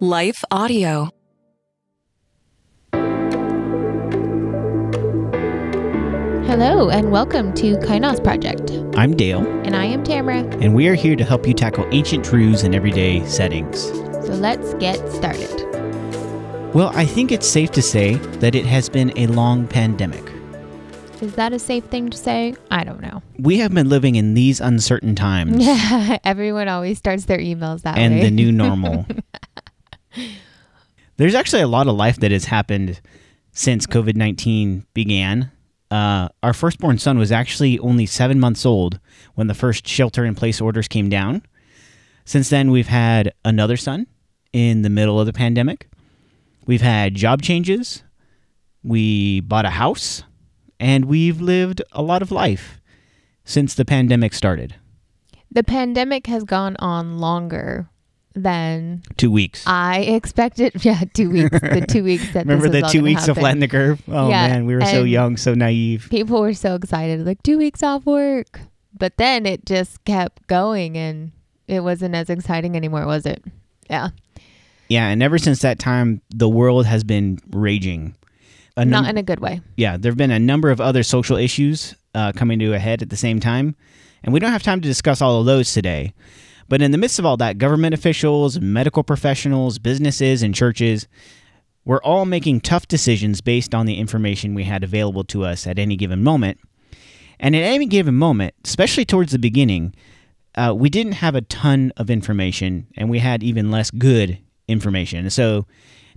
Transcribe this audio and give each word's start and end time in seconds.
Life 0.00 0.44
Audio. 0.50 1.10
Hello, 6.46 6.90
and 6.90 7.10
welcome 7.12 7.52
to 7.54 7.76
Kainos 7.78 8.22
Project. 8.22 8.70
I'm 8.98 9.16
Dale, 9.16 9.46
And 9.64 9.76
I 9.76 9.84
am 9.84 10.02
Tamara. 10.02 10.38
and 10.60 10.74
we 10.74 10.88
are 10.88 10.94
here 10.94 11.14
to 11.16 11.24
help 11.24 11.46
you 11.46 11.54
tackle 11.54 11.86
ancient 11.92 12.24
truths 12.24 12.62
in 12.62 12.74
everyday 12.74 13.24
settings. 13.26 13.82
So 14.26 14.34
let's 14.34 14.74
get 14.74 14.96
started. 15.12 15.54
Well, 16.74 16.90
I 16.94 17.04
think 17.04 17.30
it's 17.32 17.46
safe 17.46 17.70
to 17.72 17.82
say 17.82 18.14
that 18.40 18.54
it 18.54 18.64
has 18.66 18.88
been 18.88 19.12
a 19.16 19.26
long 19.28 19.66
pandemic. 19.66 20.24
Is 21.20 21.34
that 21.34 21.52
a 21.52 21.58
safe 21.58 21.84
thing 21.84 22.08
to 22.10 22.16
say? 22.16 22.54
I 22.70 22.82
don't 22.84 23.00
know. 23.00 23.22
We 23.38 23.58
have 23.58 23.72
been 23.74 23.88
living 23.88 24.14
in 24.16 24.34
these 24.34 24.60
uncertain 24.60 25.14
times 25.14 25.64
Yeah, 25.64 26.18
Everyone 26.24 26.68
always 26.68 26.96
starts 26.98 27.26
their 27.26 27.38
emails 27.38 27.82
that 27.82 27.98
and 27.98 28.14
way. 28.14 28.20
And 28.20 28.26
the 28.26 28.30
new 28.30 28.50
normal. 28.50 29.06
There's 31.16 31.34
actually 31.34 31.62
a 31.62 31.68
lot 31.68 31.86
of 31.86 31.96
life 31.96 32.18
that 32.20 32.30
has 32.30 32.46
happened 32.46 33.00
since 33.52 33.86
COVID 33.86 34.16
19 34.16 34.86
began. 34.94 35.50
Uh, 35.90 36.28
our 36.42 36.52
firstborn 36.52 36.98
son 36.98 37.18
was 37.18 37.32
actually 37.32 37.78
only 37.80 38.06
seven 38.06 38.38
months 38.38 38.64
old 38.64 39.00
when 39.34 39.48
the 39.48 39.54
first 39.54 39.86
shelter 39.86 40.24
in 40.24 40.34
place 40.34 40.60
orders 40.60 40.86
came 40.88 41.08
down. 41.08 41.42
Since 42.24 42.48
then, 42.48 42.70
we've 42.70 42.86
had 42.86 43.32
another 43.44 43.76
son 43.76 44.06
in 44.52 44.82
the 44.82 44.90
middle 44.90 45.18
of 45.18 45.26
the 45.26 45.32
pandemic. 45.32 45.88
We've 46.64 46.80
had 46.80 47.16
job 47.16 47.42
changes. 47.42 48.04
We 48.84 49.40
bought 49.40 49.64
a 49.64 49.70
house. 49.70 50.22
And 50.78 51.06
we've 51.06 51.40
lived 51.40 51.82
a 51.92 52.02
lot 52.02 52.22
of 52.22 52.30
life 52.30 52.80
since 53.44 53.74
the 53.74 53.84
pandemic 53.84 54.32
started. 54.32 54.76
the 55.50 55.64
pandemic 55.64 56.28
has 56.28 56.44
gone 56.44 56.76
on 56.78 57.18
longer 57.18 57.89
than 58.34 59.02
Two 59.16 59.30
weeks. 59.30 59.64
I 59.66 60.00
expected. 60.00 60.72
Yeah, 60.84 61.02
two 61.14 61.30
weeks. 61.30 61.50
The 61.60 61.84
two 61.88 62.04
weeks 62.04 62.32
that 62.32 62.46
Remember 62.46 62.68
the 62.68 62.82
two 62.82 63.02
weeks 63.02 63.22
to 63.24 63.28
happen. 63.32 63.40
flatten 63.42 63.60
the 63.60 63.68
curve? 63.68 64.02
Oh 64.08 64.28
Yeah, 64.28 64.48
man, 64.48 64.66
we 64.66 64.74
were 64.74 64.84
so 64.84 65.02
young, 65.04 65.36
so 65.36 65.54
naive. 65.54 66.08
People 66.10 66.40
were 66.40 66.54
so 66.54 66.74
excited, 66.76 67.24
like 67.26 67.42
two 67.42 67.58
weeks 67.58 67.82
off 67.82 68.06
work. 68.06 68.60
But 68.96 69.16
then 69.16 69.46
it 69.46 69.64
just 69.66 70.04
kept 70.04 70.46
going, 70.48 70.96
and 70.96 71.32
it 71.68 71.80
wasn't 71.80 72.14
as 72.14 72.28
exciting 72.28 72.76
anymore, 72.76 73.06
was 73.06 73.24
it? 73.26 73.42
Yeah, 73.88 74.10
Yeah, 74.88 75.08
and 75.08 75.22
ever 75.22 75.38
since 75.38 75.60
that 75.60 75.78
time, 75.78 76.20
the 76.30 76.48
world 76.48 76.86
has 76.86 77.02
been 77.04 77.38
raging. 77.50 78.14
Num- 78.76 78.90
not 78.90 79.08
in 79.08 79.18
a 79.18 79.22
good 79.22 79.40
way. 79.40 79.60
yeah, 79.76 79.96
there 79.96 80.10
have 80.10 80.16
been 80.16 80.30
a 80.30 80.38
number 80.38 80.70
of 80.70 80.80
other 80.80 81.02
social 81.02 81.36
issues 81.36 81.94
uh, 82.14 82.32
coming 82.32 82.58
to 82.60 82.72
a 82.72 82.78
head 82.78 83.02
at 83.02 83.10
the 83.10 83.16
same 83.16 83.38
time, 83.40 83.74
and 84.24 84.32
we 84.32 84.40
don't 84.40 84.52
have 84.52 84.62
time 84.62 84.80
to 84.80 84.88
discuss 84.88 85.20
all 85.20 85.40
of 85.40 85.46
those 85.46 85.72
today. 85.72 86.12
But 86.70 86.80
in 86.80 86.92
the 86.92 86.98
midst 86.98 87.18
of 87.18 87.26
all 87.26 87.36
that, 87.38 87.58
government 87.58 87.94
officials, 87.94 88.60
medical 88.60 89.02
professionals, 89.02 89.80
businesses, 89.80 90.40
and 90.40 90.54
churches 90.54 91.08
were 91.84 92.02
all 92.04 92.24
making 92.24 92.60
tough 92.60 92.86
decisions 92.86 93.40
based 93.40 93.74
on 93.74 93.86
the 93.86 93.98
information 93.98 94.54
we 94.54 94.62
had 94.62 94.84
available 94.84 95.24
to 95.24 95.44
us 95.44 95.66
at 95.66 95.80
any 95.80 95.96
given 95.96 96.22
moment. 96.22 96.60
And 97.40 97.56
at 97.56 97.62
any 97.62 97.86
given 97.86 98.14
moment, 98.14 98.54
especially 98.64 99.04
towards 99.04 99.32
the 99.32 99.38
beginning, 99.38 99.96
uh, 100.54 100.72
we 100.76 100.88
didn't 100.88 101.14
have 101.14 101.34
a 101.34 101.40
ton 101.40 101.92
of 101.96 102.08
information, 102.08 102.86
and 102.96 103.10
we 103.10 103.18
had 103.18 103.42
even 103.42 103.72
less 103.72 103.90
good 103.90 104.38
information. 104.68 105.28
So 105.28 105.66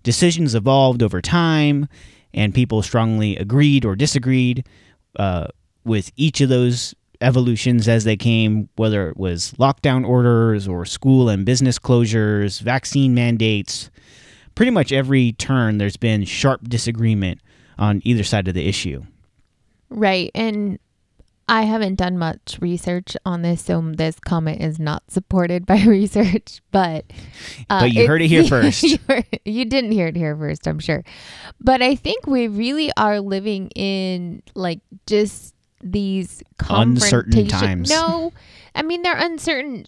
decisions 0.03 0.53
evolved 0.53 1.01
over 1.01 1.19
time, 1.19 1.87
and 2.31 2.53
people 2.53 2.83
strongly 2.83 3.37
agreed 3.37 3.85
or 3.85 3.95
disagreed 3.95 4.67
uh, 5.17 5.47
with 5.83 6.11
each 6.15 6.41
of 6.41 6.49
those 6.49 6.93
evolutions 7.23 7.87
as 7.87 8.03
they 8.03 8.15
came, 8.17 8.69
whether 8.75 9.09
it 9.09 9.17
was 9.17 9.53
lockdown 9.53 10.07
orders 10.07 10.67
or 10.67 10.85
school 10.85 11.29
and 11.29 11.45
business 11.45 11.79
closures, 11.79 12.61
vaccine 12.61 13.13
mandates. 13.15 13.89
Pretty 14.55 14.71
much 14.71 14.91
every 14.91 15.31
turn, 15.33 15.79
there's 15.79 15.97
been 15.97 16.25
sharp 16.25 16.67
disagreement 16.69 17.39
on 17.79 18.01
either 18.03 18.23
side 18.23 18.47
of 18.47 18.53
the 18.53 18.67
issue. 18.67 19.03
Right. 19.89 20.29
And 20.35 20.77
I 21.49 21.63
haven't 21.63 21.95
done 21.95 22.17
much 22.17 22.57
research 22.61 23.17
on 23.25 23.41
this, 23.41 23.63
so 23.65 23.81
this 23.81 24.19
comment 24.19 24.61
is 24.61 24.79
not 24.79 25.03
supported 25.09 25.65
by 25.65 25.81
research. 25.85 26.61
But 26.71 27.05
uh, 27.69 27.81
But 27.81 27.91
you 27.93 28.07
heard 28.07 28.21
it 28.21 28.27
here 28.27 28.43
first. 28.47 28.83
you, 28.83 28.97
heard- 29.07 29.25
you 29.43 29.65
didn't 29.65 29.91
hear 29.91 30.07
it 30.07 30.15
here 30.15 30.35
first, 30.37 30.67
I'm 30.67 30.79
sure. 30.79 31.03
But 31.59 31.81
I 31.81 31.95
think 31.95 32.27
we 32.27 32.47
really 32.47 32.91
are 32.95 33.19
living 33.19 33.69
in 33.75 34.41
like 34.55 34.79
just 35.07 35.52
these 35.83 36.43
Uncertain 36.69 37.47
times. 37.47 37.89
No, 37.89 38.33
I 38.73 38.81
mean 38.81 39.01
they're 39.01 39.17
uncertain, 39.17 39.85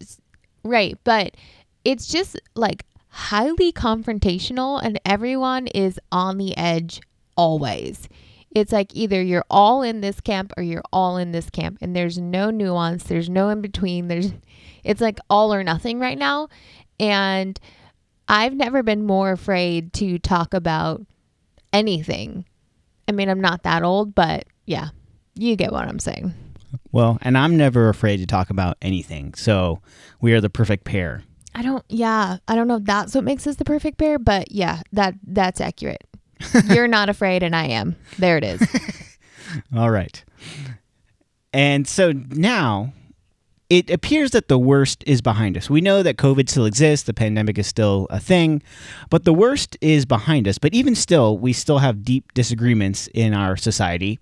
right? 0.63 0.97
But 1.03 1.35
it's 1.83 2.07
just 2.07 2.39
like 2.55 2.83
highly 3.09 3.71
confrontational, 3.71 4.81
and 4.83 4.99
everyone 5.05 5.67
is 5.67 5.99
on 6.11 6.37
the 6.37 6.55
edge 6.57 7.01
always. 7.37 8.09
It's 8.51 8.71
like 8.71 8.95
either 8.95 9.21
you're 9.21 9.45
all 9.49 9.81
in 9.83 10.01
this 10.01 10.21
camp 10.21 10.53
or 10.57 10.63
you're 10.63 10.83
all 10.91 11.17
in 11.17 11.31
this 11.31 11.49
camp, 11.49 11.77
and 11.81 11.95
there's 11.95 12.17
no 12.17 12.51
nuance. 12.51 13.03
There's 13.03 13.29
no 13.29 13.49
in 13.49 13.61
between. 13.61 14.07
There's, 14.07 14.31
it's 14.83 15.01
like 15.01 15.19
all 15.29 15.53
or 15.53 15.63
nothing 15.63 15.99
right 15.99 16.17
now, 16.17 16.49
and 16.99 17.59
I've 18.27 18.53
never 18.53 18.81
been 18.83 19.05
more 19.05 19.31
afraid 19.31 19.93
to 19.93 20.19
talk 20.19 20.53
about 20.53 21.05
anything. 21.71 22.45
I 23.07 23.11
mean, 23.11 23.29
I'm 23.29 23.41
not 23.41 23.63
that 23.63 23.83
old, 23.83 24.15
but 24.15 24.45
yeah, 24.65 24.89
you 25.35 25.55
get 25.55 25.71
what 25.71 25.87
I'm 25.87 25.99
saying. 25.99 26.33
Well, 26.91 27.17
and 27.21 27.37
I'm 27.37 27.57
never 27.57 27.89
afraid 27.89 28.17
to 28.17 28.25
talk 28.25 28.49
about 28.49 28.77
anything. 28.81 29.33
So 29.35 29.81
we 30.21 30.33
are 30.33 30.41
the 30.41 30.49
perfect 30.49 30.83
pair. 30.83 31.23
I 31.53 31.61
don't. 31.61 31.83
Yeah, 31.87 32.37
I 32.47 32.55
don't 32.55 32.67
know 32.67 32.77
if 32.77 32.83
that's 32.83 33.15
what 33.15 33.23
makes 33.23 33.47
us 33.47 33.55
the 33.55 33.65
perfect 33.65 33.97
pair, 33.97 34.19
but 34.19 34.51
yeah, 34.51 34.81
that 34.91 35.15
that's 35.25 35.61
accurate. 35.61 36.03
You're 36.65 36.87
not 36.87 37.07
afraid, 37.07 37.43
and 37.43 37.55
I 37.55 37.67
am. 37.67 37.95
There 38.19 38.37
it 38.37 38.43
is. 38.43 38.61
All 39.75 39.89
right. 39.89 40.23
And 41.53 41.87
so 41.87 42.11
now 42.11 42.91
it 43.69 43.89
appears 43.89 44.31
that 44.31 44.47
the 44.47 44.59
worst 44.59 45.03
is 45.07 45.21
behind 45.21 45.57
us. 45.57 45.69
We 45.69 45.81
know 45.81 46.03
that 46.03 46.17
COVID 46.17 46.49
still 46.49 46.65
exists, 46.65 47.05
the 47.05 47.13
pandemic 47.13 47.57
is 47.57 47.65
still 47.65 48.07
a 48.09 48.19
thing, 48.19 48.61
but 49.09 49.23
the 49.23 49.33
worst 49.33 49.77
is 49.81 50.05
behind 50.05 50.47
us. 50.47 50.57
But 50.57 50.73
even 50.73 50.93
still, 50.95 51.37
we 51.37 51.53
still 51.53 51.79
have 51.79 52.03
deep 52.03 52.33
disagreements 52.33 53.07
in 53.13 53.33
our 53.33 53.55
society. 53.57 54.19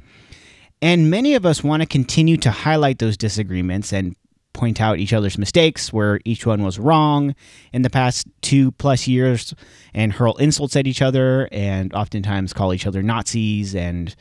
And 0.83 1.09
many 1.09 1.33
of 1.35 1.45
us 1.45 1.63
want 1.63 1.81
to 1.81 1.88
continue 1.88 2.35
to 2.35 2.51
highlight 2.51 2.99
those 2.99 3.16
disagreements 3.16 3.94
and 3.94 4.17
point 4.51 4.81
out 4.81 4.99
each 4.99 5.13
other's 5.13 5.38
mistakes 5.38 5.94
where 5.94 6.19
each 6.25 6.45
one 6.45 6.61
was 6.61 6.77
wrong 6.77 7.35
in 7.71 7.83
the 7.83 7.89
past 7.89 8.27
two 8.41 8.73
plus 8.73 9.07
years 9.07 9.53
and 9.94 10.11
hurl 10.11 10.35
insults 10.35 10.75
at 10.75 10.85
each 10.85 11.01
other 11.01 11.47
and 11.53 11.94
oftentimes 11.94 12.51
call 12.51 12.73
each 12.73 12.85
other 12.85 13.01
Nazis 13.01 13.73
and 13.73 14.13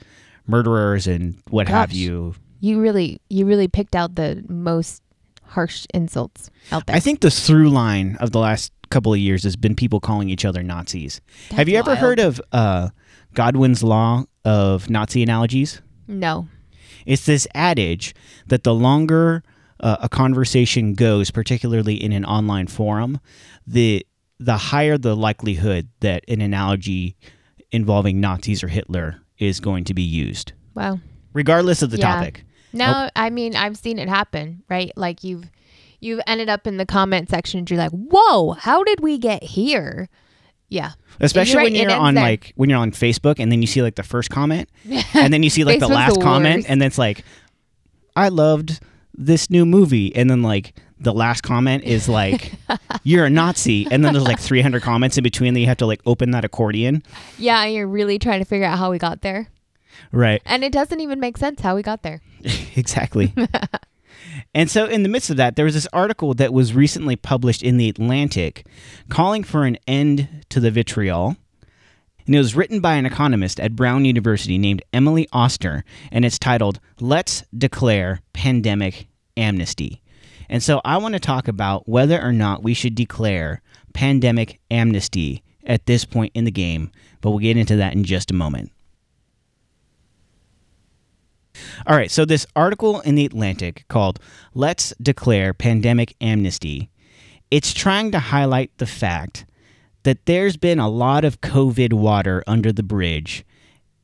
murderers 0.46 1.08
and 1.08 1.36
what 1.50 1.66
have 1.66 1.90
you. 1.90 2.36
You 2.60 2.80
really, 2.80 3.20
you 3.28 3.44
really 3.44 3.66
picked 3.66 3.96
out 3.96 4.14
the 4.14 4.44
most 4.48 5.02
harsh 5.42 5.84
insults 5.92 6.48
out 6.70 6.86
there. 6.86 6.94
I 6.94 7.00
think 7.00 7.22
the 7.22 7.30
through 7.32 7.70
line 7.70 8.16
of 8.20 8.30
the 8.30 8.38
last 8.38 8.72
couple 8.88 9.12
of 9.12 9.18
years 9.18 9.42
has 9.42 9.56
been 9.56 9.74
people 9.74 9.98
calling 9.98 10.30
each 10.30 10.44
other 10.44 10.62
Nazis. 10.62 11.20
have 11.48 11.56
That's 11.56 11.70
you 11.70 11.76
ever 11.76 11.90
wild. 11.90 11.98
heard 11.98 12.20
of 12.20 12.40
uh, 12.52 12.90
Godwin's 13.34 13.82
law 13.82 14.26
of 14.44 14.88
Nazi 14.88 15.24
analogies? 15.24 15.82
No. 16.12 16.48
It's 17.06 17.26
this 17.26 17.46
adage 17.54 18.14
that 18.46 18.62
the 18.64 18.74
longer 18.74 19.42
uh, 19.80 19.96
a 20.00 20.08
conversation 20.08 20.94
goes, 20.94 21.30
particularly 21.30 21.94
in 22.02 22.12
an 22.12 22.24
online 22.24 22.66
forum, 22.68 23.18
the 23.66 24.06
the 24.38 24.56
higher 24.56 24.98
the 24.98 25.14
likelihood 25.16 25.88
that 26.00 26.24
an 26.28 26.40
analogy 26.40 27.16
involving 27.70 28.20
Nazis 28.20 28.62
or 28.62 28.68
Hitler 28.68 29.20
is 29.38 29.60
going 29.60 29.84
to 29.84 29.94
be 29.94 30.02
used, 30.02 30.52
Wow. 30.74 30.98
regardless 31.32 31.82
of 31.82 31.90
the 31.90 31.96
Yeah. 31.98 32.14
topic. 32.14 32.44
No, 32.72 33.08
I 33.16 33.30
mean 33.30 33.54
I've 33.56 33.76
seen 33.76 33.98
it 33.98 34.08
happen, 34.08 34.62
right? 34.68 34.92
Like 34.96 35.24
you've 35.24 35.50
you've 36.00 36.20
ended 36.26 36.48
up 36.48 36.66
in 36.66 36.76
the 36.76 36.86
comment 36.86 37.28
section 37.30 37.58
and 37.58 37.70
you're 37.70 37.78
like, 37.78 37.92
"Whoa, 37.92 38.52
how 38.52 38.82
did 38.84 39.00
we 39.00 39.18
get 39.18 39.42
here?" 39.42 40.08
Yeah. 40.72 40.92
Especially 41.20 41.56
right, 41.56 41.64
when 41.64 41.74
you're 41.74 41.90
on 41.90 42.14
there. 42.14 42.24
like 42.24 42.52
when 42.56 42.70
you're 42.70 42.78
on 42.78 42.92
Facebook 42.92 43.38
and 43.38 43.52
then 43.52 43.60
you 43.60 43.68
see 43.68 43.82
like 43.82 43.96
the 43.96 44.02
first 44.02 44.30
comment 44.30 44.68
and 45.14 45.32
then 45.32 45.42
you 45.42 45.50
see 45.50 45.64
like 45.64 45.80
the 45.80 45.88
last 45.88 46.14
the 46.14 46.20
comment 46.20 46.64
and 46.68 46.80
then 46.80 46.86
it's 46.86 46.98
like 46.98 47.24
I 48.16 48.28
loved 48.28 48.80
this 49.14 49.50
new 49.50 49.66
movie 49.66 50.14
and 50.16 50.30
then 50.30 50.42
like 50.42 50.74
the 50.98 51.12
last 51.12 51.42
comment 51.42 51.84
is 51.84 52.08
like 52.08 52.52
you're 53.04 53.26
a 53.26 53.30
Nazi 53.30 53.86
and 53.90 54.04
then 54.04 54.14
there's 54.14 54.24
like 54.24 54.40
300 54.40 54.82
comments 54.82 55.18
in 55.18 55.22
between 55.22 55.52
that 55.54 55.60
you 55.60 55.66
have 55.66 55.76
to 55.78 55.86
like 55.86 56.00
open 56.06 56.30
that 56.30 56.44
accordion. 56.44 57.02
Yeah, 57.38 57.64
you're 57.66 57.86
really 57.86 58.18
trying 58.18 58.40
to 58.40 58.46
figure 58.46 58.66
out 58.66 58.78
how 58.78 58.90
we 58.90 58.98
got 58.98 59.20
there. 59.20 59.48
Right. 60.10 60.40
And 60.46 60.64
it 60.64 60.72
doesn't 60.72 61.00
even 61.00 61.20
make 61.20 61.36
sense 61.36 61.60
how 61.60 61.74
we 61.74 61.82
got 61.82 62.02
there. 62.02 62.22
exactly. 62.76 63.34
And 64.54 64.70
so, 64.70 64.86
in 64.86 65.02
the 65.02 65.08
midst 65.08 65.30
of 65.30 65.36
that, 65.36 65.56
there 65.56 65.64
was 65.64 65.74
this 65.74 65.88
article 65.92 66.34
that 66.34 66.52
was 66.52 66.74
recently 66.74 67.16
published 67.16 67.62
in 67.62 67.76
The 67.76 67.88
Atlantic 67.88 68.66
calling 69.08 69.44
for 69.44 69.64
an 69.64 69.78
end 69.86 70.44
to 70.50 70.60
the 70.60 70.70
vitriol. 70.70 71.36
And 72.24 72.34
it 72.36 72.38
was 72.38 72.54
written 72.54 72.80
by 72.80 72.94
an 72.94 73.06
economist 73.06 73.58
at 73.58 73.74
Brown 73.74 74.04
University 74.04 74.56
named 74.56 74.82
Emily 74.92 75.26
Oster, 75.32 75.84
and 76.12 76.24
it's 76.24 76.38
titled 76.38 76.78
Let's 77.00 77.42
Declare 77.56 78.20
Pandemic 78.32 79.08
Amnesty. 79.36 80.00
And 80.48 80.62
so 80.62 80.80
I 80.84 80.98
want 80.98 81.14
to 81.14 81.20
talk 81.20 81.48
about 81.48 81.88
whether 81.88 82.22
or 82.22 82.32
not 82.32 82.62
we 82.62 82.74
should 82.74 82.94
declare 82.94 83.60
pandemic 83.92 84.60
amnesty 84.70 85.42
at 85.64 85.86
this 85.86 86.04
point 86.04 86.32
in 86.34 86.44
the 86.44 86.50
game, 86.50 86.90
but 87.20 87.30
we'll 87.30 87.38
get 87.38 87.56
into 87.56 87.76
that 87.76 87.94
in 87.94 88.04
just 88.04 88.30
a 88.30 88.34
moment. 88.34 88.70
All 91.86 91.96
right, 91.96 92.10
so 92.10 92.24
this 92.24 92.46
article 92.56 93.00
in 93.00 93.14
the 93.14 93.24
Atlantic 93.24 93.84
called 93.88 94.18
Let's 94.54 94.94
Declare 95.00 95.54
Pandemic 95.54 96.14
Amnesty, 96.20 96.90
it's 97.50 97.72
trying 97.72 98.10
to 98.12 98.18
highlight 98.18 98.70
the 98.78 98.86
fact 98.86 99.44
that 100.04 100.26
there's 100.26 100.56
been 100.56 100.78
a 100.78 100.88
lot 100.88 101.24
of 101.24 101.40
COVID 101.40 101.92
water 101.92 102.42
under 102.46 102.72
the 102.72 102.82
bridge, 102.82 103.44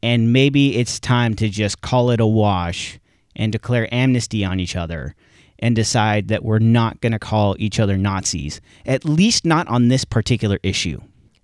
and 0.02 0.32
maybe 0.32 0.76
it's 0.76 1.00
time 1.00 1.34
to 1.34 1.48
just 1.48 1.80
call 1.80 2.10
it 2.10 2.20
a 2.20 2.26
wash 2.26 3.00
and 3.34 3.52
declare 3.52 3.92
amnesty 3.92 4.44
on 4.44 4.60
each 4.60 4.76
other 4.76 5.14
and 5.60 5.74
decide 5.74 6.28
that 6.28 6.44
we're 6.44 6.58
not 6.58 7.00
going 7.00 7.12
to 7.12 7.18
call 7.18 7.56
each 7.58 7.80
other 7.80 7.96
Nazis, 7.96 8.60
at 8.86 9.04
least 9.04 9.44
not 9.44 9.66
on 9.68 9.88
this 9.88 10.04
particular 10.04 10.58
issue. 10.62 11.00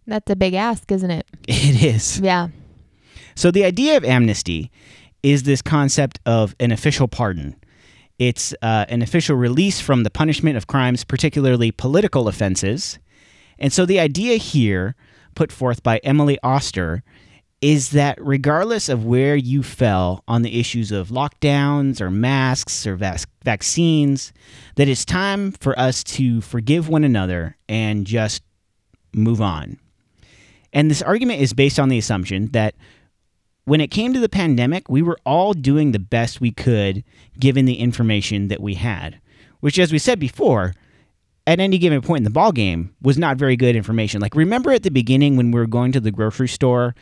That's 0.06 0.30
a 0.30 0.36
big 0.36 0.54
ask, 0.54 0.90
isn't 0.92 1.10
it? 1.10 1.26
It 1.48 1.82
is. 1.82 2.20
Yeah. 2.20 2.48
So, 3.34 3.50
the 3.50 3.64
idea 3.64 3.96
of 3.96 4.04
amnesty 4.04 4.70
is 5.24 5.44
this 5.44 5.62
concept 5.62 6.20
of 6.26 6.54
an 6.60 6.70
official 6.70 7.08
pardon. 7.08 7.56
It's 8.18 8.54
uh, 8.62 8.84
an 8.88 9.02
official 9.02 9.34
release 9.34 9.80
from 9.80 10.04
the 10.04 10.10
punishment 10.10 10.56
of 10.56 10.66
crimes, 10.68 11.02
particularly 11.02 11.72
political 11.72 12.28
offenses. 12.28 12.98
And 13.58 13.72
so, 13.72 13.86
the 13.86 13.98
idea 13.98 14.36
here, 14.36 14.94
put 15.34 15.50
forth 15.50 15.82
by 15.82 15.98
Emily 16.04 16.38
Oster, 16.44 17.02
is 17.62 17.90
that 17.92 18.18
regardless 18.20 18.90
of 18.90 19.06
where 19.06 19.34
you 19.34 19.62
fell 19.62 20.22
on 20.28 20.42
the 20.42 20.60
issues 20.60 20.92
of 20.92 21.08
lockdowns 21.08 22.00
or 22.02 22.10
masks 22.10 22.86
or 22.86 22.94
vac- 22.94 23.24
vaccines, 23.42 24.32
that 24.76 24.88
it's 24.88 25.06
time 25.06 25.52
for 25.52 25.76
us 25.78 26.04
to 26.04 26.42
forgive 26.42 26.88
one 26.90 27.02
another 27.02 27.56
and 27.66 28.06
just 28.06 28.42
move 29.14 29.40
on. 29.40 29.78
And 30.74 30.90
this 30.90 31.00
argument 31.00 31.40
is 31.40 31.54
based 31.54 31.78
on 31.78 31.88
the 31.88 31.98
assumption 31.98 32.48
that 32.48 32.74
when 33.64 33.80
it 33.80 33.90
came 33.90 34.12
to 34.12 34.20
the 34.20 34.28
pandemic, 34.28 34.88
we 34.88 35.02
were 35.02 35.18
all 35.24 35.54
doing 35.54 35.92
the 35.92 35.98
best 35.98 36.40
we 36.40 36.50
could 36.50 37.02
given 37.38 37.64
the 37.64 37.78
information 37.78 38.48
that 38.48 38.60
we 38.60 38.74
had, 38.74 39.20
which, 39.60 39.78
as 39.78 39.92
we 39.92 39.98
said 39.98 40.18
before, 40.18 40.74
at 41.46 41.60
any 41.60 41.76
given 41.78 42.00
point 42.00 42.20
in 42.20 42.24
the 42.24 42.30
ball 42.30 42.52
game 42.52 42.94
was 43.02 43.18
not 43.18 43.36
very 43.36 43.56
good 43.56 43.76
information. 43.76 44.20
Like 44.20 44.34
remember 44.34 44.72
at 44.72 44.82
the 44.82 44.90
beginning 44.90 45.36
when 45.36 45.50
we 45.50 45.60
were 45.60 45.66
going 45.66 45.92
to 45.92 46.00
the 46.00 46.10
grocery 46.10 46.48
store 46.48 46.94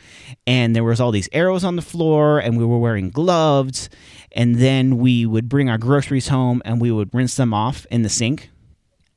and 0.45 0.75
there 0.75 0.83
was 0.83 0.99
all 0.99 1.11
these 1.11 1.29
arrows 1.31 1.63
on 1.63 1.75
the 1.77 1.81
floor 1.81 2.39
and 2.39 2.57
we 2.57 2.65
were 2.65 2.77
wearing 2.77 3.09
gloves 3.09 3.89
and 4.33 4.55
then 4.55 4.97
we 4.97 5.25
would 5.25 5.47
bring 5.47 5.69
our 5.69 5.77
groceries 5.77 6.27
home 6.27 6.61
and 6.65 6.81
we 6.81 6.91
would 6.91 7.13
rinse 7.13 7.35
them 7.35 7.53
off 7.53 7.85
in 7.89 8.01
the 8.01 8.09
sink. 8.09 8.49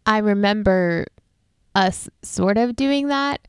I 0.05 0.19
remember 0.19 1.07
us 1.75 2.09
sort 2.23 2.57
of 2.57 2.77
doing 2.77 3.09
that. 3.09 3.49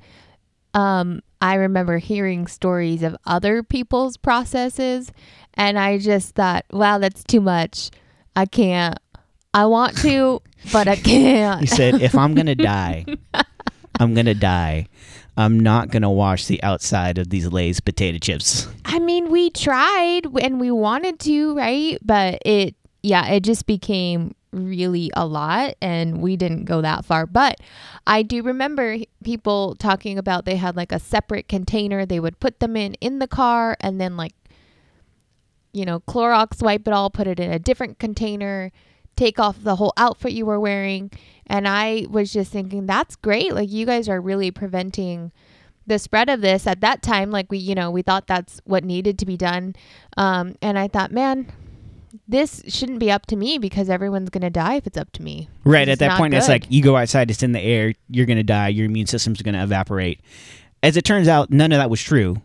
Um, 0.73 1.21
I 1.41 1.55
remember 1.55 1.97
hearing 1.97 2.47
stories 2.47 3.03
of 3.03 3.15
other 3.25 3.63
people's 3.63 4.17
processes 4.17 5.11
and 5.53 5.77
I 5.77 5.97
just 5.97 6.35
thought, 6.35 6.65
wow, 6.71 6.99
that's 6.99 7.23
too 7.23 7.41
much. 7.41 7.91
I 8.35 8.45
can't. 8.45 8.97
I 9.53 9.65
want 9.65 9.97
to, 9.99 10.41
but 10.71 10.87
I 10.87 10.95
can't. 10.95 11.61
He 11.61 11.67
said, 11.67 12.01
if 12.01 12.15
I'm 12.15 12.35
going 12.35 12.45
to 12.47 12.55
die, 12.55 13.05
I'm 13.99 14.13
going 14.13 14.27
to 14.27 14.35
die. 14.35 14.87
I'm 15.35 15.59
not 15.59 15.89
going 15.89 16.01
to 16.01 16.09
wash 16.09 16.45
the 16.45 16.61
outside 16.63 17.19
of 17.19 17.29
these 17.29 17.47
Lay's 17.47 17.79
potato 17.79 18.17
chips. 18.17 18.67
I 18.85 18.97
mean, 18.97 19.29
we 19.29 19.51
tried 19.51 20.21
and 20.41 20.59
we 20.59 20.71
wanted 20.71 21.19
to, 21.21 21.55
right? 21.55 21.97
But 22.03 22.41
it, 22.43 22.75
yeah, 23.03 23.27
it 23.27 23.41
just 23.41 23.67
became 23.67 24.33
really 24.51 25.11
a 25.15 25.25
lot 25.25 25.75
and 25.81 26.21
we 26.21 26.35
didn't 26.37 26.65
go 26.65 26.81
that 26.81 27.05
far. 27.05 27.25
But 27.25 27.59
I 28.05 28.23
do 28.23 28.41
remember 28.43 28.97
people 29.23 29.75
talking 29.75 30.17
about 30.17 30.45
they 30.45 30.55
had 30.55 30.75
like 30.75 30.91
a 30.91 30.99
separate 30.99 31.47
container 31.47 32.05
they 32.05 32.19
would 32.19 32.39
put 32.39 32.59
them 32.59 32.75
in 32.75 32.93
in 32.95 33.19
the 33.19 33.27
car 33.27 33.77
and 33.79 33.99
then 33.99 34.17
like, 34.17 34.33
you 35.73 35.85
know, 35.85 35.99
Clorox 36.01 36.61
wipe 36.61 36.87
it 36.87 36.93
all, 36.93 37.09
put 37.09 37.27
it 37.27 37.39
in 37.39 37.51
a 37.51 37.59
different 37.59 37.99
container 37.99 38.71
take 39.17 39.39
off 39.39 39.61
the 39.61 39.75
whole 39.75 39.91
outfit 39.97 40.31
you 40.31 40.45
were 40.45 40.59
wearing. 40.59 41.11
And 41.47 41.67
I 41.67 42.05
was 42.09 42.31
just 42.31 42.51
thinking, 42.51 42.85
that's 42.85 43.17
great. 43.17 43.53
Like, 43.53 43.69
you 43.69 43.85
guys 43.85 44.07
are 44.07 44.21
really 44.21 44.51
preventing 44.51 45.33
the 45.85 45.99
spread 45.99 46.29
of 46.29 46.41
this 46.41 46.67
at 46.67 46.81
that 46.81 47.01
time. 47.01 47.31
Like, 47.31 47.51
we, 47.51 47.57
you 47.57 47.75
know, 47.75 47.91
we 47.91 48.01
thought 48.01 48.27
that's 48.27 48.61
what 48.63 48.85
needed 48.85 49.19
to 49.19 49.25
be 49.25 49.35
done. 49.35 49.75
Um, 50.15 50.55
and 50.61 50.79
I 50.79 50.87
thought, 50.87 51.11
man, 51.11 51.51
this 52.27 52.63
shouldn't 52.67 52.99
be 52.99 53.11
up 53.11 53.25
to 53.27 53.35
me 53.35 53.57
because 53.57 53.89
everyone's 53.89 54.29
going 54.29 54.41
to 54.41 54.49
die 54.49 54.75
if 54.75 54.87
it's 54.87 54.97
up 54.97 55.11
to 55.13 55.21
me. 55.23 55.49
Right. 55.63 55.87
At 55.89 55.99
that 55.99 56.17
point, 56.17 56.33
it's 56.33 56.47
like 56.47 56.65
you 56.69 56.81
go 56.81 56.95
outside, 56.95 57.29
it's 57.31 57.43
in 57.43 57.51
the 57.51 57.61
air, 57.61 57.93
you're 58.09 58.25
going 58.25 58.37
to 58.37 58.43
die, 58.43 58.69
your 58.69 58.85
immune 58.85 59.07
system's 59.07 59.41
going 59.41 59.55
to 59.55 59.63
evaporate. 59.63 60.19
As 60.83 60.95
it 60.97 61.03
turns 61.03 61.27
out, 61.27 61.49
none 61.49 61.71
of 61.71 61.77
that 61.79 61.89
was 61.89 62.01
true. 62.01 62.41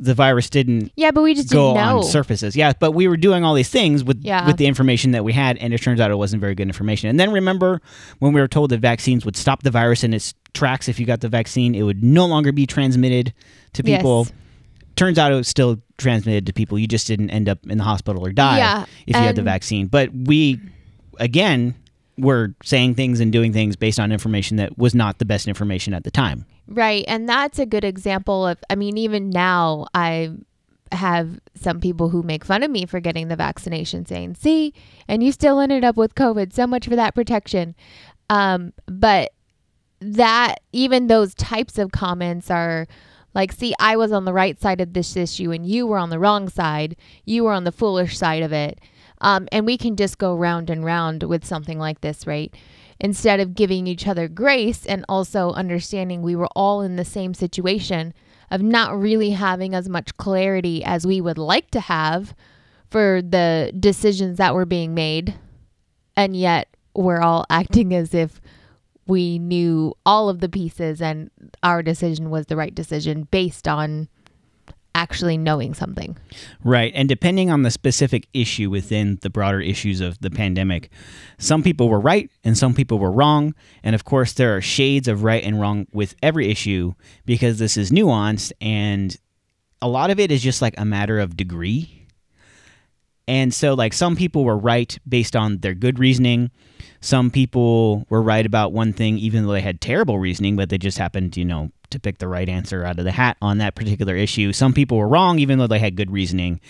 The 0.00 0.14
virus 0.14 0.48
didn't 0.48 0.92
yeah, 0.94 1.10
but 1.10 1.22
we 1.22 1.34
just 1.34 1.50
go 1.50 1.74
didn't 1.74 1.86
know. 1.88 1.96
on 1.98 2.04
surfaces. 2.04 2.54
Yeah, 2.54 2.72
but 2.78 2.92
we 2.92 3.08
were 3.08 3.16
doing 3.16 3.42
all 3.42 3.54
these 3.54 3.68
things 3.68 4.04
with 4.04 4.22
Yeah. 4.22 4.46
with 4.46 4.56
the 4.56 4.66
information 4.66 5.10
that 5.10 5.24
we 5.24 5.32
had, 5.32 5.58
and 5.58 5.74
it 5.74 5.78
turns 5.82 5.98
out 5.98 6.12
it 6.12 6.14
wasn't 6.16 6.40
very 6.40 6.54
good 6.54 6.68
information. 6.68 7.08
And 7.10 7.18
then 7.18 7.32
remember 7.32 7.82
when 8.20 8.32
we 8.32 8.40
were 8.40 8.46
told 8.46 8.70
that 8.70 8.78
vaccines 8.78 9.24
would 9.24 9.36
stop 9.36 9.64
the 9.64 9.72
virus 9.72 10.04
in 10.04 10.14
its 10.14 10.34
tracks 10.54 10.88
if 10.88 11.00
you 11.00 11.04
got 11.06 11.20
the 11.20 11.28
vaccine, 11.28 11.74
it 11.74 11.82
would 11.82 12.04
no 12.04 12.26
longer 12.26 12.52
be 12.52 12.64
transmitted 12.64 13.34
to 13.72 13.82
people. 13.82 14.26
Yes. 14.26 14.32
Turns 14.98 15.18
out 15.18 15.30
it 15.30 15.36
was 15.36 15.48
still 15.48 15.80
transmitted 15.96 16.46
to 16.46 16.52
people. 16.52 16.78
You 16.78 16.88
just 16.88 17.06
didn't 17.06 17.30
end 17.30 17.48
up 17.48 17.60
in 17.68 17.78
the 17.78 17.84
hospital 17.84 18.26
or 18.26 18.32
die 18.32 18.58
Yeah, 18.58 18.84
if 19.06 19.16
you 19.16 19.22
had 19.22 19.36
the 19.36 19.42
vaccine. 19.42 19.86
But 19.86 20.10
we, 20.12 20.60
again, 21.18 21.76
were 22.18 22.54
saying 22.64 22.96
things 22.96 23.20
and 23.20 23.32
doing 23.32 23.52
things 23.52 23.76
based 23.76 24.00
on 24.00 24.10
information 24.10 24.56
that 24.56 24.76
was 24.76 24.94
not 24.94 25.18
the 25.18 25.24
best 25.24 25.46
information 25.46 25.94
at 25.94 26.02
the 26.02 26.10
time. 26.10 26.44
Right. 26.66 27.04
And 27.06 27.28
that's 27.28 27.58
a 27.60 27.64
good 27.64 27.84
example 27.84 28.44
of, 28.46 28.58
I 28.68 28.74
mean, 28.74 28.98
even 28.98 29.30
now, 29.30 29.86
I 29.94 30.32
have 30.90 31.38
some 31.54 31.80
people 31.80 32.08
who 32.08 32.22
make 32.22 32.44
fun 32.44 32.62
of 32.62 32.70
me 32.70 32.84
for 32.84 32.98
getting 32.98 33.28
the 33.28 33.36
vaccination 33.36 34.04
saying, 34.04 34.34
see, 34.34 34.74
and 35.06 35.22
you 35.22 35.30
still 35.30 35.60
ended 35.60 35.84
up 35.84 35.96
with 35.96 36.14
COVID. 36.14 36.52
So 36.52 36.66
much 36.66 36.88
for 36.88 36.96
that 36.96 37.14
protection. 37.14 37.74
Um, 38.30 38.72
but 38.86 39.32
that, 40.00 40.56
even 40.72 41.06
those 41.06 41.34
types 41.34 41.78
of 41.78 41.92
comments 41.92 42.50
are 42.50 42.88
like, 43.38 43.52
see, 43.52 43.72
I 43.78 43.96
was 43.96 44.10
on 44.10 44.24
the 44.24 44.32
right 44.32 44.60
side 44.60 44.80
of 44.80 44.94
this 44.94 45.16
issue 45.16 45.52
and 45.52 45.64
you 45.64 45.86
were 45.86 45.96
on 45.96 46.10
the 46.10 46.18
wrong 46.18 46.48
side. 46.48 46.96
You 47.24 47.44
were 47.44 47.52
on 47.52 47.62
the 47.62 47.70
foolish 47.70 48.18
side 48.18 48.42
of 48.42 48.52
it. 48.52 48.80
Um, 49.20 49.46
and 49.52 49.64
we 49.64 49.78
can 49.78 49.94
just 49.94 50.18
go 50.18 50.34
round 50.34 50.68
and 50.68 50.84
round 50.84 51.22
with 51.22 51.44
something 51.44 51.78
like 51.78 52.00
this, 52.00 52.26
right? 52.26 52.52
Instead 52.98 53.38
of 53.38 53.54
giving 53.54 53.86
each 53.86 54.08
other 54.08 54.26
grace 54.26 54.84
and 54.84 55.04
also 55.08 55.52
understanding 55.52 56.20
we 56.20 56.34
were 56.34 56.48
all 56.56 56.82
in 56.82 56.96
the 56.96 57.04
same 57.04 57.32
situation 57.32 58.12
of 58.50 58.60
not 58.60 58.98
really 58.98 59.30
having 59.30 59.72
as 59.72 59.88
much 59.88 60.16
clarity 60.16 60.82
as 60.82 61.06
we 61.06 61.20
would 61.20 61.38
like 61.38 61.70
to 61.70 61.80
have 61.80 62.34
for 62.90 63.22
the 63.22 63.72
decisions 63.78 64.38
that 64.38 64.52
were 64.52 64.66
being 64.66 64.94
made. 64.94 65.36
And 66.16 66.36
yet 66.36 66.74
we're 66.92 67.20
all 67.20 67.46
acting 67.50 67.94
as 67.94 68.14
if 68.14 68.40
we 69.08 69.38
knew 69.38 69.94
all 70.06 70.28
of 70.28 70.40
the 70.40 70.48
pieces 70.48 71.02
and 71.02 71.30
our 71.62 71.82
decision 71.82 72.30
was 72.30 72.46
the 72.46 72.56
right 72.56 72.74
decision 72.74 73.26
based 73.30 73.66
on 73.66 74.08
actually 74.94 75.38
knowing 75.38 75.74
something. 75.74 76.16
Right. 76.64 76.92
And 76.94 77.08
depending 77.08 77.50
on 77.50 77.62
the 77.62 77.70
specific 77.70 78.28
issue 78.34 78.68
within 78.68 79.18
the 79.22 79.30
broader 79.30 79.60
issues 79.60 80.00
of 80.00 80.18
the 80.20 80.30
pandemic, 80.30 80.90
some 81.38 81.62
people 81.62 81.88
were 81.88 82.00
right 82.00 82.30
and 82.44 82.58
some 82.58 82.74
people 82.74 82.98
were 82.98 83.12
wrong. 83.12 83.54
And 83.82 83.94
of 83.94 84.04
course, 84.04 84.32
there 84.32 84.56
are 84.56 84.60
shades 84.60 85.08
of 85.08 85.22
right 85.22 85.42
and 85.42 85.60
wrong 85.60 85.86
with 85.92 86.14
every 86.22 86.50
issue 86.50 86.94
because 87.24 87.58
this 87.58 87.76
is 87.76 87.90
nuanced 87.90 88.52
and 88.60 89.16
a 89.80 89.88
lot 89.88 90.10
of 90.10 90.18
it 90.18 90.30
is 90.32 90.42
just 90.42 90.60
like 90.60 90.74
a 90.78 90.84
matter 90.84 91.18
of 91.18 91.36
degree. 91.36 92.06
And 93.28 93.52
so, 93.52 93.74
like, 93.74 93.92
some 93.92 94.16
people 94.16 94.42
were 94.42 94.56
right 94.56 94.98
based 95.06 95.36
on 95.36 95.58
their 95.58 95.74
good 95.74 95.98
reasoning. 95.98 96.50
Some 97.00 97.30
people 97.30 98.06
were 98.08 98.22
right 98.22 98.44
about 98.44 98.72
one 98.72 98.92
thing, 98.92 99.18
even 99.18 99.46
though 99.46 99.52
they 99.52 99.60
had 99.60 99.80
terrible 99.80 100.18
reasoning, 100.18 100.56
but 100.56 100.68
they 100.68 100.78
just 100.78 100.98
happened, 100.98 101.36
you 101.36 101.44
know, 101.44 101.70
to 101.90 102.00
pick 102.00 102.18
the 102.18 102.28
right 102.28 102.48
answer 102.48 102.84
out 102.84 102.98
of 102.98 103.04
the 103.04 103.12
hat 103.12 103.36
on 103.40 103.58
that 103.58 103.74
particular 103.74 104.14
issue. 104.16 104.52
Some 104.52 104.72
people 104.72 104.98
were 104.98 105.08
wrong, 105.08 105.38
even 105.38 105.58
though 105.58 105.66
they 105.66 105.78
had 105.78 105.96
good 105.96 106.10
reasoning. 106.10 106.60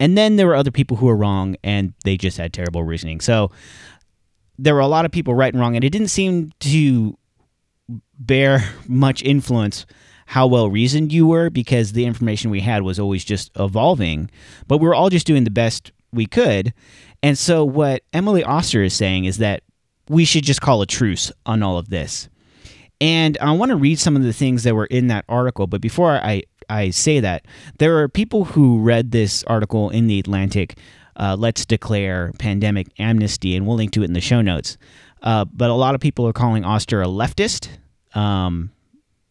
And 0.00 0.16
then 0.16 0.36
there 0.36 0.46
were 0.46 0.56
other 0.56 0.70
people 0.70 0.96
who 0.96 1.06
were 1.06 1.16
wrong 1.16 1.56
and 1.62 1.92
they 2.04 2.16
just 2.16 2.38
had 2.38 2.52
terrible 2.52 2.84
reasoning. 2.84 3.20
So 3.20 3.50
there 4.58 4.74
were 4.74 4.80
a 4.80 4.86
lot 4.86 5.04
of 5.04 5.12
people 5.12 5.34
right 5.34 5.52
and 5.52 5.60
wrong, 5.60 5.76
and 5.76 5.84
it 5.84 5.90
didn't 5.90 6.08
seem 6.08 6.52
to 6.60 7.18
bear 8.18 8.64
much 8.88 9.22
influence 9.22 9.86
how 10.28 10.46
well 10.46 10.68
reasoned 10.68 11.12
you 11.12 11.26
were 11.26 11.50
because 11.50 11.92
the 11.92 12.04
information 12.04 12.50
we 12.50 12.60
had 12.60 12.82
was 12.82 12.98
always 12.98 13.24
just 13.24 13.50
evolving. 13.56 14.28
But 14.66 14.78
we 14.78 14.88
were 14.88 14.94
all 14.94 15.10
just 15.10 15.26
doing 15.26 15.44
the 15.44 15.50
best 15.50 15.92
we 16.12 16.26
could. 16.26 16.74
And 17.22 17.38
so 17.38 17.64
what 17.64 18.02
Emily 18.12 18.42
Oster 18.42 18.82
is 18.82 18.94
saying 18.94 19.26
is 19.26 19.38
that 19.38 19.62
we 20.08 20.24
should 20.24 20.44
just 20.44 20.60
call 20.60 20.82
a 20.82 20.86
truce 20.86 21.32
on 21.44 21.62
all 21.62 21.78
of 21.78 21.88
this. 21.88 22.28
And 23.00 23.36
I 23.40 23.52
want 23.52 23.70
to 23.70 23.76
read 23.76 23.98
some 23.98 24.16
of 24.16 24.22
the 24.22 24.32
things 24.32 24.62
that 24.62 24.74
were 24.74 24.86
in 24.86 25.08
that 25.08 25.24
article, 25.28 25.66
but 25.66 25.80
before 25.80 26.12
I 26.12 26.44
I 26.68 26.90
say 26.90 27.20
that, 27.20 27.44
there 27.78 27.98
are 27.98 28.08
people 28.08 28.44
who 28.44 28.80
read 28.80 29.12
this 29.12 29.44
article 29.44 29.90
in 29.90 30.08
the 30.08 30.18
Atlantic 30.18 30.76
uh, 31.16 31.36
let's 31.38 31.64
declare 31.64 32.32
pandemic 32.38 32.88
amnesty, 32.98 33.56
and 33.56 33.66
we'll 33.66 33.76
link 33.76 33.90
to 33.92 34.02
it 34.02 34.06
in 34.06 34.12
the 34.12 34.20
show 34.20 34.42
notes. 34.42 34.76
Uh, 35.22 35.44
but 35.46 35.70
a 35.70 35.74
lot 35.74 35.94
of 35.94 36.00
people 36.00 36.26
are 36.26 36.32
calling 36.32 36.64
Oster 36.64 37.02
a 37.02 37.06
leftist, 37.06 37.68
um, 38.14 38.70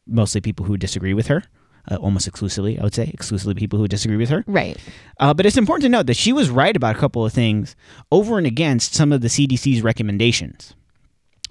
mostly 0.07 0.41
people 0.41 0.65
who 0.65 0.77
disagree 0.77 1.13
with 1.13 1.27
her. 1.27 1.43
Uh, 1.89 1.97
almost 1.97 2.27
exclusively, 2.27 2.79
I 2.79 2.83
would 2.83 2.95
say, 2.95 3.11
exclusively 3.13 3.53
people 3.53 3.77
who 3.77 3.87
disagree 3.87 4.17
with 4.17 4.29
her. 4.29 4.43
Right. 4.47 4.77
Uh, 5.19 5.33
but 5.33 5.45
it's 5.45 5.57
important 5.57 5.83
to 5.83 5.89
note 5.89 6.07
that 6.07 6.17
she 6.17 6.33
was 6.33 6.49
right 6.49 6.75
about 6.75 6.95
a 6.95 6.99
couple 6.99 7.23
of 7.23 7.31
things 7.31 7.75
over 8.11 8.37
and 8.39 8.47
against 8.47 8.95
some 8.95 9.11
of 9.11 9.21
the 9.21 9.27
CDC's 9.27 9.83
recommendations. 9.83 10.73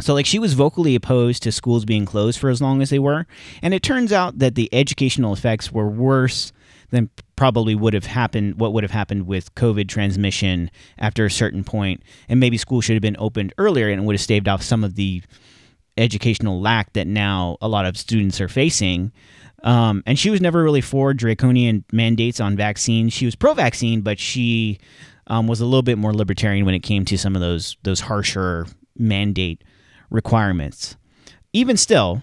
So, 0.01 0.13
like, 0.13 0.27
she 0.27 0.41
was 0.41 0.55
vocally 0.55 0.97
opposed 0.97 1.45
to 1.45 1.53
schools 1.53 1.85
being 1.85 2.05
closed 2.05 2.41
for 2.41 2.51
as 2.51 2.61
long 2.61 2.83
as 2.83 2.91
they 2.91 2.99
were. 2.99 3.27
And 3.63 3.73
it 3.73 3.83
turns 3.83 4.13
out 4.13 4.41
that 4.41 4.57
the 4.57 4.69
educational 4.73 5.33
effects 5.33 5.71
were 5.71 5.89
worse 5.89 6.53
than 6.91 7.11
probably 7.37 7.75
would 7.75 7.95
have 7.95 8.07
happened, 8.07 8.59
what 8.59 8.73
would 8.73 8.85
have 8.85 8.91
happened 8.91 9.27
with 9.27 9.55
COVID 9.55 9.89
transmission 9.89 10.71
after 10.99 11.25
a 11.25 11.31
certain 11.31 11.63
point. 11.63 12.03
And 12.29 12.41
maybe 12.41 12.59
school 12.59 12.81
should 12.81 12.95
have 12.95 13.03
been 13.03 13.17
opened 13.19 13.53
earlier 13.57 13.89
and 13.89 14.05
would 14.05 14.15
have 14.15 14.21
staved 14.21 14.49
off 14.49 14.63
some 14.63 14.83
of 14.83 14.97
the 14.97 15.23
educational 15.97 16.61
lack 16.61 16.93
that 16.95 17.07
now 17.07 17.57
a 17.61 17.69
lot 17.69 17.87
of 17.87 17.97
students 17.97 18.41
are 18.41 18.49
facing. 18.49 19.13
Um, 19.65 20.03
and 20.07 20.19
she 20.19 20.31
was 20.31 20.41
never 20.41 20.63
really 20.63 20.83
for 20.83 21.15
draconian 21.15 21.85
mandates 21.91 22.39
on 22.39 22.55
vaccines. 22.55 23.13
She 23.13 23.25
was 23.25 23.35
pro 23.35 23.55
vaccine, 23.55 24.03
but 24.03 24.21
she 24.21 24.79
um, 25.27 25.49
was 25.49 25.61
a 25.61 25.65
little 25.65 25.83
bit 25.83 25.99
more 25.99 26.13
libertarian 26.13 26.67
when 26.67 26.75
it 26.75 26.83
came 26.83 27.05
to 27.07 27.19
some 27.19 27.35
of 27.35 27.41
those 27.41 27.77
those 27.83 28.01
harsher 28.01 28.67
mandate 28.97 29.65
requirements. 30.11 30.97
Even 31.55 31.79
still, 31.79 32.23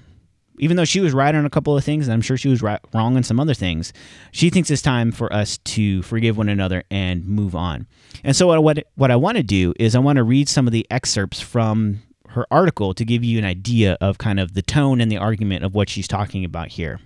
even 0.59 0.77
though 0.77 0.85
she 0.85 0.99
was 0.99 1.13
right 1.13 1.33
on 1.33 1.45
a 1.45 1.49
couple 1.49 1.75
of 1.75 1.83
things, 1.83 2.07
and 2.07 2.13
I'm 2.13 2.21
sure 2.21 2.37
she 2.37 2.47
was 2.47 2.61
right, 2.61 2.79
wrong 2.93 3.17
on 3.17 3.23
some 3.23 3.39
other 3.39 3.55
things, 3.55 3.91
she 4.31 4.51
thinks 4.51 4.69
it's 4.69 4.83
time 4.83 5.11
for 5.11 5.33
us 5.33 5.57
to 5.57 6.03
forgive 6.03 6.37
one 6.37 6.49
another 6.49 6.83
and 6.91 7.25
move 7.25 7.55
on. 7.55 7.87
And 8.23 8.35
so, 8.35 8.47
what, 8.47 8.63
what, 8.63 8.85
what 8.95 9.09
I 9.09 9.15
want 9.15 9.37
to 9.37 9.43
do 9.43 9.73
is 9.79 9.95
I 9.95 9.99
want 9.99 10.17
to 10.17 10.23
read 10.23 10.47
some 10.47 10.67
of 10.67 10.73
the 10.73 10.85
excerpts 10.91 11.41
from 11.41 12.03
her 12.29 12.45
article 12.51 12.93
to 12.93 13.03
give 13.03 13.23
you 13.23 13.39
an 13.39 13.45
idea 13.45 13.97
of 13.99 14.19
kind 14.19 14.39
of 14.39 14.53
the 14.53 14.61
tone 14.61 15.01
and 15.01 15.11
the 15.11 15.17
argument 15.17 15.65
of 15.65 15.73
what 15.73 15.89
she's 15.89 16.07
talking 16.07 16.45
about 16.45 16.67
here. 16.67 16.99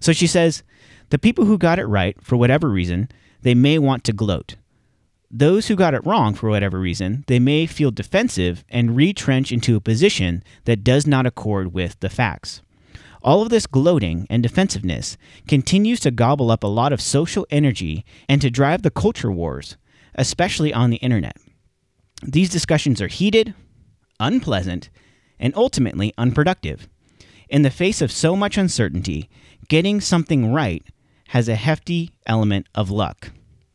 So 0.00 0.12
she 0.12 0.26
says, 0.26 0.62
The 1.10 1.18
people 1.18 1.44
who 1.44 1.58
got 1.58 1.78
it 1.78 1.86
right, 1.86 2.16
for 2.22 2.36
whatever 2.36 2.68
reason, 2.68 3.08
they 3.42 3.54
may 3.54 3.78
want 3.78 4.04
to 4.04 4.12
gloat. 4.12 4.56
Those 5.30 5.66
who 5.66 5.76
got 5.76 5.94
it 5.94 6.06
wrong 6.06 6.34
for 6.34 6.48
whatever 6.48 6.78
reason, 6.78 7.24
they 7.26 7.38
may 7.38 7.66
feel 7.66 7.90
defensive 7.90 8.64
and 8.68 8.96
retrench 8.96 9.50
into 9.50 9.76
a 9.76 9.80
position 9.80 10.42
that 10.64 10.84
does 10.84 11.06
not 11.06 11.26
accord 11.26 11.72
with 11.72 11.98
the 12.00 12.08
facts. 12.08 12.62
All 13.22 13.42
of 13.42 13.48
this 13.48 13.66
gloating 13.66 14.26
and 14.30 14.40
defensiveness 14.40 15.16
continues 15.48 15.98
to 16.00 16.12
gobble 16.12 16.50
up 16.50 16.62
a 16.62 16.68
lot 16.68 16.92
of 16.92 17.00
social 17.00 17.44
energy 17.50 18.04
and 18.28 18.40
to 18.40 18.50
drive 18.50 18.82
the 18.82 18.90
culture 18.90 19.32
wars, 19.32 19.76
especially 20.14 20.72
on 20.72 20.90
the 20.90 20.98
internet. 20.98 21.36
These 22.22 22.50
discussions 22.50 23.02
are 23.02 23.08
heated, 23.08 23.52
unpleasant, 24.20 24.90
and 25.40 25.54
ultimately 25.56 26.14
unproductive. 26.16 26.88
In 27.48 27.62
the 27.62 27.70
face 27.70 28.00
of 28.00 28.12
so 28.12 28.36
much 28.36 28.56
uncertainty, 28.56 29.28
getting 29.68 30.00
something 30.00 30.52
right 30.52 30.84
has 31.28 31.48
a 31.48 31.56
hefty 31.56 32.12
element 32.26 32.66
of 32.74 32.90
luck 32.90 33.30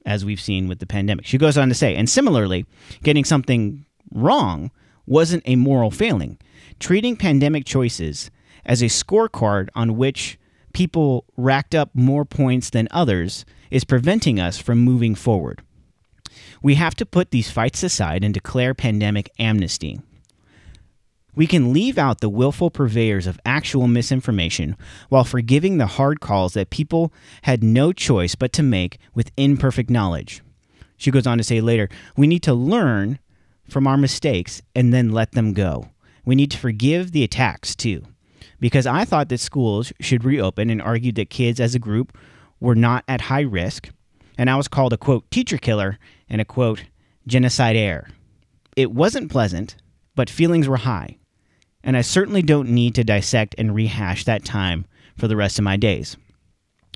as 0.05 0.25
we've 0.25 0.41
seen 0.41 0.67
with 0.67 0.79
the 0.79 0.87
pandemic. 0.87 1.25
She 1.25 1.37
goes 1.37 1.57
on 1.57 1.69
to 1.69 1.75
say, 1.75 1.95
and 1.95 2.09
similarly, 2.09 2.65
getting 3.03 3.23
something 3.25 3.85
wrong 4.11 4.71
wasn't 5.05 5.43
a 5.45 5.55
moral 5.55 5.91
failing. 5.91 6.37
Treating 6.79 7.15
pandemic 7.15 7.65
choices 7.65 8.31
as 8.65 8.81
a 8.81 8.85
scorecard 8.85 9.69
on 9.75 9.97
which 9.97 10.39
people 10.73 11.25
racked 11.37 11.75
up 11.75 11.89
more 11.93 12.25
points 12.25 12.69
than 12.69 12.87
others 12.91 13.45
is 13.69 13.83
preventing 13.83 14.39
us 14.39 14.57
from 14.57 14.79
moving 14.79 15.15
forward. 15.15 15.61
We 16.61 16.75
have 16.75 16.95
to 16.95 17.05
put 17.05 17.31
these 17.31 17.51
fights 17.51 17.83
aside 17.83 18.23
and 18.23 18.33
declare 18.33 18.73
pandemic 18.73 19.29
amnesty. 19.37 19.99
We 21.33 21.47
can 21.47 21.71
leave 21.71 21.97
out 21.97 22.19
the 22.19 22.29
willful 22.29 22.69
purveyors 22.69 23.25
of 23.25 23.39
actual 23.45 23.87
misinformation 23.87 24.75
while 25.07 25.23
forgiving 25.23 25.77
the 25.77 25.87
hard 25.87 26.19
calls 26.19 26.53
that 26.53 26.71
people 26.71 27.13
had 27.43 27.63
no 27.63 27.93
choice 27.93 28.35
but 28.35 28.51
to 28.53 28.63
make 28.63 28.97
with 29.13 29.31
imperfect 29.37 29.89
knowledge. 29.89 30.41
She 30.97 31.09
goes 31.09 31.25
on 31.25 31.37
to 31.37 31.43
say 31.43 31.61
later, 31.61 31.87
we 32.17 32.27
need 32.27 32.43
to 32.43 32.53
learn 32.53 33.17
from 33.69 33.87
our 33.87 33.95
mistakes 33.95 34.61
and 34.75 34.93
then 34.93 35.09
let 35.09 35.31
them 35.31 35.53
go. 35.53 35.89
We 36.25 36.35
need 36.35 36.51
to 36.51 36.57
forgive 36.57 37.13
the 37.13 37.23
attacks 37.23 37.75
too. 37.77 38.03
Because 38.59 38.85
I 38.85 39.05
thought 39.05 39.29
that 39.29 39.39
schools 39.39 39.93
should 40.01 40.25
reopen 40.25 40.69
and 40.69 40.81
argued 40.81 41.15
that 41.15 41.29
kids 41.29 41.61
as 41.61 41.73
a 41.73 41.79
group 41.79 42.15
were 42.59 42.75
not 42.75 43.05
at 43.07 43.21
high 43.21 43.41
risk, 43.41 43.89
and 44.37 44.49
I 44.49 44.57
was 44.57 44.67
called 44.67 44.93
a 44.93 44.97
quote 44.97 45.31
teacher 45.31 45.57
killer 45.57 45.97
and 46.29 46.41
a 46.41 46.45
quote 46.45 46.83
genocide 47.25 47.75
heir. 47.75 48.09
It 48.75 48.91
wasn't 48.91 49.31
pleasant, 49.31 49.77
but 50.13 50.29
feelings 50.29 50.67
were 50.67 50.77
high 50.77 51.17
and 51.83 51.97
I 51.97 52.01
certainly 52.01 52.41
don't 52.41 52.69
need 52.69 52.95
to 52.95 53.03
dissect 53.03 53.55
and 53.57 53.73
rehash 53.73 54.25
that 54.25 54.45
time 54.45 54.85
for 55.17 55.27
the 55.27 55.35
rest 55.35 55.57
of 55.59 55.63
my 55.63 55.77
days. 55.77 56.17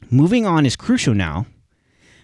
Moving 0.09 0.45
on 0.45 0.65
is 0.65 0.75
crucial 0.75 1.13
now 1.13 1.47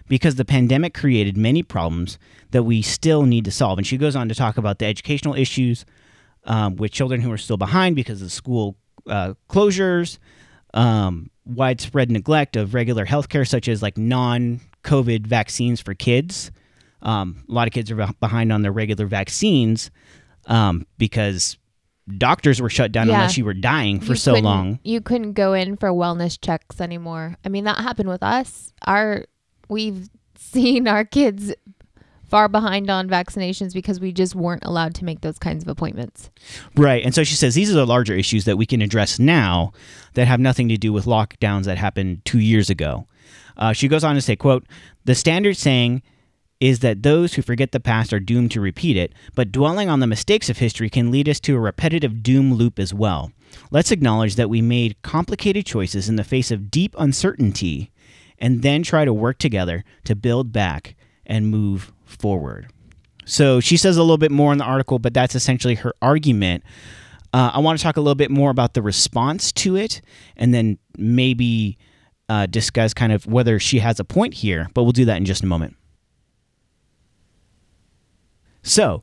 because 0.08 0.36
the 0.36 0.44
pandemic 0.44 0.94
created 0.94 1.36
many 1.36 1.62
problems 1.62 2.18
that 2.50 2.64
we 2.64 2.82
still 2.82 3.24
need 3.24 3.44
to 3.44 3.50
solve. 3.50 3.78
And 3.78 3.86
she 3.86 3.96
goes 3.96 4.14
on 4.14 4.28
to 4.28 4.34
talk 4.34 4.56
about 4.56 4.78
the 4.78 4.86
educational 4.86 5.34
issues 5.34 5.84
um, 6.44 6.76
with 6.76 6.92
children 6.92 7.20
who 7.20 7.32
are 7.32 7.38
still 7.38 7.56
behind 7.56 7.96
because 7.96 8.22
of 8.22 8.30
school 8.30 8.76
uh, 9.06 9.34
closures, 9.48 10.18
um, 10.74 11.30
widespread 11.44 12.10
neglect 12.10 12.56
of 12.56 12.74
regular 12.74 13.06
healthcare, 13.06 13.48
such 13.48 13.68
as 13.68 13.82
like 13.82 13.96
non 13.96 14.60
COVID 14.84 15.26
vaccines 15.26 15.80
for 15.80 15.94
kids. 15.94 16.50
Um, 17.02 17.44
a 17.48 17.52
lot 17.52 17.66
of 17.66 17.72
kids 17.72 17.90
are 17.90 18.12
behind 18.20 18.52
on 18.52 18.62
their 18.62 18.72
regular 18.72 19.06
vaccines 19.06 19.90
um, 20.46 20.86
because 20.98 21.56
doctors 22.18 22.60
were 22.60 22.70
shut 22.70 22.92
down 22.92 23.08
Yeah. 23.08 23.14
unless 23.14 23.36
you 23.38 23.44
were 23.44 23.54
dying 23.54 24.00
for 24.00 24.12
You 24.12 24.16
so 24.16 24.34
long. 24.34 24.78
You 24.82 25.00
couldn't 25.00 25.32
go 25.34 25.52
in 25.54 25.76
for 25.76 25.90
wellness 25.90 26.38
checks 26.40 26.80
anymore. 26.80 27.36
I 27.44 27.48
mean, 27.48 27.64
that 27.64 27.78
happened 27.78 28.08
with 28.08 28.22
us. 28.22 28.72
Our 28.86 29.24
we've 29.68 30.08
seen 30.36 30.88
our 30.88 31.04
kids 31.04 31.54
far 32.28 32.48
behind 32.48 32.88
on 32.88 33.08
vaccinations 33.08 33.74
because 33.74 34.00
we 34.00 34.10
just 34.10 34.34
weren't 34.34 34.64
allowed 34.64 34.94
to 34.94 35.04
make 35.04 35.20
those 35.20 35.38
kinds 35.38 35.62
of 35.62 35.68
appointments. 35.68 36.30
Right. 36.76 37.04
And 37.04 37.14
so 37.14 37.24
she 37.24 37.34
says 37.34 37.54
these 37.54 37.70
are 37.70 37.74
the 37.74 37.86
larger 37.86 38.14
issues 38.14 38.46
that 38.46 38.56
we 38.56 38.64
can 38.64 38.80
address 38.80 39.18
now 39.18 39.72
that 40.14 40.26
have 40.26 40.40
nothing 40.40 40.68
to 40.70 40.78
do 40.78 40.92
with 40.94 41.04
lockdowns 41.04 41.64
that 41.64 41.76
happened 41.76 42.24
two 42.24 42.38
years 42.38 42.70
ago. 42.70 43.06
Uh, 43.58 43.74
she 43.74 43.86
goes 43.86 44.02
on 44.02 44.14
to 44.14 44.22
say, 44.22 44.34
quote, 44.34 44.66
the 45.04 45.14
standard 45.14 45.58
saying 45.58 46.02
is 46.62 46.78
that 46.78 47.02
those 47.02 47.34
who 47.34 47.42
forget 47.42 47.72
the 47.72 47.80
past 47.80 48.12
are 48.12 48.20
doomed 48.20 48.52
to 48.52 48.60
repeat 48.60 48.96
it, 48.96 49.12
but 49.34 49.50
dwelling 49.50 49.88
on 49.88 49.98
the 49.98 50.06
mistakes 50.06 50.48
of 50.48 50.58
history 50.58 50.88
can 50.88 51.10
lead 51.10 51.28
us 51.28 51.40
to 51.40 51.56
a 51.56 51.60
repetitive 51.60 52.22
doom 52.22 52.54
loop 52.54 52.78
as 52.78 52.94
well. 52.94 53.32
Let's 53.72 53.90
acknowledge 53.90 54.36
that 54.36 54.48
we 54.48 54.62
made 54.62 55.02
complicated 55.02 55.66
choices 55.66 56.08
in 56.08 56.14
the 56.14 56.22
face 56.22 56.52
of 56.52 56.70
deep 56.70 56.94
uncertainty 56.96 57.90
and 58.38 58.62
then 58.62 58.84
try 58.84 59.04
to 59.04 59.12
work 59.12 59.38
together 59.38 59.82
to 60.04 60.14
build 60.14 60.52
back 60.52 60.94
and 61.26 61.48
move 61.48 61.92
forward. 62.04 62.70
So 63.24 63.58
she 63.58 63.76
says 63.76 63.96
a 63.96 64.02
little 64.02 64.16
bit 64.16 64.30
more 64.30 64.52
in 64.52 64.58
the 64.58 64.64
article, 64.64 65.00
but 65.00 65.12
that's 65.12 65.34
essentially 65.34 65.74
her 65.74 65.92
argument. 66.00 66.62
Uh, 67.32 67.50
I 67.54 67.58
want 67.58 67.76
to 67.76 67.82
talk 67.82 67.96
a 67.96 68.00
little 68.00 68.14
bit 68.14 68.30
more 68.30 68.50
about 68.50 68.74
the 68.74 68.82
response 68.82 69.50
to 69.50 69.74
it 69.74 70.00
and 70.36 70.54
then 70.54 70.78
maybe 70.96 71.76
uh, 72.28 72.46
discuss 72.46 72.94
kind 72.94 73.12
of 73.12 73.26
whether 73.26 73.58
she 73.58 73.80
has 73.80 73.98
a 73.98 74.04
point 74.04 74.34
here, 74.34 74.68
but 74.74 74.84
we'll 74.84 74.92
do 74.92 75.06
that 75.06 75.16
in 75.16 75.24
just 75.24 75.42
a 75.42 75.46
moment. 75.46 75.74
So, 78.62 79.02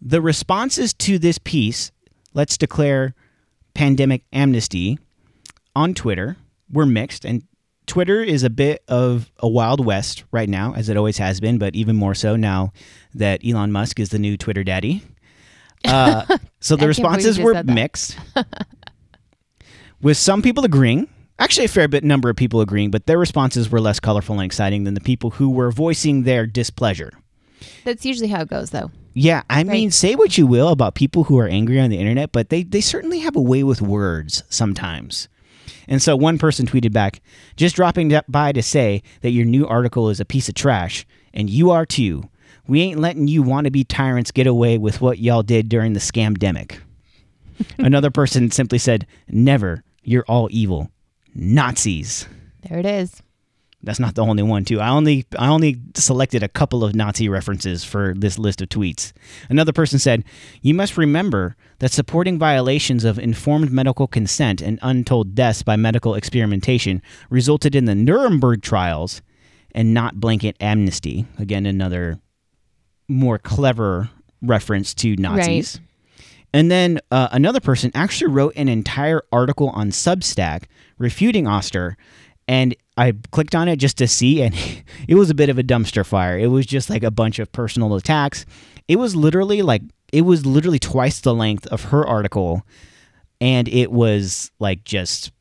the 0.00 0.20
responses 0.20 0.92
to 0.94 1.18
this 1.18 1.38
piece, 1.38 1.92
let's 2.34 2.58
declare 2.58 3.14
pandemic 3.74 4.24
amnesty, 4.32 4.98
on 5.74 5.94
Twitter 5.94 6.36
were 6.70 6.86
mixed. 6.86 7.24
And 7.24 7.42
Twitter 7.86 8.22
is 8.22 8.42
a 8.42 8.50
bit 8.50 8.82
of 8.88 9.30
a 9.38 9.48
wild 9.48 9.84
west 9.84 10.24
right 10.32 10.48
now, 10.48 10.74
as 10.74 10.88
it 10.88 10.96
always 10.96 11.18
has 11.18 11.40
been, 11.40 11.58
but 11.58 11.74
even 11.74 11.96
more 11.96 12.14
so 12.14 12.36
now 12.36 12.72
that 13.14 13.40
Elon 13.44 13.72
Musk 13.72 14.00
is 14.00 14.10
the 14.10 14.18
new 14.18 14.36
Twitter 14.36 14.64
daddy. 14.64 15.02
Uh, 15.86 16.24
so 16.60 16.76
the 16.76 16.88
I 16.88 16.94
can't 16.94 16.96
believe 16.96 17.26
you 17.26 17.26
responses 17.26 17.38
were 17.38 17.62
mixed, 17.62 18.16
with 20.00 20.16
some 20.16 20.40
people 20.40 20.64
agreeing. 20.64 21.10
Actually, 21.38 21.66
a 21.66 21.68
fair 21.68 21.88
bit 21.88 22.02
number 22.02 22.30
of 22.30 22.36
people 22.36 22.62
agreeing, 22.62 22.90
but 22.90 23.04
their 23.04 23.18
responses 23.18 23.70
were 23.70 23.82
less 23.82 24.00
colorful 24.00 24.36
and 24.36 24.46
exciting 24.46 24.84
than 24.84 24.94
the 24.94 25.00
people 25.02 25.28
who 25.28 25.50
were 25.50 25.70
voicing 25.70 26.22
their 26.22 26.46
displeasure. 26.46 27.12
That's 27.84 28.04
usually 28.04 28.28
how 28.28 28.42
it 28.42 28.48
goes, 28.48 28.70
though. 28.70 28.90
Yeah, 29.14 29.42
I 29.48 29.62
mean, 29.62 29.92
say 29.92 30.16
what 30.16 30.36
you 30.36 30.46
will 30.46 30.70
about 30.70 30.96
people 30.96 31.24
who 31.24 31.38
are 31.38 31.46
angry 31.46 31.78
on 31.78 31.90
the 31.90 31.98
internet, 31.98 32.32
but 32.32 32.48
they, 32.48 32.64
they 32.64 32.80
certainly 32.80 33.20
have 33.20 33.36
a 33.36 33.40
way 33.40 33.62
with 33.62 33.80
words 33.80 34.42
sometimes. 34.48 35.28
And 35.86 36.02
so 36.02 36.16
one 36.16 36.38
person 36.38 36.66
tweeted 36.66 36.92
back, 36.92 37.20
just 37.56 37.76
dropping 37.76 38.12
by 38.26 38.52
to 38.52 38.62
say 38.62 39.02
that 39.20 39.30
your 39.30 39.44
new 39.44 39.66
article 39.66 40.10
is 40.10 40.18
a 40.18 40.24
piece 40.24 40.48
of 40.48 40.54
trash, 40.54 41.06
and 41.32 41.48
you 41.48 41.70
are 41.70 41.86
too. 41.86 42.28
We 42.66 42.80
ain't 42.80 42.98
letting 42.98 43.28
you 43.28 43.44
wannabe 43.44 43.84
tyrants 43.88 44.30
get 44.30 44.46
away 44.46 44.78
with 44.78 45.00
what 45.00 45.18
y'all 45.18 45.42
did 45.42 45.68
during 45.68 45.92
the 45.92 46.00
scamdemic. 46.00 46.78
Another 47.78 48.10
person 48.10 48.50
simply 48.50 48.78
said, 48.78 49.06
never, 49.28 49.84
you're 50.02 50.24
all 50.26 50.48
evil. 50.50 50.90
Nazis. 51.34 52.26
There 52.68 52.78
it 52.78 52.86
is. 52.86 53.22
That's 53.84 54.00
not 54.00 54.14
the 54.14 54.24
only 54.24 54.42
one 54.42 54.64
too. 54.64 54.80
I 54.80 54.88
only 54.88 55.26
I 55.38 55.48
only 55.48 55.80
selected 55.94 56.42
a 56.42 56.48
couple 56.48 56.84
of 56.84 56.94
Nazi 56.94 57.28
references 57.28 57.84
for 57.84 58.14
this 58.16 58.38
list 58.38 58.60
of 58.60 58.68
tweets. 58.68 59.12
Another 59.48 59.72
person 59.72 59.98
said, 59.98 60.24
"You 60.62 60.74
must 60.74 60.96
remember 60.96 61.56
that 61.78 61.92
supporting 61.92 62.38
violations 62.38 63.04
of 63.04 63.18
informed 63.18 63.70
medical 63.70 64.06
consent 64.06 64.60
and 64.60 64.78
untold 64.82 65.34
deaths 65.34 65.62
by 65.62 65.76
medical 65.76 66.14
experimentation 66.14 67.02
resulted 67.30 67.74
in 67.74 67.84
the 67.84 67.94
Nuremberg 67.94 68.62
trials 68.62 69.22
and 69.72 69.94
not 69.94 70.20
blanket 70.20 70.56
amnesty." 70.60 71.26
Again, 71.38 71.66
another 71.66 72.18
more 73.08 73.38
clever 73.38 74.10
reference 74.42 74.94
to 74.94 75.16
Nazis. 75.16 75.76
Right. 75.78 75.88
And 76.54 76.70
then 76.70 77.00
uh, 77.10 77.28
another 77.32 77.58
person 77.58 77.90
actually 77.94 78.30
wrote 78.30 78.52
an 78.56 78.68
entire 78.68 79.22
article 79.32 79.70
on 79.70 79.90
Substack 79.90 80.64
refuting 80.98 81.46
Oster. 81.48 81.96
And 82.46 82.76
I 82.96 83.14
clicked 83.32 83.54
on 83.54 83.68
it 83.68 83.76
just 83.76 83.98
to 83.98 84.08
see, 84.08 84.42
and 84.42 84.54
it 85.08 85.14
was 85.14 85.30
a 85.30 85.34
bit 85.34 85.48
of 85.48 85.58
a 85.58 85.62
dumpster 85.62 86.04
fire. 86.04 86.38
It 86.38 86.48
was 86.48 86.66
just 86.66 86.90
like 86.90 87.02
a 87.02 87.10
bunch 87.10 87.38
of 87.38 87.52
personal 87.52 87.94
attacks. 87.94 88.46
It 88.88 88.96
was 88.96 89.16
literally 89.16 89.62
like, 89.62 89.82
it 90.12 90.22
was 90.22 90.46
literally 90.46 90.78
twice 90.78 91.20
the 91.20 91.34
length 91.34 91.66
of 91.68 91.84
her 91.84 92.06
article. 92.06 92.64
And 93.40 93.68
it 93.68 93.90
was 93.90 94.50
like 94.58 94.84
just 94.84 95.32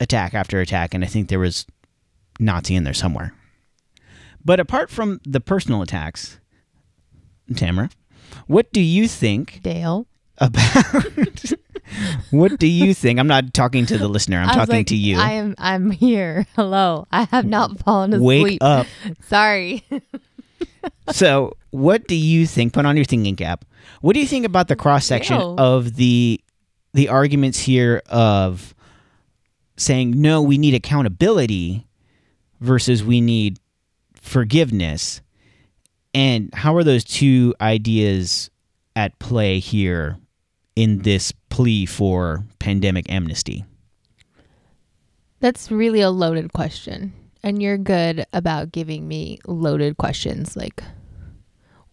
attack 0.00 0.34
after 0.34 0.60
attack. 0.60 0.94
And 0.94 1.04
I 1.04 1.06
think 1.06 1.28
there 1.28 1.38
was 1.38 1.66
Nazi 2.40 2.74
in 2.74 2.84
there 2.84 2.94
somewhere. 2.94 3.34
But 4.44 4.60
apart 4.60 4.90
from 4.90 5.20
the 5.24 5.40
personal 5.40 5.82
attacks, 5.82 6.38
Tamara, 7.54 7.90
what 8.46 8.72
do 8.72 8.80
you 8.80 9.08
think 9.08 9.60
Dale. 9.62 10.06
about 10.38 11.52
what 12.30 12.58
do 12.58 12.66
you 12.66 12.94
think? 12.94 13.18
I'm 13.18 13.26
not 13.26 13.54
talking 13.54 13.86
to 13.86 13.98
the 13.98 14.08
listener. 14.08 14.38
I'm 14.38 14.48
talking 14.48 14.76
like, 14.76 14.86
to 14.88 14.96
you. 14.96 15.18
I 15.18 15.32
am 15.32 15.54
I'm 15.58 15.90
here. 15.90 16.46
Hello. 16.56 17.06
I 17.10 17.24
have 17.24 17.44
not 17.44 17.78
fallen 17.80 18.12
asleep. 18.12 18.44
Wake 18.44 18.58
up. 18.60 18.86
Sorry. 19.22 19.84
so, 21.10 21.56
what 21.70 22.06
do 22.06 22.14
you 22.14 22.46
think? 22.46 22.72
Put 22.72 22.86
on 22.86 22.96
your 22.96 23.04
thinking 23.04 23.36
cap. 23.36 23.64
What 24.00 24.14
do 24.14 24.20
you 24.20 24.26
think 24.26 24.46
about 24.46 24.68
the 24.68 24.76
cross 24.76 25.06
section 25.06 25.40
of 25.58 25.96
the 25.96 26.40
the 26.94 27.08
arguments 27.08 27.58
here 27.58 28.02
of 28.08 28.74
saying 29.76 30.20
no, 30.20 30.42
we 30.42 30.58
need 30.58 30.74
accountability 30.74 31.86
versus 32.60 33.02
we 33.02 33.20
need 33.20 33.58
forgiveness? 34.14 35.20
And 36.14 36.52
how 36.54 36.74
are 36.76 36.84
those 36.84 37.04
two 37.04 37.54
ideas 37.60 38.50
at 38.96 39.18
play 39.18 39.58
here 39.58 40.18
in 40.78 40.98
this 40.98 41.32
plea 41.50 41.84
for 41.84 42.44
pandemic 42.60 43.10
amnesty? 43.10 43.64
That's 45.40 45.72
really 45.72 46.00
a 46.00 46.10
loaded 46.10 46.52
question. 46.52 47.12
And 47.42 47.60
you're 47.60 47.78
good 47.78 48.24
about 48.32 48.70
giving 48.70 49.08
me 49.08 49.40
loaded 49.44 49.96
questions 49.96 50.56
like 50.56 50.84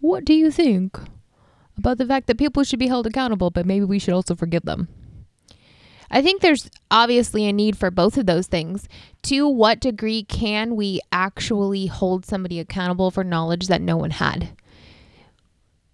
what 0.02 0.24
do 0.24 0.36
you 0.36 0.52
think 0.52 1.00
about 1.80 1.98
the 1.98 2.06
fact 2.06 2.28
that 2.28 2.38
people 2.38 2.64
should 2.64 2.78
be 2.78 2.88
held 2.88 3.08
accountable, 3.08 3.50
but 3.50 3.66
maybe 3.66 3.86
we 3.86 3.98
should 3.98 4.14
also 4.14 4.36
forgive 4.36 4.66
them? 4.66 4.88
I 6.12 6.22
think 6.22 6.42
there's 6.42 6.70
obviously 6.92 7.48
a 7.48 7.54
need 7.54 7.76
for 7.76 7.90
both 7.90 8.18
of 8.18 8.28
those 8.28 8.46
things. 8.46 8.88
To 9.24 9.48
what 9.50 9.80
degree 9.80 10.22
can 10.22 10.76
we 10.76 11.02
actually 11.12 11.88
hold 11.88 12.24
somebody 12.24 12.60
accountable 12.60 13.10
for 13.10 13.24
knowledge 13.24 13.66
that 13.66 13.82
no 13.82 13.98
one 13.98 14.12
had? 14.12 14.56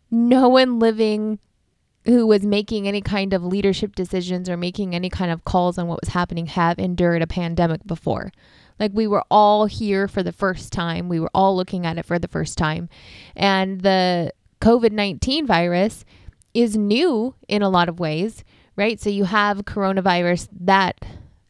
No 0.10 0.50
one 0.50 0.78
living 0.78 1.40
who 2.06 2.26
was 2.26 2.44
making 2.44 2.88
any 2.88 3.02
kind 3.02 3.34
of 3.34 3.44
leadership 3.44 3.96
decisions 3.96 4.50
or 4.50 4.58
making 4.58 4.96
any 4.96 5.10
kind 5.10 5.32
of 5.32 5.46
calls 5.46 5.78
on 5.78 5.88
what 5.88 6.02
was 6.02 6.14
happening 6.14 6.48
have 6.48 6.80
endured 6.80 7.22
a 7.22 7.28
pandemic 7.28 7.86
before. 7.86 8.32
Like 8.80 8.92
we 8.94 9.06
were 9.06 9.24
all 9.30 9.68
here 9.68 10.08
for 10.08 10.24
the 10.24 10.32
first 10.32 10.74
time. 10.74 11.08
We 11.08 11.20
were 11.20 11.30
all 11.34 11.56
looking 11.56 11.86
at 11.86 11.98
it 11.98 12.06
for 12.06 12.18
the 12.18 12.28
first 12.28 12.58
time. 12.58 12.90
And 13.36 13.82
the 13.82 14.34
COVID 14.60 14.92
19 14.92 15.46
virus 15.46 16.04
is 16.54 16.76
new 16.76 17.36
in 17.48 17.62
a 17.62 17.70
lot 17.70 17.90
of 17.90 18.00
ways, 18.00 18.44
right? 18.76 19.00
So 19.00 19.10
you 19.10 19.26
have 19.26 19.66
coronavirus, 19.66 20.50
that 20.60 21.06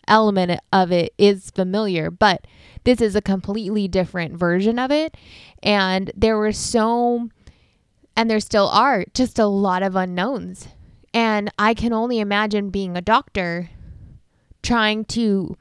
element 0.08 0.60
of 0.74 0.92
it 0.92 1.14
is 1.18 1.52
familiar, 1.52 2.12
but 2.12 2.46
this 2.84 3.00
is 3.00 3.16
a 3.16 3.22
completely 3.22 3.88
different 3.88 4.36
version 4.36 4.78
of 4.78 4.92
it. 4.92 5.16
And 5.64 6.12
there 6.16 6.38
were 6.38 6.52
so 6.52 7.30
and 8.16 8.30
there 8.30 8.40
still 8.40 8.68
are 8.68 9.06
just 9.14 9.40
a 9.40 9.46
lot 9.46 9.84
of 9.84 9.96
unknowns. 9.96 10.68
And 11.14 11.52
I 11.58 11.74
can 11.74 11.94
only 11.94 12.20
imagine 12.20 12.70
being 12.70 12.96
a 12.96 13.02
doctor 13.02 13.70
trying 14.64 15.06
to 15.06 15.58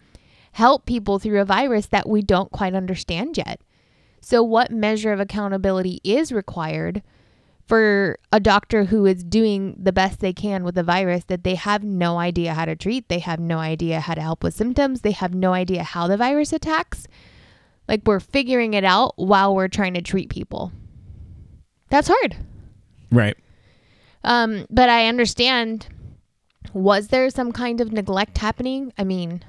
help 0.52 0.86
people 0.86 1.18
through 1.18 1.40
a 1.40 1.44
virus 1.44 1.86
that 1.86 2.08
we 2.08 2.22
don't 2.22 2.52
quite 2.52 2.74
understand 2.74 3.36
yet. 3.36 3.60
So, 4.20 4.42
what 4.42 4.70
measure 4.70 5.12
of 5.12 5.20
accountability 5.20 6.00
is 6.04 6.30
required 6.30 7.02
for 7.66 8.18
a 8.32 8.40
doctor 8.40 8.84
who 8.84 9.06
is 9.06 9.24
doing 9.24 9.76
the 9.78 9.92
best 9.92 10.20
they 10.20 10.32
can 10.32 10.64
with 10.64 10.76
a 10.76 10.82
virus 10.82 11.24
that 11.24 11.44
they 11.44 11.54
have 11.54 11.82
no 11.82 12.18
idea 12.18 12.52
how 12.52 12.66
to 12.66 12.76
treat? 12.76 13.08
They 13.08 13.20
have 13.20 13.40
no 13.40 13.58
idea 13.58 14.00
how 14.00 14.14
to 14.14 14.20
help 14.20 14.42
with 14.42 14.54
symptoms. 14.54 15.00
They 15.00 15.12
have 15.12 15.34
no 15.34 15.52
idea 15.54 15.82
how 15.82 16.06
the 16.06 16.16
virus 16.16 16.52
attacks. 16.52 17.06
Like, 17.88 18.02
we're 18.04 18.20
figuring 18.20 18.74
it 18.74 18.84
out 18.84 19.14
while 19.16 19.54
we're 19.54 19.68
trying 19.68 19.94
to 19.94 20.02
treat 20.02 20.28
people. 20.28 20.72
That's 21.90 22.08
hard. 22.08 22.36
Right. 23.10 23.36
Um, 24.24 24.66
but 24.70 24.88
I 24.88 25.06
understand. 25.06 25.88
Was 26.72 27.08
there 27.08 27.30
some 27.30 27.52
kind 27.52 27.80
of 27.80 27.92
neglect 27.92 28.38
happening? 28.38 28.92
I 28.96 29.04
mean, 29.04 29.42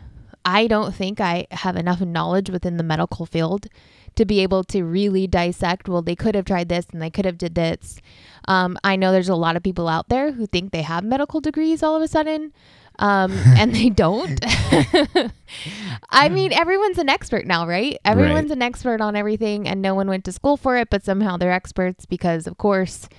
I 0.43 0.67
don't 0.67 0.93
think 0.93 1.19
I 1.19 1.45
have 1.51 1.75
enough 1.75 2.01
knowledge 2.01 2.49
within 2.49 2.77
the 2.77 2.83
medical 2.83 3.25
field 3.25 3.67
to 4.15 4.25
be 4.25 4.39
able 4.41 4.63
to 4.65 4.83
really 4.83 5.27
dissect. 5.27 5.87
Well, 5.87 6.01
they 6.01 6.15
could 6.15 6.35
have 6.35 6.45
tried 6.45 6.69
this 6.69 6.87
and 6.91 7.01
they 7.01 7.09
could 7.09 7.25
have 7.25 7.37
did 7.37 7.55
this. 7.55 8.01
Um, 8.47 8.77
I 8.83 8.95
know 8.95 9.11
there's 9.11 9.29
a 9.29 9.35
lot 9.35 9.55
of 9.55 9.63
people 9.63 9.87
out 9.87 10.09
there 10.09 10.31
who 10.31 10.47
think 10.47 10.71
they 10.71 10.81
have 10.81 11.03
medical 11.03 11.41
degrees 11.41 11.83
all 11.83 11.95
of 11.95 12.01
a 12.01 12.07
sudden, 12.07 12.53
um, 13.01 13.31
and 13.57 13.75
they 13.75 13.89
don't. 13.89 14.39
I 16.09 16.29
mean, 16.29 16.53
everyone's 16.53 16.97
an 16.97 17.09
expert 17.09 17.45
now, 17.45 17.67
right? 17.67 17.97
Everyone's 18.05 18.51
an 18.51 18.61
expert 18.61 19.01
on 19.01 19.15
everything, 19.15 19.67
and 19.67 19.81
no 19.81 19.93
one 19.95 20.07
went 20.07 20.23
to 20.25 20.31
school 20.31 20.55
for 20.55 20.77
it, 20.77 20.89
but 20.89 21.03
somehow 21.03 21.35
they're 21.35 21.51
experts 21.51 22.05
because, 22.05 22.47
of 22.47 22.57
course, 22.57 23.09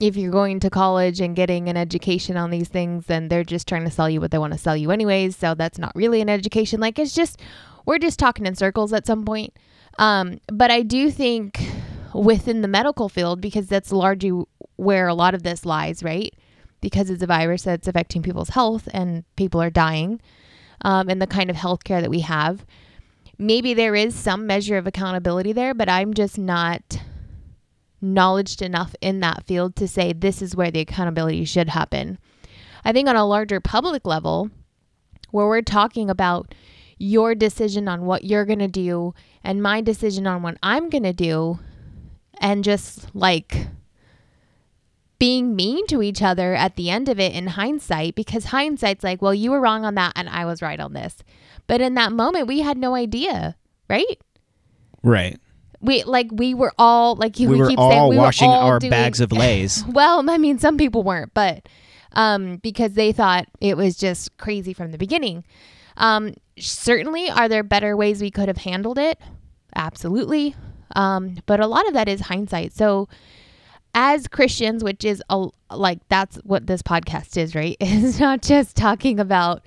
if 0.00 0.16
you're 0.16 0.32
going 0.32 0.60
to 0.60 0.70
college 0.70 1.20
and 1.20 1.36
getting 1.36 1.68
an 1.68 1.76
education 1.76 2.36
on 2.36 2.50
these 2.50 2.68
things, 2.68 3.06
then 3.06 3.28
they're 3.28 3.44
just 3.44 3.68
trying 3.68 3.84
to 3.84 3.90
sell 3.90 4.08
you 4.08 4.20
what 4.20 4.30
they 4.30 4.38
want 4.38 4.54
to 4.54 4.58
sell 4.58 4.76
you, 4.76 4.90
anyways. 4.90 5.36
So 5.36 5.54
that's 5.54 5.78
not 5.78 5.92
really 5.94 6.22
an 6.22 6.30
education. 6.30 6.80
Like, 6.80 6.98
it's 6.98 7.14
just, 7.14 7.38
we're 7.84 7.98
just 7.98 8.18
talking 8.18 8.46
in 8.46 8.54
circles 8.54 8.94
at 8.94 9.06
some 9.06 9.24
point. 9.24 9.54
Um, 9.98 10.40
but 10.50 10.70
I 10.70 10.82
do 10.82 11.10
think 11.10 11.60
within 12.14 12.62
the 12.62 12.68
medical 12.68 13.10
field, 13.10 13.42
because 13.42 13.66
that's 13.66 13.92
largely 13.92 14.44
where 14.76 15.06
a 15.06 15.14
lot 15.14 15.34
of 15.34 15.42
this 15.42 15.66
lies, 15.66 16.02
right? 16.02 16.34
Because 16.80 17.10
it's 17.10 17.22
a 17.22 17.26
virus 17.26 17.62
that's 17.62 17.88
affecting 17.88 18.22
people's 18.22 18.50
health 18.50 18.88
and 18.92 19.24
people 19.36 19.60
are 19.60 19.70
dying, 19.70 20.20
um, 20.82 21.08
and 21.08 21.20
the 21.20 21.26
kind 21.26 21.50
of 21.50 21.56
healthcare 21.56 22.00
that 22.00 22.10
we 22.10 22.20
have. 22.20 22.64
Maybe 23.38 23.74
there 23.74 23.94
is 23.94 24.14
some 24.14 24.46
measure 24.46 24.76
of 24.76 24.86
accountability 24.86 25.52
there, 25.52 25.74
but 25.74 25.88
I'm 25.88 26.14
just 26.14 26.38
not 26.38 27.00
knowledged 28.00 28.62
enough 28.62 28.94
in 29.00 29.20
that 29.20 29.46
field 29.46 29.76
to 29.76 29.88
say 29.88 30.12
this 30.12 30.40
is 30.40 30.56
where 30.56 30.70
the 30.70 30.80
accountability 30.80 31.44
should 31.44 31.68
happen. 31.68 32.18
I 32.84 32.92
think 32.92 33.08
on 33.08 33.16
a 33.16 33.26
larger 33.26 33.60
public 33.60 34.06
level, 34.06 34.50
where 35.30 35.46
we're 35.46 35.62
talking 35.62 36.10
about 36.10 36.54
your 36.98 37.34
decision 37.34 37.88
on 37.88 38.04
what 38.04 38.24
you're 38.24 38.44
going 38.44 38.58
to 38.58 38.68
do 38.68 39.14
and 39.42 39.62
my 39.62 39.80
decision 39.80 40.26
on 40.26 40.42
what 40.42 40.58
I'm 40.62 40.90
going 40.90 41.04
to 41.04 41.12
do, 41.12 41.58
and 42.40 42.64
just 42.64 43.14
like 43.14 43.68
being 45.20 45.54
mean 45.54 45.86
to 45.86 46.02
each 46.02 46.22
other 46.22 46.54
at 46.54 46.74
the 46.74 46.90
end 46.90 47.08
of 47.08 47.20
it 47.20 47.32
in 47.32 47.46
hindsight, 47.46 48.16
because 48.16 48.46
hindsight's 48.46 49.04
like, 49.04 49.22
well, 49.22 49.34
you 49.34 49.52
were 49.52 49.60
wrong 49.60 49.84
on 49.84 49.94
that 49.94 50.14
and 50.16 50.28
I 50.28 50.46
was 50.46 50.62
right 50.62 50.80
on 50.80 50.94
this. 50.94 51.18
But 51.68 51.80
in 51.80 51.94
that 51.94 52.10
moment, 52.10 52.48
we 52.48 52.60
had 52.62 52.76
no 52.76 52.96
idea, 52.96 53.54
right? 53.88 54.18
Right. 55.04 55.38
We 55.82 56.02
like 56.02 56.28
we 56.32 56.54
were 56.54 56.72
all 56.78 57.14
like 57.14 57.38
you 57.38 57.48
We 57.48 57.58
were 57.58 57.68
keep 57.68 57.78
all 57.78 57.90
saying 57.90 58.08
we 58.08 58.16
washing 58.16 58.48
were 58.48 58.54
all 58.54 58.66
our 58.66 58.78
doing, 58.78 58.90
bags 58.90 59.20
of 59.20 59.30
Lay's. 59.40 59.84
well, 59.86 60.28
I 60.28 60.36
mean, 60.38 60.58
some 60.58 60.76
people 60.76 61.02
weren't, 61.02 61.32
but 61.32 61.68
um, 62.12 62.56
because 62.56 62.94
they 62.94 63.12
thought 63.12 63.46
it 63.60 63.76
was 63.76 63.96
just 63.96 64.36
crazy 64.36 64.72
from 64.72 64.90
the 64.90 64.98
beginning. 64.98 65.44
Um, 65.96 66.34
certainly, 66.58 67.30
are 67.30 67.48
there 67.48 67.62
better 67.62 67.96
ways 67.96 68.20
we 68.20 68.30
could 68.30 68.48
have 68.48 68.58
handled 68.58 68.98
it? 68.98 69.18
Absolutely. 69.76 70.56
Um, 70.96 71.38
but 71.46 71.60
a 71.60 71.66
lot 71.66 71.86
of 71.86 71.94
that 71.94 72.08
is 72.08 72.22
hindsight. 72.22 72.72
So, 72.72 73.08
as 73.94 74.28
Christians, 74.28 74.84
which 74.84 75.04
is 75.04 75.22
a, 75.30 75.48
like 75.70 76.00
that's 76.08 76.36
what 76.38 76.66
this 76.66 76.82
podcast 76.82 77.36
is, 77.36 77.54
right? 77.54 77.76
It's 77.80 78.20
not 78.20 78.42
just 78.42 78.76
talking 78.76 79.18
about 79.18 79.62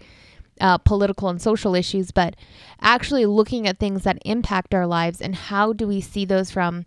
uh, 0.61 0.77
political 0.77 1.29
and 1.29 1.41
social 1.41 1.75
issues, 1.75 2.11
but 2.11 2.35
actually 2.81 3.25
looking 3.25 3.67
at 3.67 3.79
things 3.79 4.03
that 4.03 4.19
impact 4.25 4.73
our 4.73 4.87
lives 4.87 5.21
and 5.21 5.35
how 5.35 5.73
do 5.73 5.87
we 5.87 5.99
see 5.99 6.25
those 6.25 6.51
from 6.51 6.85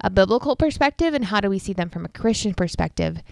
a 0.00 0.10
biblical 0.10 0.56
perspective 0.56 1.14
and 1.14 1.26
how 1.26 1.40
do 1.40 1.48
we 1.48 1.58
see 1.58 1.72
them 1.72 1.88
from 1.88 2.04
a 2.04 2.10
Christian 2.10 2.54
perspective. 2.54 3.22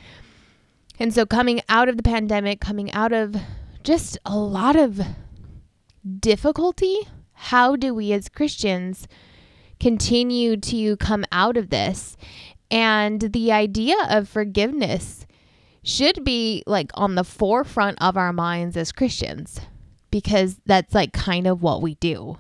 And 0.99 1.13
so, 1.13 1.27
coming 1.27 1.61
out 1.69 1.89
of 1.89 1.97
the 1.97 2.03
pandemic, 2.03 2.61
coming 2.61 2.91
out 2.93 3.13
of 3.13 3.37
just 3.83 4.17
a 4.25 4.37
lot 4.37 4.77
of 4.77 5.01
difficulty 6.21 7.07
how 7.35 7.77
do 7.77 7.95
we 7.95 8.13
as 8.13 8.29
Christians 8.29 9.07
continue 9.81 10.57
to 10.57 10.97
come 10.97 11.25
out 11.31 11.57
of 11.57 11.71
this? 11.71 12.17
And 12.75 13.21
the 13.21 13.53
idea 13.53 13.95
of 14.11 14.29
forgiveness 14.29 15.27
should 15.85 16.25
be 16.25 16.65
like 16.67 16.91
on 16.95 17.15
the 17.15 17.23
forefront 17.23 18.03
of 18.03 18.17
our 18.17 18.33
minds 18.33 18.77
as 18.77 18.91
Christians 18.91 19.61
because 20.11 20.61
that's 20.67 20.93
like 20.93 21.13
kind 21.13 21.47
of 21.47 21.63
what 21.63 21.83
we 21.83 21.95
do. 21.95 22.37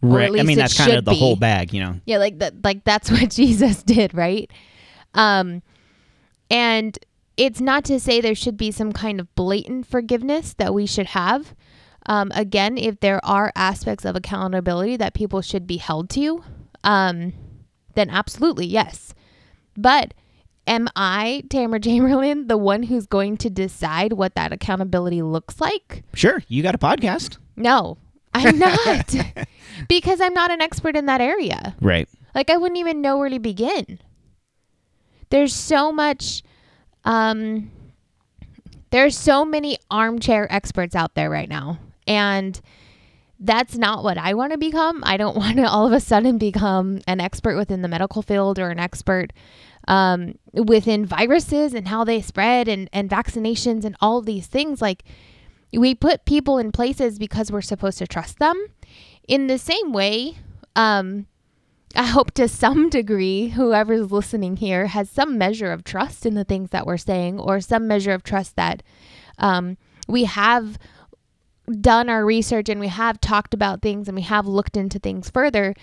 Right. 0.00 0.40
I 0.40 0.44
mean, 0.44 0.56
that's 0.56 0.76
kind 0.78 0.92
of 0.92 1.04
the 1.04 1.14
whole 1.14 1.36
bag, 1.36 1.74
you 1.74 1.80
know. 1.80 2.00
Yeah, 2.06 2.16
like 2.16 2.38
that 2.38 2.64
like 2.64 2.84
that's 2.84 3.10
what 3.12 3.30
Jesus 3.30 3.82
did, 3.82 4.14
right? 4.14 4.50
Um 5.12 5.62
and 6.50 6.98
it's 7.36 7.60
not 7.60 7.84
to 7.84 8.00
say 8.00 8.22
there 8.22 8.34
should 8.34 8.56
be 8.56 8.70
some 8.70 8.92
kind 8.92 9.20
of 9.20 9.34
blatant 9.34 9.86
forgiveness 9.86 10.54
that 10.54 10.72
we 10.72 10.86
should 10.86 11.08
have. 11.08 11.54
Um, 12.06 12.30
again, 12.34 12.78
if 12.78 13.00
there 13.00 13.22
are 13.24 13.52
aspects 13.54 14.06
of 14.06 14.16
accountability 14.16 14.96
that 14.96 15.12
people 15.12 15.42
should 15.42 15.66
be 15.66 15.76
held 15.76 16.08
to, 16.10 16.42
um, 16.82 17.34
then 17.94 18.08
absolutely 18.08 18.64
yes. 18.64 19.12
But 19.76 20.14
am 20.66 20.88
I, 20.96 21.44
Tamara 21.50 21.80
Chamberlain, 21.80 22.46
the 22.48 22.56
one 22.56 22.84
who's 22.84 23.06
going 23.06 23.36
to 23.38 23.50
decide 23.50 24.12
what 24.14 24.34
that 24.34 24.52
accountability 24.52 25.22
looks 25.22 25.60
like? 25.60 26.04
Sure, 26.14 26.42
you 26.48 26.62
got 26.62 26.74
a 26.74 26.78
podcast. 26.78 27.38
No, 27.56 27.98
I'm 28.34 28.58
not. 28.60 29.14
because 29.88 30.20
I'm 30.20 30.34
not 30.34 30.50
an 30.50 30.60
expert 30.60 30.96
in 30.96 31.06
that 31.06 31.20
area. 31.20 31.74
Right. 31.80 32.08
Like 32.34 32.50
I 32.50 32.56
wouldn't 32.56 32.78
even 32.78 33.00
know 33.00 33.16
where 33.18 33.30
to 33.30 33.38
begin. 33.38 33.98
There's 35.30 35.54
so 35.54 35.90
much 35.90 36.42
um 37.04 37.70
there's 38.90 39.16
so 39.16 39.44
many 39.44 39.78
armchair 39.90 40.50
experts 40.52 40.94
out 40.94 41.14
there 41.14 41.28
right 41.30 41.48
now. 41.48 41.78
And 42.06 42.60
that's 43.38 43.76
not 43.76 44.02
what 44.02 44.18
I 44.18 44.34
want 44.34 44.52
to 44.52 44.58
become. 44.58 45.02
I 45.04 45.16
don't 45.16 45.36
want 45.36 45.56
to 45.56 45.68
all 45.68 45.86
of 45.86 45.92
a 45.92 46.00
sudden 46.00 46.38
become 46.38 47.00
an 47.06 47.20
expert 47.20 47.56
within 47.56 47.82
the 47.82 47.88
medical 47.88 48.22
field 48.22 48.58
or 48.58 48.70
an 48.70 48.78
expert 48.78 49.32
um, 49.88 50.38
within 50.52 51.06
viruses 51.06 51.74
and 51.74 51.88
how 51.88 52.04
they 52.04 52.20
spread 52.20 52.68
and, 52.68 52.88
and 52.92 53.08
vaccinations 53.08 53.84
and 53.84 53.96
all 54.00 54.20
these 54.20 54.46
things. 54.46 54.82
Like, 54.82 55.04
we 55.72 55.94
put 55.94 56.24
people 56.24 56.58
in 56.58 56.72
places 56.72 57.18
because 57.18 57.52
we're 57.52 57.60
supposed 57.60 57.98
to 57.98 58.06
trust 58.06 58.38
them. 58.38 58.66
In 59.28 59.46
the 59.46 59.58
same 59.58 59.92
way, 59.92 60.38
um, 60.74 61.26
I 61.94 62.04
hope 62.04 62.32
to 62.32 62.48
some 62.48 62.90
degree, 62.90 63.48
whoever's 63.50 64.10
listening 64.10 64.56
here 64.56 64.86
has 64.86 65.10
some 65.10 65.38
measure 65.38 65.72
of 65.72 65.84
trust 65.84 66.26
in 66.26 66.34
the 66.34 66.44
things 66.44 66.70
that 66.70 66.86
we're 66.86 66.96
saying, 66.96 67.38
or 67.38 67.60
some 67.60 67.86
measure 67.86 68.12
of 68.12 68.22
trust 68.22 68.56
that 68.56 68.82
um, 69.38 69.76
we 70.08 70.24
have 70.24 70.78
done 71.80 72.08
our 72.08 72.24
research 72.24 72.68
and 72.68 72.80
we 72.80 72.88
have 72.88 73.20
talked 73.20 73.54
about 73.54 73.82
things 73.82 74.08
and 74.08 74.16
we 74.16 74.22
have 74.22 74.46
looked 74.46 74.76
into 74.76 74.98
things 74.98 75.30
further 75.30 75.74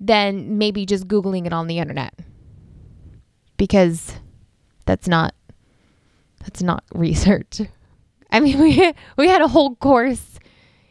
than 0.00 0.58
maybe 0.58 0.86
just 0.86 1.08
Googling 1.08 1.46
it 1.46 1.52
on 1.52 1.66
the 1.66 1.78
internet. 1.78 2.14
Because 3.56 4.14
that's 4.84 5.08
not 5.08 5.34
that's 6.40 6.62
not 6.62 6.84
research. 6.94 7.60
I 8.30 8.40
mean, 8.40 8.58
we 8.62 8.92
we 9.16 9.28
had 9.28 9.42
a 9.42 9.48
whole 9.48 9.76
course 9.76 10.38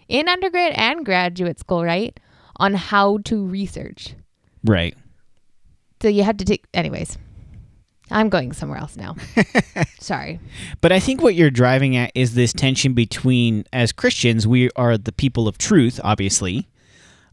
in 0.08 0.28
undergrad 0.28 0.74
and 0.74 1.06
graduate 1.06 1.60
school, 1.60 1.84
right, 1.84 2.20
on 2.58 2.74
how 2.74 3.18
to 3.26 3.46
research. 3.46 4.16
Right. 4.64 4.96
So 6.02 6.08
you 6.08 6.24
had 6.24 6.40
to 6.40 6.46
take, 6.46 6.66
anyways. 6.74 7.18
I'm 8.12 8.30
going 8.30 8.54
somewhere 8.54 8.78
else 8.78 8.96
now. 8.96 9.16
Sorry. 10.00 10.40
But 10.82 10.92
I 10.92 11.00
think 11.00 11.22
what 11.22 11.36
you're 11.36 11.50
driving 11.50 11.96
at 11.96 12.12
is 12.14 12.36
this 12.36 12.54
tension 12.54 12.94
between, 12.94 13.66
as 13.74 13.92
Christians, 13.92 14.48
we 14.48 14.70
are 14.76 14.98
the 14.98 15.12
people 15.12 15.48
of 15.48 15.58
truth, 15.58 16.00
obviously, 16.04 16.68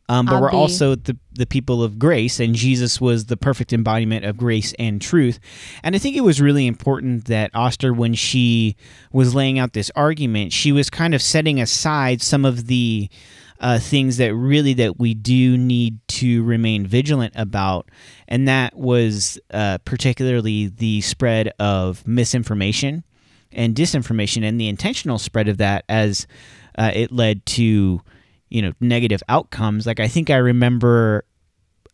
um, 0.08 0.26
but 0.26 0.40
we're 0.40 0.50
also 0.50 0.94
the 0.94 1.16
the 1.34 1.46
people 1.46 1.82
of 1.82 1.98
grace, 1.98 2.38
and 2.38 2.54
Jesus 2.54 3.00
was 3.00 3.26
the 3.26 3.36
perfect 3.36 3.72
embodiment 3.72 4.26
of 4.26 4.36
grace 4.36 4.74
and 4.78 5.00
truth. 5.00 5.38
And 5.82 5.94
I 5.94 5.98
think 5.98 6.16
it 6.16 6.20
was 6.20 6.40
really 6.40 6.66
important 6.66 7.26
that 7.26 7.50
Oster, 7.54 7.94
when 7.94 8.12
she 8.12 8.76
was 9.12 9.34
laying 9.34 9.58
out 9.58 9.72
this 9.72 9.90
argument, 9.96 10.52
she 10.52 10.72
was 10.72 10.90
kind 10.90 11.14
of 11.14 11.22
setting 11.22 11.60
aside 11.60 12.20
some 12.20 12.44
of 12.44 12.66
the 12.66 13.08
uh, 13.62 13.78
things 13.78 14.16
that 14.16 14.34
really 14.34 14.74
that 14.74 14.98
we 14.98 15.14
do 15.14 15.56
need 15.56 15.98
to 16.08 16.42
remain 16.42 16.84
vigilant 16.84 17.32
about, 17.36 17.88
and 18.26 18.48
that 18.48 18.76
was 18.76 19.38
uh, 19.54 19.78
particularly 19.84 20.66
the 20.66 21.00
spread 21.00 21.52
of 21.60 22.06
misinformation 22.06 23.04
and 23.52 23.74
disinformation, 23.74 24.44
and 24.44 24.60
the 24.60 24.68
intentional 24.68 25.18
spread 25.18 25.48
of 25.48 25.58
that 25.58 25.84
as 25.88 26.26
uh, 26.76 26.90
it 26.92 27.12
led 27.12 27.46
to 27.46 28.02
you 28.48 28.62
know 28.62 28.72
negative 28.80 29.22
outcomes. 29.28 29.86
Like 29.86 30.00
I 30.00 30.08
think 30.08 30.28
I 30.28 30.36
remember 30.36 31.24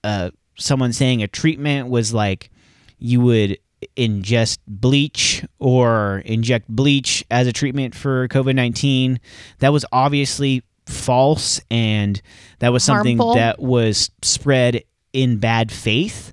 uh, 0.02 0.30
someone 0.56 0.94
saying 0.94 1.22
a 1.22 1.28
treatment 1.28 1.90
was 1.90 2.14
like 2.14 2.50
you 2.98 3.20
would 3.20 3.58
ingest 3.96 4.58
bleach 4.66 5.44
or 5.58 6.22
inject 6.24 6.66
bleach 6.68 7.24
as 7.30 7.46
a 7.46 7.52
treatment 7.52 7.94
for 7.94 8.26
COVID 8.28 8.54
19. 8.54 9.20
That 9.58 9.72
was 9.72 9.84
obviously 9.92 10.62
false 10.88 11.60
and 11.70 12.20
that 12.60 12.72
was 12.72 12.82
something 12.82 13.18
Harmful. 13.18 13.34
that 13.34 13.60
was 13.60 14.10
spread 14.22 14.82
in 15.12 15.38
bad 15.38 15.70
faith. 15.70 16.32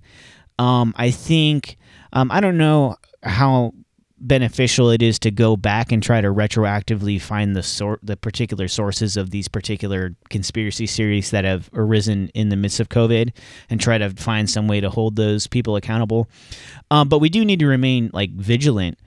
Um, 0.57 0.93
I 0.97 1.11
think, 1.11 1.77
um, 2.13 2.31
I 2.31 2.39
don't 2.39 2.57
know 2.57 2.95
how 3.23 3.73
beneficial 4.17 4.89
it 4.89 5.01
is 5.01 5.19
to 5.19 5.29
go 5.29 5.57
back 5.57 5.91
and 5.91 6.01
try 6.01 6.21
to 6.21 6.29
retroactively 6.29 7.21
find 7.21 7.55
the 7.55 7.61
sort 7.61 7.99
the 8.01 8.15
particular 8.15 8.67
sources 8.67 9.17
of 9.17 9.29
these 9.29 9.47
particular 9.47 10.15
conspiracy 10.29 10.87
theories 10.87 11.31
that 11.31 11.43
have 11.43 11.69
arisen 11.73 12.29
in 12.33 12.49
the 12.49 12.55
midst 12.55 12.79
of 12.79 12.89
COVID 12.89 13.31
and 13.69 13.79
try 13.79 13.97
to 13.97 14.09
find 14.11 14.49
some 14.49 14.67
way 14.67 14.79
to 14.79 14.89
hold 14.89 15.15
those 15.15 15.47
people 15.47 15.75
accountable. 15.75 16.29
Um, 16.89 17.09
but 17.09 17.19
we 17.19 17.29
do 17.29 17.43
need 17.43 17.59
to 17.59 17.67
remain 17.67 18.09
like 18.13 18.31
vigilant 18.31 18.97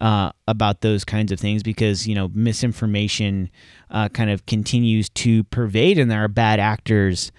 uh, 0.00 0.30
about 0.46 0.80
those 0.80 1.04
kinds 1.04 1.32
of 1.32 1.40
things 1.40 1.62
because 1.62 2.06
you 2.06 2.14
know 2.14 2.28
misinformation 2.34 3.50
uh, 3.90 4.08
kind 4.08 4.30
of 4.30 4.46
continues 4.46 5.08
to 5.10 5.44
pervade, 5.44 5.98
and 5.98 6.10
there 6.10 6.22
are 6.22 6.28
bad 6.28 6.60
actors 6.60 7.32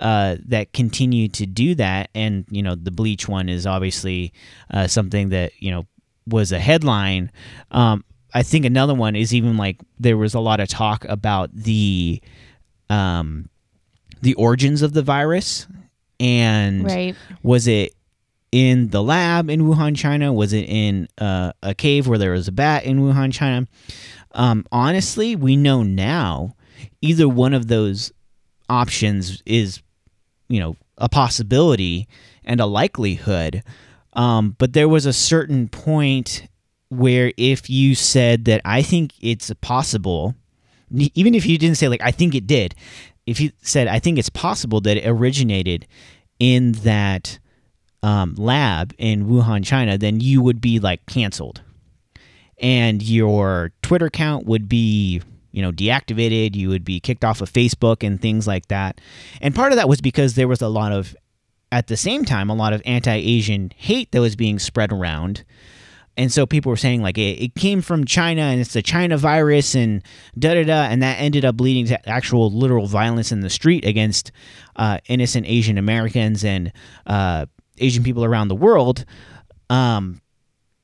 uh, 0.00 0.36
that 0.46 0.72
continue 0.72 1.28
to 1.28 1.46
do 1.46 1.74
that. 1.74 2.10
And 2.14 2.44
you 2.50 2.62
know 2.62 2.74
the 2.74 2.90
bleach 2.90 3.28
one 3.28 3.48
is 3.48 3.66
obviously 3.66 4.32
uh, 4.70 4.86
something 4.86 5.30
that 5.30 5.52
you 5.58 5.70
know 5.70 5.86
was 6.26 6.52
a 6.52 6.58
headline. 6.58 7.30
Um, 7.70 8.04
I 8.34 8.42
think 8.42 8.64
another 8.64 8.94
one 8.94 9.16
is 9.16 9.34
even 9.34 9.56
like 9.56 9.80
there 9.98 10.16
was 10.16 10.34
a 10.34 10.40
lot 10.40 10.60
of 10.60 10.68
talk 10.68 11.04
about 11.06 11.54
the 11.54 12.20
um, 12.90 13.48
the 14.22 14.34
origins 14.34 14.82
of 14.82 14.92
the 14.92 15.02
virus 15.02 15.66
and 16.18 16.84
Right. 16.84 17.14
was 17.42 17.68
it 17.68 17.92
in 18.56 18.88
the 18.88 19.02
lab 19.02 19.50
in 19.50 19.60
Wuhan, 19.60 19.94
China? 19.94 20.32
Was 20.32 20.54
it 20.54 20.62
in 20.62 21.08
uh, 21.18 21.52
a 21.62 21.74
cave 21.74 22.08
where 22.08 22.16
there 22.16 22.32
was 22.32 22.48
a 22.48 22.52
bat 22.52 22.84
in 22.84 23.00
Wuhan, 23.00 23.30
China? 23.30 23.66
Um, 24.32 24.64
honestly, 24.72 25.36
we 25.36 25.56
know 25.56 25.82
now 25.82 26.56
either 27.02 27.28
one 27.28 27.52
of 27.52 27.66
those 27.66 28.12
options 28.70 29.42
is, 29.44 29.82
you 30.48 30.58
know, 30.58 30.74
a 30.96 31.06
possibility 31.06 32.08
and 32.46 32.58
a 32.58 32.64
likelihood. 32.64 33.62
Um, 34.14 34.56
but 34.56 34.72
there 34.72 34.88
was 34.88 35.04
a 35.04 35.12
certain 35.12 35.68
point 35.68 36.48
where 36.88 37.34
if 37.36 37.68
you 37.68 37.94
said 37.94 38.46
that 38.46 38.62
I 38.64 38.80
think 38.80 39.12
it's 39.20 39.52
possible, 39.60 40.34
even 40.90 41.34
if 41.34 41.44
you 41.44 41.58
didn't 41.58 41.76
say 41.76 41.88
like 41.88 42.00
I 42.00 42.10
think 42.10 42.34
it 42.34 42.46
did, 42.46 42.74
if 43.26 43.38
you 43.38 43.52
said 43.60 43.86
I 43.86 43.98
think 43.98 44.18
it's 44.18 44.30
possible 44.30 44.80
that 44.80 44.96
it 44.96 45.06
originated 45.06 45.86
in 46.38 46.72
that 46.72 47.38
um, 48.06 48.36
lab 48.36 48.94
in 48.98 49.26
Wuhan, 49.26 49.64
China, 49.64 49.98
then 49.98 50.20
you 50.20 50.40
would 50.40 50.60
be 50.60 50.78
like 50.78 51.04
canceled, 51.06 51.62
and 52.58 53.02
your 53.02 53.72
Twitter 53.82 54.06
account 54.06 54.46
would 54.46 54.68
be 54.68 55.20
you 55.50 55.60
know 55.60 55.72
deactivated. 55.72 56.54
You 56.54 56.68
would 56.68 56.84
be 56.84 57.00
kicked 57.00 57.24
off 57.24 57.40
of 57.40 57.52
Facebook 57.52 58.06
and 58.06 58.22
things 58.22 58.46
like 58.46 58.68
that. 58.68 59.00
And 59.40 59.56
part 59.56 59.72
of 59.72 59.76
that 59.76 59.88
was 59.88 60.00
because 60.00 60.36
there 60.36 60.46
was 60.46 60.62
a 60.62 60.68
lot 60.68 60.92
of, 60.92 61.16
at 61.72 61.88
the 61.88 61.96
same 61.96 62.24
time, 62.24 62.48
a 62.48 62.54
lot 62.54 62.72
of 62.72 62.80
anti-Asian 62.84 63.72
hate 63.76 64.12
that 64.12 64.20
was 64.20 64.36
being 64.36 64.60
spread 64.60 64.92
around. 64.92 65.42
And 66.16 66.32
so 66.32 66.46
people 66.46 66.70
were 66.70 66.76
saying 66.76 67.02
like 67.02 67.18
it, 67.18 67.42
it 67.42 67.54
came 67.56 67.82
from 67.82 68.04
China 68.04 68.42
and 68.42 68.60
it's 68.60 68.72
the 68.72 68.82
China 68.82 69.18
virus 69.18 69.74
and 69.74 70.00
da 70.38 70.54
da 70.54 70.62
da, 70.62 70.82
and 70.84 71.02
that 71.02 71.18
ended 71.20 71.44
up 71.44 71.60
leading 71.60 71.86
to 71.86 72.08
actual 72.08 72.52
literal 72.52 72.86
violence 72.86 73.32
in 73.32 73.40
the 73.40 73.50
street 73.50 73.84
against 73.84 74.30
uh, 74.76 74.98
innocent 75.08 75.44
Asian 75.48 75.76
Americans 75.76 76.44
and 76.44 76.72
uh, 77.06 77.46
Asian 77.78 78.02
people 78.02 78.24
around 78.24 78.48
the 78.48 78.54
world. 78.54 79.04
Um, 79.70 80.20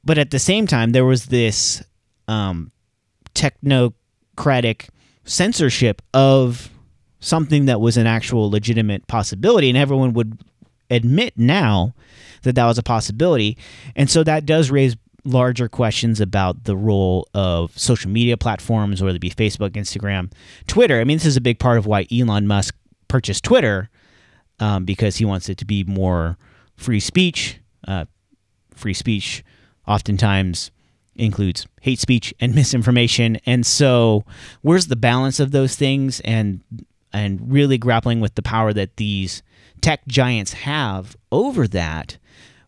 but 0.04 0.18
at 0.18 0.30
the 0.30 0.38
same 0.38 0.66
time, 0.66 0.92
there 0.92 1.04
was 1.04 1.26
this 1.26 1.82
um, 2.28 2.72
technocratic 3.34 4.88
censorship 5.24 6.02
of 6.12 6.70
something 7.20 7.66
that 7.66 7.80
was 7.80 7.96
an 7.96 8.06
actual 8.06 8.50
legitimate 8.50 9.06
possibility, 9.06 9.68
and 9.68 9.78
everyone 9.78 10.12
would 10.12 10.40
admit 10.90 11.34
now 11.36 11.94
that 12.42 12.54
that 12.56 12.66
was 12.66 12.78
a 12.78 12.82
possibility. 12.82 13.56
And 13.94 14.10
so 14.10 14.24
that 14.24 14.44
does 14.44 14.70
raise 14.70 14.96
larger 15.24 15.68
questions 15.68 16.20
about 16.20 16.64
the 16.64 16.76
role 16.76 17.28
of 17.32 17.76
social 17.78 18.10
media 18.10 18.36
platforms, 18.36 19.02
whether 19.02 19.16
it 19.16 19.20
be 19.20 19.30
Facebook, 19.30 19.70
Instagram, 19.70 20.32
Twitter. 20.66 21.00
I 21.00 21.04
mean, 21.04 21.18
this 21.18 21.26
is 21.26 21.36
a 21.36 21.40
big 21.40 21.60
part 21.60 21.78
of 21.78 21.86
why 21.86 22.06
Elon 22.12 22.46
Musk 22.46 22.74
purchased 23.06 23.44
Twitter 23.44 23.88
um, 24.58 24.84
because 24.84 25.16
he 25.16 25.24
wants 25.24 25.48
it 25.48 25.58
to 25.58 25.64
be 25.64 25.84
more 25.84 26.36
free 26.82 27.00
speech. 27.00 27.58
Uh, 27.86 28.04
free 28.74 28.94
speech 28.94 29.44
oftentimes 29.86 30.70
includes 31.16 31.66
hate 31.80 31.98
speech 31.98 32.34
and 32.40 32.54
misinformation, 32.54 33.38
and 33.46 33.64
so 33.64 34.24
where's 34.60 34.88
the 34.88 34.96
balance 34.96 35.40
of 35.40 35.50
those 35.52 35.76
things 35.76 36.20
and 36.20 36.62
and 37.12 37.52
really 37.52 37.76
grappling 37.76 38.20
with 38.20 38.34
the 38.34 38.42
power 38.42 38.72
that 38.72 38.96
these 38.96 39.42
tech 39.80 40.06
giants 40.06 40.52
have 40.54 41.16
over 41.30 41.68
that, 41.68 42.16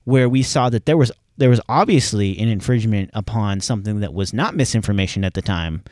where 0.04 0.28
we 0.28 0.42
saw 0.42 0.68
that 0.68 0.86
there 0.86 0.96
was 0.96 1.10
there 1.36 1.50
was 1.50 1.60
obviously 1.68 2.38
an 2.38 2.48
infringement 2.48 3.10
upon 3.12 3.60
something 3.60 4.00
that 4.00 4.14
was 4.14 4.32
not 4.32 4.54
misinformation 4.54 5.24
at 5.24 5.34
the 5.34 5.42
time, 5.42 5.82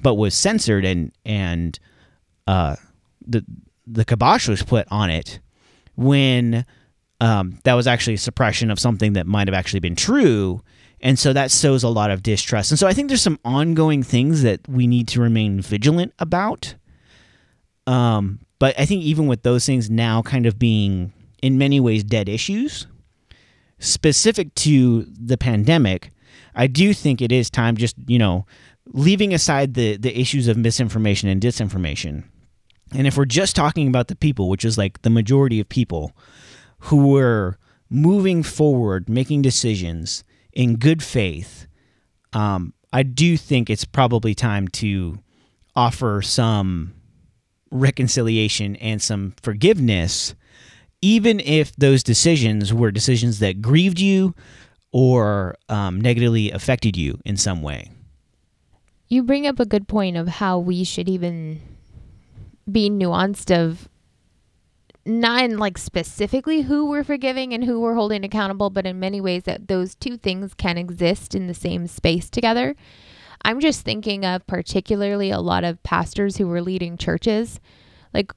but 0.00 0.14
was 0.14 0.34
censored 0.34 0.84
and 0.84 1.12
and 1.24 1.78
uh, 2.46 2.76
the 3.26 3.44
the 3.86 4.04
kibosh 4.04 4.48
was 4.48 4.62
put 4.62 4.86
on 4.90 5.10
it 5.10 5.40
when 5.96 6.64
um, 7.22 7.60
that 7.62 7.74
was 7.74 7.86
actually 7.86 8.14
a 8.14 8.18
suppression 8.18 8.68
of 8.68 8.80
something 8.80 9.12
that 9.12 9.28
might 9.28 9.46
have 9.46 9.54
actually 9.54 9.78
been 9.78 9.94
true. 9.94 10.60
And 11.00 11.16
so 11.16 11.32
that 11.32 11.52
sows 11.52 11.84
a 11.84 11.88
lot 11.88 12.10
of 12.10 12.20
distrust. 12.20 12.72
And 12.72 12.78
so 12.78 12.88
I 12.88 12.92
think 12.92 13.06
there's 13.06 13.22
some 13.22 13.38
ongoing 13.44 14.02
things 14.02 14.42
that 14.42 14.60
we 14.68 14.88
need 14.88 15.06
to 15.08 15.20
remain 15.20 15.60
vigilant 15.60 16.12
about. 16.18 16.74
Um, 17.86 18.40
but 18.58 18.78
I 18.78 18.86
think 18.86 19.04
even 19.04 19.28
with 19.28 19.44
those 19.44 19.64
things 19.64 19.88
now 19.88 20.20
kind 20.22 20.46
of 20.46 20.58
being 20.58 21.12
in 21.42 21.58
many 21.58 21.78
ways 21.78 22.02
dead 22.02 22.28
issues, 22.28 22.88
specific 23.78 24.52
to 24.56 25.04
the 25.04 25.38
pandemic, 25.38 26.10
I 26.56 26.66
do 26.66 26.92
think 26.92 27.22
it 27.22 27.30
is 27.30 27.50
time 27.50 27.76
just, 27.76 27.94
you 28.06 28.18
know, 28.18 28.46
leaving 28.86 29.32
aside 29.32 29.74
the 29.74 29.96
the 29.96 30.20
issues 30.20 30.48
of 30.48 30.56
misinformation 30.56 31.28
and 31.28 31.40
disinformation. 31.40 32.24
And 32.92 33.06
if 33.06 33.16
we're 33.16 33.26
just 33.26 33.54
talking 33.54 33.86
about 33.86 34.08
the 34.08 34.16
people, 34.16 34.48
which 34.48 34.64
is 34.64 34.76
like 34.76 35.02
the 35.02 35.10
majority 35.10 35.60
of 35.60 35.68
people 35.68 36.16
who 36.82 37.08
were 37.08 37.58
moving 37.88 38.42
forward, 38.42 39.08
making 39.08 39.42
decisions 39.42 40.24
in 40.52 40.76
good 40.76 41.02
faith, 41.02 41.66
um, 42.32 42.74
I 42.92 43.02
do 43.02 43.36
think 43.36 43.70
it's 43.70 43.84
probably 43.84 44.34
time 44.34 44.68
to 44.68 45.18
offer 45.74 46.22
some 46.22 46.94
reconciliation 47.70 48.76
and 48.76 49.00
some 49.00 49.34
forgiveness 49.42 50.34
even 51.02 51.40
if 51.40 51.74
those 51.76 52.02
decisions 52.02 52.72
were 52.72 52.92
decisions 52.92 53.40
that 53.40 53.60
grieved 53.60 53.98
you 53.98 54.34
or 54.92 55.56
um, 55.68 56.00
negatively 56.00 56.50
affected 56.52 56.96
you 56.96 57.18
in 57.24 57.36
some 57.36 57.60
way. 57.60 57.90
You 59.08 59.24
bring 59.24 59.46
up 59.46 59.58
a 59.58 59.66
good 59.66 59.88
point 59.88 60.16
of 60.16 60.28
how 60.28 60.58
we 60.58 60.84
should 60.84 61.08
even 61.08 61.60
be 62.70 62.88
nuanced 62.88 63.54
of 63.54 63.88
not 65.04 65.44
in 65.44 65.58
like 65.58 65.78
specifically 65.78 66.62
who 66.62 66.88
we're 66.88 67.04
forgiving 67.04 67.52
and 67.52 67.64
who 67.64 67.80
we're 67.80 67.94
holding 67.94 68.24
accountable, 68.24 68.70
but 68.70 68.86
in 68.86 69.00
many 69.00 69.20
ways 69.20 69.44
that 69.44 69.68
those 69.68 69.94
two 69.94 70.16
things 70.16 70.54
can 70.54 70.78
exist 70.78 71.34
in 71.34 71.46
the 71.46 71.54
same 71.54 71.86
space 71.86 72.30
together. 72.30 72.76
I'm 73.44 73.60
just 73.60 73.84
thinking 73.84 74.24
of 74.24 74.46
particularly 74.46 75.30
a 75.30 75.40
lot 75.40 75.64
of 75.64 75.82
pastors 75.82 76.36
who 76.36 76.46
were 76.46 76.62
leading 76.62 76.96
churches. 76.96 77.58
Like 78.14 78.32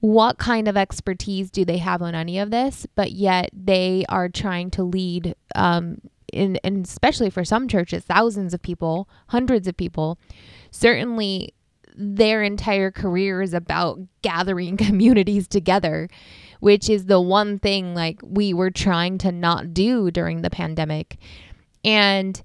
what 0.00 0.38
kind 0.38 0.66
of 0.66 0.76
expertise 0.76 1.50
do 1.50 1.64
they 1.64 1.78
have 1.78 2.02
on 2.02 2.14
any 2.14 2.38
of 2.38 2.50
this? 2.50 2.86
But 2.94 3.12
yet 3.12 3.50
they 3.52 4.04
are 4.08 4.28
trying 4.28 4.70
to 4.72 4.82
lead, 4.82 5.34
um, 5.54 6.00
in, 6.32 6.58
and 6.64 6.84
especially 6.86 7.30
for 7.30 7.44
some 7.44 7.68
churches, 7.68 8.04
thousands 8.04 8.54
of 8.54 8.62
people, 8.62 9.08
hundreds 9.28 9.68
of 9.68 9.76
people. 9.76 10.18
Certainly, 10.70 11.54
their 11.96 12.42
entire 12.42 12.90
career 12.90 13.42
is 13.42 13.54
about 13.54 14.00
gathering 14.22 14.76
communities 14.78 15.48
together, 15.48 16.08
which 16.60 16.88
is 16.88 17.06
the 17.06 17.20
one 17.20 17.58
thing 17.58 17.94
like 17.94 18.20
we 18.22 18.52
were 18.52 18.70
trying 18.70 19.18
to 19.18 19.32
not 19.32 19.72
do 19.74 20.10
during 20.10 20.42
the 20.42 20.50
pandemic. 20.50 21.16
And 21.84 22.40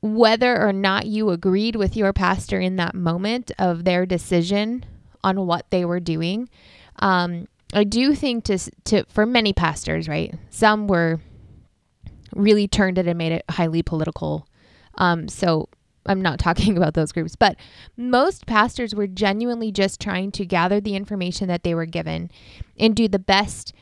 whether 0.00 0.60
or 0.60 0.72
not 0.72 1.06
you 1.06 1.30
agreed 1.30 1.76
with 1.76 1.96
your 1.96 2.12
pastor 2.12 2.60
in 2.60 2.76
that 2.76 2.94
moment 2.94 3.50
of 3.58 3.84
their 3.84 4.04
decision 4.04 4.84
on 5.22 5.46
what 5.46 5.70
they 5.70 5.84
were 5.84 6.00
doing. 6.00 6.48
Um, 6.98 7.48
I 7.72 7.84
do 7.84 8.14
think 8.14 8.44
to 8.44 8.58
to 8.58 9.04
for 9.08 9.24
many 9.24 9.54
pastors, 9.54 10.06
right? 10.06 10.34
Some 10.50 10.86
were 10.86 11.20
really 12.34 12.68
turned 12.68 12.98
it 12.98 13.06
and 13.06 13.16
made 13.16 13.32
it 13.32 13.44
highly 13.48 13.82
political. 13.82 14.46
Um, 14.96 15.26
so 15.28 15.68
I'm 16.06 16.22
not 16.22 16.38
talking 16.38 16.76
about 16.78 16.94
those 16.94 17.12
groups, 17.12 17.36
but 17.36 17.56
most 17.96 18.46
pastors 18.46 18.94
were 18.94 19.06
genuinely 19.06 19.72
just 19.72 20.00
trying 20.00 20.30
to 20.32 20.46
gather 20.46 20.80
the 20.80 20.96
information 20.96 21.48
that 21.48 21.62
they 21.62 21.74
were 21.74 21.86
given 21.86 22.30
and 22.78 22.94
do 22.94 23.08
the 23.08 23.18
best 23.18 23.72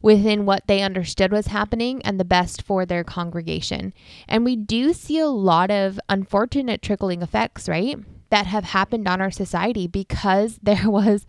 within 0.00 0.46
what 0.46 0.66
they 0.68 0.82
understood 0.82 1.32
was 1.32 1.48
happening 1.48 2.00
and 2.02 2.20
the 2.20 2.24
best 2.24 2.62
for 2.62 2.86
their 2.86 3.02
congregation. 3.02 3.92
And 4.28 4.44
we 4.44 4.54
do 4.54 4.92
see 4.92 5.18
a 5.18 5.26
lot 5.26 5.70
of 5.72 5.98
unfortunate 6.08 6.82
trickling 6.82 7.20
effects, 7.20 7.68
right? 7.68 7.98
that 8.30 8.46
have 8.46 8.64
happened 8.64 9.08
on 9.08 9.20
our 9.20 9.30
society 9.30 9.86
because 9.86 10.58
there 10.62 10.90
was 10.90 11.26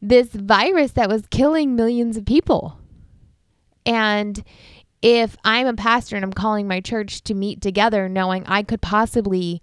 this 0.00 0.28
virus 0.28 0.92
that 0.92 1.08
was 1.08 1.26
killing 1.30 1.74
millions 1.74 2.16
of 2.16 2.26
people. 2.26 2.78
And 3.86 4.42
if 5.04 5.36
I'm 5.44 5.66
a 5.66 5.74
pastor 5.74 6.16
and 6.16 6.24
I'm 6.24 6.32
calling 6.32 6.66
my 6.66 6.80
church 6.80 7.22
to 7.24 7.34
meet 7.34 7.60
together, 7.60 8.08
knowing 8.08 8.42
I 8.46 8.62
could 8.62 8.80
possibly, 8.80 9.60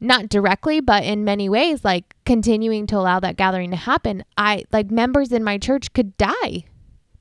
not 0.00 0.28
directly, 0.28 0.80
but 0.80 1.02
in 1.02 1.24
many 1.24 1.48
ways, 1.48 1.84
like 1.84 2.14
continuing 2.24 2.86
to 2.86 2.96
allow 2.96 3.18
that 3.18 3.36
gathering 3.36 3.72
to 3.72 3.76
happen, 3.76 4.24
I 4.38 4.62
like 4.72 4.92
members 4.92 5.32
in 5.32 5.42
my 5.42 5.58
church 5.58 5.92
could 5.92 6.16
die 6.16 6.66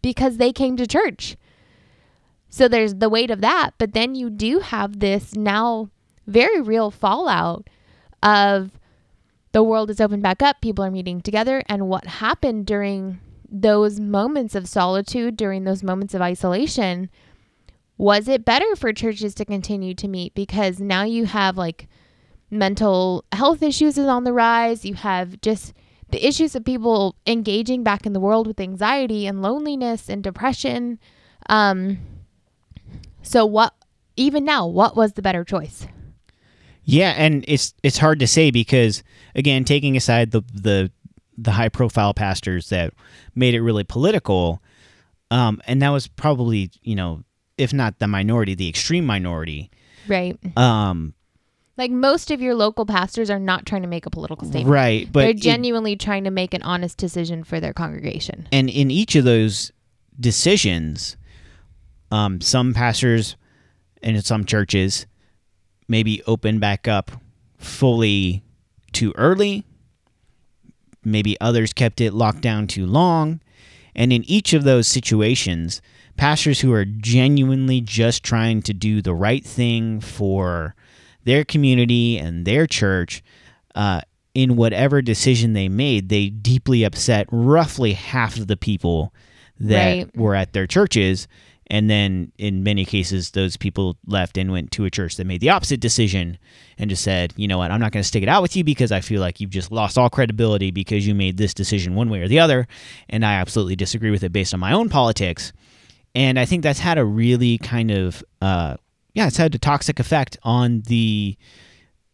because 0.03 0.37
they 0.37 0.53
came 0.53 0.77
to 0.77 0.85
church. 0.85 1.35
So 2.49 2.67
there's 2.67 2.93
the 2.95 3.09
weight 3.09 3.31
of 3.31 3.41
that. 3.41 3.71
But 3.79 3.93
then 3.93 4.13
you 4.13 4.29
do 4.29 4.59
have 4.59 4.99
this 4.99 5.33
now 5.33 5.89
very 6.27 6.61
real 6.61 6.91
fallout 6.91 7.67
of 8.21 8.79
the 9.53 9.63
world 9.63 9.89
is 9.89 9.99
opened 9.99 10.21
back 10.21 10.43
up, 10.43 10.61
people 10.61 10.85
are 10.85 10.91
meeting 10.91 11.19
together, 11.19 11.63
and 11.67 11.87
what 11.87 12.05
happened 12.05 12.67
during 12.67 13.19
those 13.53 13.99
moments 13.99 14.55
of 14.55 14.67
solitude, 14.67 15.37
during 15.37 15.63
those 15.63 15.83
moments 15.83 16.15
of 16.15 16.21
isolation, 16.21 17.09
was 17.97 18.27
it 18.27 18.43
better 18.43 18.75
for 18.75 18.91
churches 18.91 19.35
to 19.35 19.45
continue 19.45 19.93
to 19.93 20.07
meet 20.07 20.33
because 20.33 20.79
now 20.79 21.03
you 21.03 21.25
have 21.25 21.55
like 21.55 21.87
mental 22.49 23.23
health 23.31 23.61
issues 23.61 23.97
is 23.97 24.07
on 24.07 24.23
the 24.23 24.33
rise, 24.33 24.83
you 24.83 24.95
have 24.95 25.39
just 25.39 25.73
the 26.09 26.25
issues 26.25 26.55
of 26.55 26.65
people 26.65 27.15
engaging 27.27 27.83
back 27.83 28.07
in 28.07 28.13
the 28.13 28.19
world 28.19 28.47
with 28.47 28.59
anxiety 28.59 29.27
and 29.27 29.41
loneliness 29.43 30.09
and 30.09 30.23
depression. 30.23 30.99
Um, 31.47 31.99
so 33.21 33.45
what 33.45 33.73
even 34.15 34.43
now, 34.43 34.65
what 34.65 34.95
was 34.95 35.13
the 35.13 35.21
better 35.21 35.43
choice? 35.43 35.87
Yeah, 36.85 37.13
and 37.15 37.45
it's 37.47 37.73
it's 37.83 37.99
hard 37.99 38.19
to 38.19 38.27
say 38.27 38.49
because 38.49 39.03
again, 39.35 39.63
taking 39.63 39.95
aside 39.95 40.31
the 40.31 40.41
the 40.53 40.91
the 41.37 41.51
high 41.51 41.69
profile 41.69 42.13
pastors 42.13 42.69
that 42.69 42.93
made 43.35 43.53
it 43.53 43.61
really 43.61 43.83
political, 43.83 44.61
um, 45.31 45.61
and 45.65 45.81
that 45.81 45.89
was 45.89 46.07
probably 46.07 46.71
you 46.81 46.95
know 46.95 47.23
if 47.57 47.73
not 47.73 47.99
the 47.99 48.07
minority, 48.07 48.55
the 48.55 48.69
extreme 48.69 49.05
minority, 49.05 49.71
right? 50.07 50.37
Um, 50.57 51.13
like 51.77 51.91
most 51.91 52.29
of 52.31 52.41
your 52.41 52.55
local 52.55 52.85
pastors 52.85 53.29
are 53.29 53.39
not 53.39 53.65
trying 53.65 53.81
to 53.81 53.87
make 53.87 54.05
a 54.05 54.09
political 54.09 54.47
statement, 54.47 54.73
right? 54.73 55.11
But 55.11 55.21
they're 55.21 55.33
genuinely 55.33 55.93
it, 55.93 55.99
trying 55.99 56.23
to 56.25 56.31
make 56.31 56.53
an 56.53 56.61
honest 56.61 56.97
decision 56.97 57.43
for 57.43 57.59
their 57.59 57.73
congregation. 57.73 58.47
And 58.51 58.69
in 58.69 58.91
each 58.91 59.15
of 59.15 59.23
those 59.23 59.71
decisions, 60.19 61.17
um, 62.11 62.41
some 62.41 62.73
pastors 62.73 63.35
and 64.03 64.15
in 64.15 64.21
some 64.21 64.45
churches 64.45 65.07
maybe 65.87 66.21
open 66.27 66.59
back 66.59 66.87
up 66.87 67.11
fully 67.57 68.43
too 68.91 69.13
early. 69.17 69.65
Maybe 71.05 71.39
others 71.39 71.73
kept 71.73 72.01
it 72.01 72.13
locked 72.13 72.41
down 72.41 72.67
too 72.67 72.85
long. 72.85 73.41
And 73.95 74.11
in 74.11 74.23
each 74.23 74.53
of 74.53 74.63
those 74.63 74.87
situations, 74.87 75.81
pastors 76.17 76.61
who 76.61 76.73
are 76.73 76.85
genuinely 76.85 77.81
just 77.81 78.23
trying 78.23 78.61
to 78.63 78.73
do 78.73 79.01
the 79.01 79.13
right 79.13 79.45
thing 79.45 79.99
for 79.99 80.75
their 81.23 81.43
community 81.43 82.17
and 82.17 82.45
their 82.45 82.67
church, 82.67 83.23
uh, 83.75 84.01
in 84.33 84.55
whatever 84.55 85.01
decision 85.01 85.53
they 85.53 85.69
made, 85.69 86.09
they 86.09 86.29
deeply 86.29 86.83
upset 86.83 87.27
roughly 87.31 87.93
half 87.93 88.37
of 88.37 88.47
the 88.47 88.57
people 88.57 89.13
that 89.59 89.95
right. 89.95 90.17
were 90.17 90.35
at 90.35 90.53
their 90.53 90.67
churches 90.67 91.27
and 91.67 91.89
then 91.89 92.31
in 92.37 92.63
many 92.63 92.85
cases, 92.85 93.31
those 93.31 93.57
people 93.57 93.97
left 94.05 94.37
and 94.37 94.51
went 94.51 94.71
to 94.71 94.85
a 94.85 94.89
church 94.89 95.15
that 95.15 95.25
made 95.25 95.41
the 95.41 95.49
opposite 95.49 95.79
decision 95.79 96.37
and 96.77 96.89
just 96.89 97.03
said, 97.03 97.33
you 97.37 97.47
know 97.47 97.57
what, 97.57 97.71
I'm 97.71 97.79
not 97.79 97.91
going 97.91 98.01
to 98.01 98.07
stick 98.07 98.23
it 98.23 98.29
out 98.29 98.41
with 98.41 98.55
you 98.55 98.63
because 98.63 98.91
I 98.91 99.01
feel 99.01 99.21
like 99.21 99.39
you've 99.39 99.49
just 99.49 99.71
lost 99.71 99.97
all 99.97 100.09
credibility 100.09 100.71
because 100.71 101.07
you 101.07 101.15
made 101.15 101.37
this 101.37 101.53
decision 101.53 101.95
one 101.95 102.09
way 102.09 102.21
or 102.21 102.27
the 102.27 102.39
other. 102.39 102.67
And 103.09 103.25
I 103.25 103.35
absolutely 103.35 103.75
disagree 103.75 104.11
with 104.11 104.23
it 104.23 104.33
based 104.33 104.53
on 104.53 104.59
my 104.59 104.73
own 104.73 104.89
politics. 104.89 105.53
And 106.15 106.37
I 106.37 106.45
think 106.45 106.63
that's 106.63 106.79
had 106.79 106.97
a 106.97 107.05
really 107.05 107.57
kind 107.57 107.91
of, 107.91 108.23
uh, 108.41 108.75
yeah, 109.13 109.27
it's 109.27 109.37
had 109.37 109.55
a 109.55 109.59
toxic 109.59 109.99
effect 109.99 110.37
on 110.43 110.81
the 110.81 111.37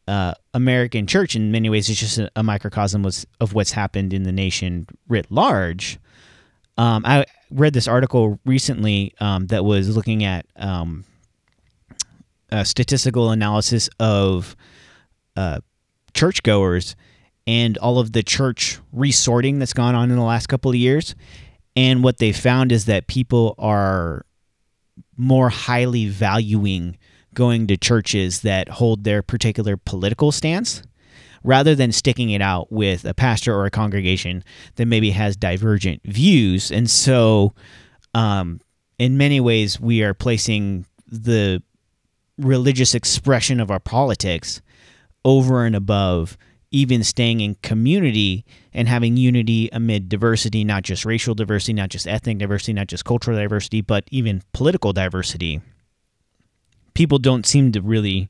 uh, 0.08 0.34
American 0.54 1.06
church, 1.06 1.36
in 1.36 1.52
many 1.52 1.70
ways, 1.70 1.90
It's 1.90 2.00
just 2.00 2.18
a, 2.18 2.32
a 2.36 2.44
microcosm 2.44 3.04
was, 3.04 3.28
of 3.40 3.54
what's 3.54 3.72
happened 3.72 4.14
in 4.14 4.24
the 4.24 4.32
nation 4.32 4.88
writ 5.08 5.28
large. 5.30 6.00
Um, 6.78 7.04
I 7.06 7.26
read 7.52 7.74
this 7.74 7.88
article 7.88 8.40
recently 8.46 9.14
um, 9.20 9.48
that 9.48 9.66
was 9.66 9.96
looking 9.96 10.24
at 10.24 10.46
um, 10.56 11.06
a 12.52 12.66
statistical 12.66 13.32
analysis 13.32 13.90
of 14.00 14.56
uh, 15.36 15.60
churchgoers 16.14 16.96
and 17.48 17.78
all 17.80 18.00
of 18.00 18.14
the 18.14 18.24
church 18.24 18.80
resorting 18.92 19.60
that's 19.60 19.74
gone 19.74 19.96
on 19.96 20.12
in 20.12 20.18
the 20.18 20.24
last 20.24 20.48
couple 20.48 20.70
of 20.70 20.76
years. 20.76 21.16
And 21.76 22.04
what 22.04 22.18
they 22.18 22.32
found 22.32 22.72
is 22.72 22.86
that 22.86 23.08
people 23.08 23.56
are 23.58 24.26
more 25.18 25.50
highly 25.50 26.08
valuing 26.08 26.98
going 27.34 27.68
to 27.68 27.78
churches 27.78 28.42
that 28.42 28.70
hold 28.70 29.04
their 29.04 29.22
particular 29.22 29.78
political 29.78 30.32
stance 30.32 30.84
rather 31.44 31.76
than 31.76 31.92
sticking 31.92 32.30
it 32.30 32.42
out 32.42 32.72
with 32.72 33.06
a 33.06 33.14
pastor 33.14 33.54
or 33.54 33.66
a 33.66 33.72
congregation 33.72 34.44
that 34.76 34.86
maybe 34.86 35.12
has 35.12 35.36
divergent 35.36 36.02
views. 36.04 36.72
And 36.72 36.90
so, 36.90 37.54
um, 38.14 38.62
in 38.98 39.18
many 39.18 39.40
ways, 39.40 39.80
we 39.80 40.04
are 40.04 40.14
placing 40.14 40.86
the 41.08 41.64
religious 42.38 42.94
expression 42.96 43.60
of 43.60 43.72
our 43.72 43.80
politics 43.80 44.62
over 45.26 45.66
and 45.66 45.76
above 45.76 46.38
even 46.72 47.04
staying 47.04 47.42
in 47.42 47.56
community 47.56 48.46
and 48.74 48.88
having 48.88 49.18
unity 49.18 49.70
amid 49.72 50.08
diversity, 50.08 50.64
not 50.64 50.84
just 50.84 51.06
racial 51.06 51.34
diversity, 51.34 51.74
not 51.74 51.90
just 51.90 52.08
ethnic 52.08 52.38
diversity, 52.38 52.74
not 52.74 52.88
just 52.88 53.06
cultural 53.06 53.38
diversity, 53.38 53.82
but 53.82 54.04
even 54.12 54.44
political 54.54 54.94
diversity. 54.94 55.62
People 56.94 57.18
don't 57.18 57.46
seem 57.46 57.72
to 57.72 57.82
really 57.82 58.30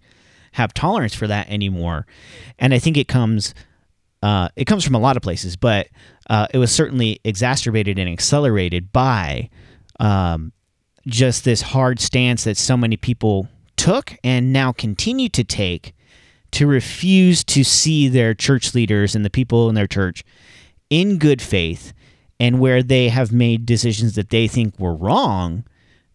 have 0.53 0.73
tolerance 0.73 1.15
for 1.15 1.27
that 1.27 1.49
anymore, 1.49 2.05
and 2.57 2.73
I 2.73 2.79
think 2.79 2.97
it 2.97 3.07
comes 3.07 3.53
uh, 4.21 4.49
it 4.55 4.65
comes 4.65 4.83
from 4.83 4.95
a 4.95 4.99
lot 4.99 5.15
of 5.15 5.23
places, 5.23 5.55
but 5.55 5.87
uh, 6.29 6.47
it 6.53 6.57
was 6.57 6.71
certainly 6.71 7.19
exacerbated 7.23 7.97
and 7.97 8.09
accelerated 8.09 8.91
by 8.91 9.49
um, 9.99 10.51
just 11.07 11.45
this 11.45 11.61
hard 11.61 11.99
stance 11.99 12.43
that 12.43 12.57
so 12.57 12.75
many 12.75 12.97
people 12.97 13.47
took 13.77 14.17
and 14.23 14.51
now 14.51 14.71
continue 14.71 15.29
to 15.29 15.43
take 15.43 15.93
to 16.51 16.67
refuse 16.67 17.43
to 17.43 17.63
see 17.63 18.07
their 18.07 18.33
church 18.33 18.73
leaders 18.73 19.15
and 19.15 19.23
the 19.23 19.29
people 19.29 19.69
in 19.69 19.75
their 19.75 19.87
church 19.87 20.23
in 20.89 21.17
good 21.17 21.41
faith 21.41 21.93
and 22.39 22.59
where 22.59 22.81
they 22.81 23.09
have 23.09 23.31
made 23.31 23.65
decisions 23.65 24.15
that 24.15 24.29
they 24.29 24.47
think 24.47 24.77
were 24.79 24.95
wrong 24.95 25.63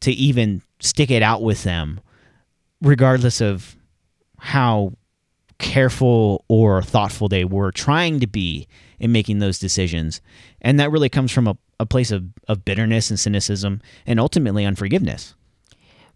to 0.00 0.12
even 0.12 0.60
stick 0.80 1.10
it 1.10 1.22
out 1.22 1.42
with 1.42 1.62
them 1.62 2.00
regardless 2.82 3.40
of 3.40 3.76
how 4.44 4.92
careful 5.58 6.44
or 6.48 6.82
thoughtful 6.82 7.28
they 7.28 7.44
were 7.44 7.70
trying 7.70 8.20
to 8.20 8.26
be 8.26 8.66
in 8.98 9.12
making 9.12 9.38
those 9.38 9.58
decisions 9.58 10.20
and 10.60 10.78
that 10.80 10.90
really 10.90 11.08
comes 11.08 11.30
from 11.30 11.46
a, 11.46 11.56
a 11.78 11.86
place 11.86 12.10
of, 12.10 12.24
of 12.48 12.64
bitterness 12.64 13.10
and 13.10 13.20
cynicism 13.20 13.80
and 14.06 14.18
ultimately 14.18 14.64
unforgiveness 14.64 15.34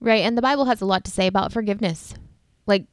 Right. 0.00 0.24
And 0.24 0.36
the 0.36 0.42
Bible 0.42 0.66
has 0.66 0.80
a 0.80 0.86
lot 0.86 1.04
to 1.04 1.10
say 1.10 1.26
about 1.26 1.52
forgiveness. 1.52 2.14
Like, 2.66 2.86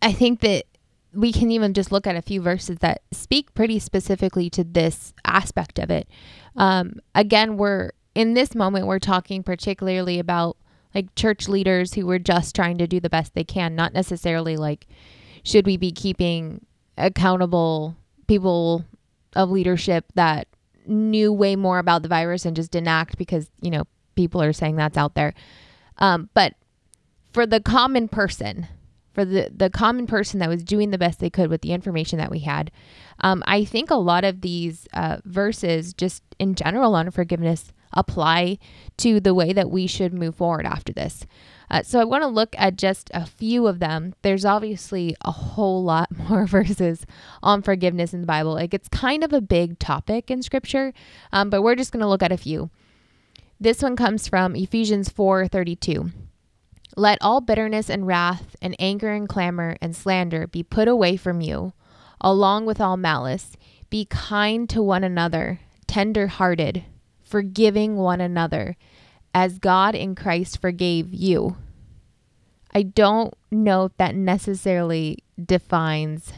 I 0.00 0.12
think 0.12 0.40
that 0.40 0.66
we 1.14 1.32
can 1.32 1.50
even 1.50 1.74
just 1.74 1.92
look 1.92 2.06
at 2.06 2.16
a 2.16 2.22
few 2.22 2.40
verses 2.40 2.78
that 2.78 3.02
speak 3.10 3.54
pretty 3.54 3.78
specifically 3.78 4.50
to 4.50 4.64
this 4.64 5.12
aspect 5.24 5.78
of 5.78 5.90
it. 5.90 6.08
Um, 6.56 6.96
again, 7.14 7.56
we're 7.56 7.92
in 8.14 8.34
this 8.34 8.54
moment, 8.54 8.86
we're 8.86 8.98
talking 8.98 9.42
particularly 9.42 10.18
about 10.18 10.56
like 10.94 11.14
church 11.14 11.48
leaders 11.48 11.94
who 11.94 12.06
were 12.06 12.18
just 12.18 12.54
trying 12.54 12.78
to 12.78 12.86
do 12.86 13.00
the 13.00 13.10
best 13.10 13.34
they 13.34 13.44
can, 13.44 13.74
not 13.74 13.92
necessarily 13.92 14.56
like, 14.56 14.86
should 15.42 15.66
we 15.66 15.76
be 15.76 15.92
keeping 15.92 16.64
accountable 16.98 17.96
people 18.26 18.84
of 19.34 19.50
leadership 19.50 20.04
that 20.14 20.46
knew 20.86 21.32
way 21.32 21.56
more 21.56 21.78
about 21.78 22.02
the 22.02 22.08
virus 22.08 22.44
and 22.44 22.56
just 22.56 22.70
didn't 22.70 22.88
act 22.88 23.16
because, 23.16 23.50
you 23.60 23.70
know, 23.70 23.84
people 24.14 24.42
are 24.42 24.52
saying 24.52 24.76
that's 24.76 24.96
out 24.96 25.14
there. 25.14 25.32
Um, 25.98 26.28
but 26.34 26.54
for 27.32 27.46
the 27.46 27.60
common 27.60 28.08
person, 28.08 28.66
for 29.12 29.24
the, 29.24 29.50
the 29.54 29.70
common 29.70 30.06
person 30.06 30.40
that 30.40 30.48
was 30.48 30.64
doing 30.64 30.90
the 30.90 30.98
best 30.98 31.20
they 31.20 31.30
could 31.30 31.50
with 31.50 31.62
the 31.62 31.72
information 31.72 32.18
that 32.18 32.30
we 32.30 32.40
had, 32.40 32.70
um, 33.20 33.42
I 33.46 33.64
think 33.64 33.90
a 33.90 33.96
lot 33.96 34.24
of 34.24 34.40
these 34.40 34.86
uh, 34.92 35.18
verses, 35.24 35.94
just 35.94 36.22
in 36.38 36.54
general 36.54 36.94
on 36.94 37.10
forgiveness, 37.10 37.72
apply 37.92 38.58
to 38.98 39.20
the 39.20 39.34
way 39.34 39.52
that 39.52 39.70
we 39.70 39.86
should 39.86 40.12
move 40.12 40.36
forward 40.36 40.66
after 40.66 40.92
this. 40.92 41.26
Uh, 41.70 41.82
so 41.82 41.98
I 41.98 42.04
want 42.04 42.22
to 42.22 42.28
look 42.28 42.54
at 42.58 42.76
just 42.76 43.10
a 43.14 43.24
few 43.24 43.66
of 43.66 43.78
them. 43.78 44.14
There's 44.20 44.44
obviously 44.44 45.16
a 45.22 45.30
whole 45.30 45.82
lot 45.82 46.10
more 46.28 46.46
verses 46.46 47.06
on 47.42 47.62
forgiveness 47.62 48.12
in 48.12 48.20
the 48.20 48.26
Bible. 48.26 48.52
Like 48.52 48.74
it's 48.74 48.88
kind 48.88 49.24
of 49.24 49.32
a 49.32 49.40
big 49.40 49.78
topic 49.78 50.30
in 50.30 50.42
Scripture, 50.42 50.92
um, 51.32 51.48
but 51.48 51.62
we're 51.62 51.74
just 51.74 51.90
going 51.90 52.02
to 52.02 52.08
look 52.08 52.22
at 52.22 52.30
a 52.30 52.36
few. 52.36 52.70
This 53.58 53.82
one 53.82 53.96
comes 53.96 54.28
from 54.28 54.54
Ephesians 54.54 55.08
4:32. 55.08 56.12
Let 56.94 57.18
all 57.22 57.40
bitterness 57.40 57.88
and 57.88 58.06
wrath 58.06 58.54
and 58.60 58.76
anger 58.78 59.10
and 59.10 59.26
clamor 59.26 59.78
and 59.80 59.96
slander 59.96 60.46
be 60.46 60.62
put 60.62 60.88
away 60.88 61.16
from 61.16 61.40
you, 61.40 61.72
along 62.20 62.66
with 62.66 62.82
all 62.82 62.98
malice. 62.98 63.56
Be 63.88 64.04
kind 64.04 64.68
to 64.68 64.82
one 64.82 65.04
another, 65.04 65.60
tender-hearted, 65.86 66.84
forgiving 67.32 67.96
one 67.96 68.20
another, 68.20 68.76
as 69.34 69.58
God 69.58 69.94
in 69.94 70.14
Christ 70.14 70.60
forgave 70.60 71.14
you. 71.14 71.56
I 72.74 72.82
don't 72.82 73.32
know 73.50 73.86
if 73.86 73.96
that 73.96 74.14
necessarily 74.14 75.24
defines 75.42 76.30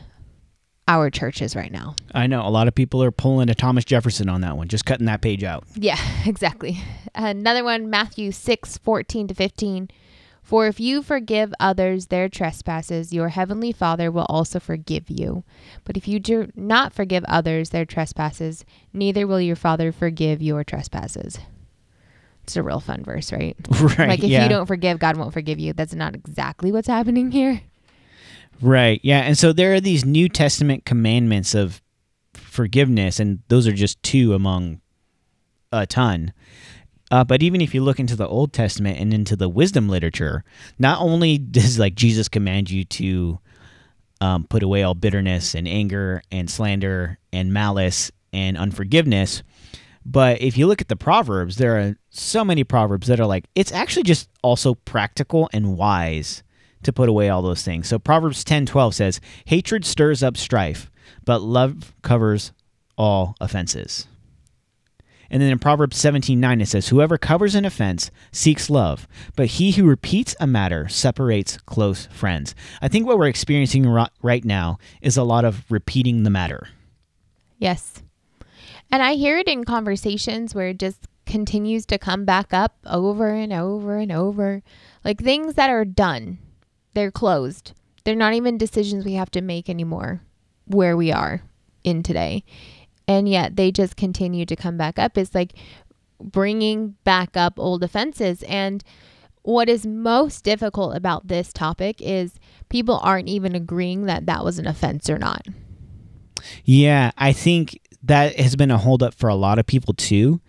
our 0.86 1.10
churches 1.10 1.56
right 1.56 1.72
now. 1.72 1.96
I 2.14 2.28
know 2.28 2.46
a 2.46 2.48
lot 2.48 2.68
of 2.68 2.76
people 2.76 3.02
are 3.02 3.10
pulling 3.10 3.50
a 3.50 3.56
Thomas 3.56 3.84
Jefferson 3.84 4.28
on 4.28 4.42
that 4.42 4.56
one, 4.56 4.68
just 4.68 4.86
cutting 4.86 5.06
that 5.06 5.20
page 5.20 5.42
out. 5.42 5.64
Yeah, 5.74 5.98
exactly. 6.26 6.80
Another 7.12 7.64
one, 7.64 7.90
Matthew 7.90 8.30
6 8.30 8.78
14 8.78 9.26
to 9.26 9.34
15. 9.34 9.90
For 10.44 10.66
if 10.66 10.78
you 10.78 11.02
forgive 11.02 11.54
others 11.58 12.06
their 12.08 12.28
trespasses, 12.28 13.14
your 13.14 13.30
heavenly 13.30 13.72
Father 13.72 14.10
will 14.10 14.26
also 14.28 14.60
forgive 14.60 15.08
you. 15.08 15.42
But 15.84 15.96
if 15.96 16.06
you 16.06 16.20
do 16.20 16.52
not 16.54 16.92
forgive 16.92 17.24
others 17.24 17.70
their 17.70 17.86
trespasses, 17.86 18.62
neither 18.92 19.26
will 19.26 19.40
your 19.40 19.56
Father 19.56 19.90
forgive 19.90 20.42
your 20.42 20.62
trespasses. 20.62 21.38
It's 22.42 22.56
a 22.56 22.62
real 22.62 22.78
fun 22.78 23.02
verse, 23.02 23.32
right? 23.32 23.56
Right. 23.70 24.08
like 24.10 24.18
if 24.22 24.30
yeah. 24.30 24.42
you 24.42 24.50
don't 24.50 24.66
forgive, 24.66 24.98
God 24.98 25.16
won't 25.16 25.32
forgive 25.32 25.58
you. 25.58 25.72
That's 25.72 25.94
not 25.94 26.14
exactly 26.14 26.70
what's 26.70 26.88
happening 26.88 27.30
here. 27.30 27.62
Right. 28.60 29.00
Yeah. 29.02 29.20
And 29.20 29.38
so 29.38 29.54
there 29.54 29.72
are 29.72 29.80
these 29.80 30.04
New 30.04 30.28
Testament 30.28 30.84
commandments 30.84 31.54
of 31.54 31.80
forgiveness, 32.34 33.18
and 33.18 33.40
those 33.48 33.66
are 33.66 33.72
just 33.72 34.02
two 34.02 34.34
among 34.34 34.82
a 35.72 35.86
ton. 35.86 36.34
Uh, 37.14 37.22
but 37.22 37.44
even 37.44 37.60
if 37.60 37.72
you 37.72 37.80
look 37.80 38.00
into 38.00 38.16
the 38.16 38.26
Old 38.26 38.52
Testament 38.52 38.98
and 38.98 39.14
into 39.14 39.36
the 39.36 39.48
wisdom 39.48 39.88
literature, 39.88 40.42
not 40.80 41.00
only 41.00 41.38
does 41.58 41.78
like 41.78 41.94
Jesus 41.94 42.28
command 42.28 42.68
you 42.68 42.82
to 42.86 43.38
um, 44.20 44.42
put 44.50 44.64
away 44.64 44.82
all 44.82 44.94
bitterness 44.94 45.54
and 45.54 45.68
anger 45.68 46.24
and 46.32 46.50
slander 46.50 47.20
and 47.32 47.52
malice 47.52 48.10
and 48.32 48.58
unforgiveness, 48.58 49.44
but 50.04 50.40
if 50.40 50.58
you 50.58 50.66
look 50.66 50.80
at 50.80 50.88
the 50.88 50.96
Proverbs, 50.96 51.56
there 51.56 51.78
are 51.78 51.96
so 52.10 52.44
many 52.44 52.64
Proverbs 52.64 53.06
that 53.06 53.20
are 53.20 53.26
like, 53.26 53.44
it's 53.54 53.70
actually 53.70 54.02
just 54.02 54.28
also 54.42 54.74
practical 54.74 55.48
and 55.52 55.78
wise 55.78 56.42
to 56.82 56.92
put 56.92 57.08
away 57.08 57.28
all 57.28 57.42
those 57.42 57.62
things. 57.62 57.86
So 57.86 58.00
Proverbs 58.00 58.42
10:12 58.42 58.92
says, 58.92 59.20
"Hatred 59.44 59.84
stirs 59.84 60.24
up 60.24 60.36
strife, 60.36 60.90
but 61.24 61.42
love 61.42 61.94
covers 62.02 62.50
all 62.98 63.36
offenses." 63.40 64.08
And 65.34 65.42
then 65.42 65.50
in 65.50 65.58
Proverbs 65.58 65.96
17:9 65.96 66.60
it 66.60 66.68
says, 66.68 66.88
"Whoever 66.88 67.18
covers 67.18 67.56
an 67.56 67.64
offense 67.64 68.12
seeks 68.30 68.70
love, 68.70 69.08
but 69.34 69.46
he 69.48 69.72
who 69.72 69.84
repeats 69.84 70.36
a 70.38 70.46
matter 70.46 70.86
separates 70.88 71.58
close 71.66 72.06
friends." 72.06 72.54
I 72.80 72.86
think 72.86 73.04
what 73.04 73.18
we're 73.18 73.26
experiencing 73.26 73.84
right 74.22 74.44
now 74.44 74.78
is 75.02 75.16
a 75.16 75.24
lot 75.24 75.44
of 75.44 75.64
repeating 75.68 76.22
the 76.22 76.30
matter. 76.30 76.68
Yes. 77.58 78.00
And 78.92 79.02
I 79.02 79.14
hear 79.14 79.38
it 79.38 79.48
in 79.48 79.64
conversations 79.64 80.54
where 80.54 80.68
it 80.68 80.78
just 80.78 81.08
continues 81.26 81.84
to 81.86 81.98
come 81.98 82.24
back 82.24 82.54
up 82.54 82.76
over 82.86 83.30
and 83.30 83.52
over 83.52 83.96
and 83.96 84.12
over. 84.12 84.62
Like 85.04 85.20
things 85.20 85.54
that 85.54 85.68
are 85.68 85.84
done, 85.84 86.38
they're 86.92 87.10
closed. 87.10 87.72
They're 88.04 88.14
not 88.14 88.34
even 88.34 88.56
decisions 88.56 89.04
we 89.04 89.14
have 89.14 89.32
to 89.32 89.40
make 89.40 89.68
anymore 89.68 90.22
where 90.66 90.96
we 90.96 91.10
are 91.10 91.42
in 91.82 92.04
today. 92.04 92.44
And 93.06 93.28
yet 93.28 93.56
they 93.56 93.70
just 93.70 93.96
continue 93.96 94.46
to 94.46 94.56
come 94.56 94.76
back 94.76 94.98
up. 94.98 95.18
It's 95.18 95.34
like 95.34 95.52
bringing 96.20 96.96
back 97.04 97.36
up 97.36 97.58
old 97.58 97.82
offenses. 97.82 98.42
And 98.44 98.82
what 99.42 99.68
is 99.68 99.86
most 99.86 100.42
difficult 100.42 100.96
about 100.96 101.28
this 101.28 101.52
topic 101.52 102.00
is 102.00 102.34
people 102.70 102.98
aren't 103.02 103.28
even 103.28 103.54
agreeing 103.54 104.06
that 104.06 104.26
that 104.26 104.44
was 104.44 104.58
an 104.58 104.66
offense 104.66 105.10
or 105.10 105.18
not. 105.18 105.46
Yeah, 106.64 107.10
I 107.18 107.32
think 107.32 107.78
that 108.02 108.38
has 108.38 108.56
been 108.56 108.70
a 108.70 108.78
holdup 108.78 109.14
for 109.14 109.28
a 109.28 109.34
lot 109.34 109.58
of 109.58 109.66
people 109.66 109.94
too, 109.94 110.40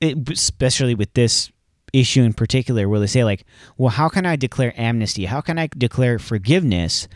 eh, 0.00 0.08
it, 0.08 0.30
especially 0.30 0.94
with 0.94 1.12
this 1.14 1.50
issue 1.92 2.22
in 2.22 2.32
particular, 2.32 2.88
where 2.88 3.00
they 3.00 3.06
say 3.06 3.24
like, 3.24 3.44
"Well, 3.76 3.90
how 3.90 4.08
can 4.08 4.24
I 4.24 4.36
declare 4.36 4.72
amnesty? 4.76 5.26
How 5.26 5.40
can 5.40 5.58
I 5.58 5.68
declare 5.76 6.18
forgiveness 6.18 7.08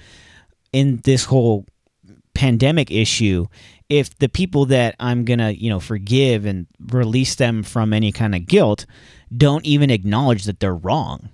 in 0.72 1.00
this 1.04 1.24
whole 1.24 1.66
pandemic 2.34 2.90
issue 2.90 3.46
if 3.88 4.18
the 4.18 4.28
people 4.28 4.66
that 4.66 4.96
I'm 4.98 5.24
going 5.24 5.38
to, 5.38 5.56
you 5.56 5.70
know, 5.70 5.80
forgive 5.80 6.44
and 6.44 6.66
release 6.90 7.36
them 7.36 7.62
from 7.62 7.92
any 7.92 8.12
kind 8.12 8.34
of 8.34 8.46
guilt 8.46 8.86
don't 9.36 9.64
even 9.64 9.90
acknowledge 9.90 10.44
that 10.44 10.60
they're 10.60 10.74
wrong. 10.74 11.28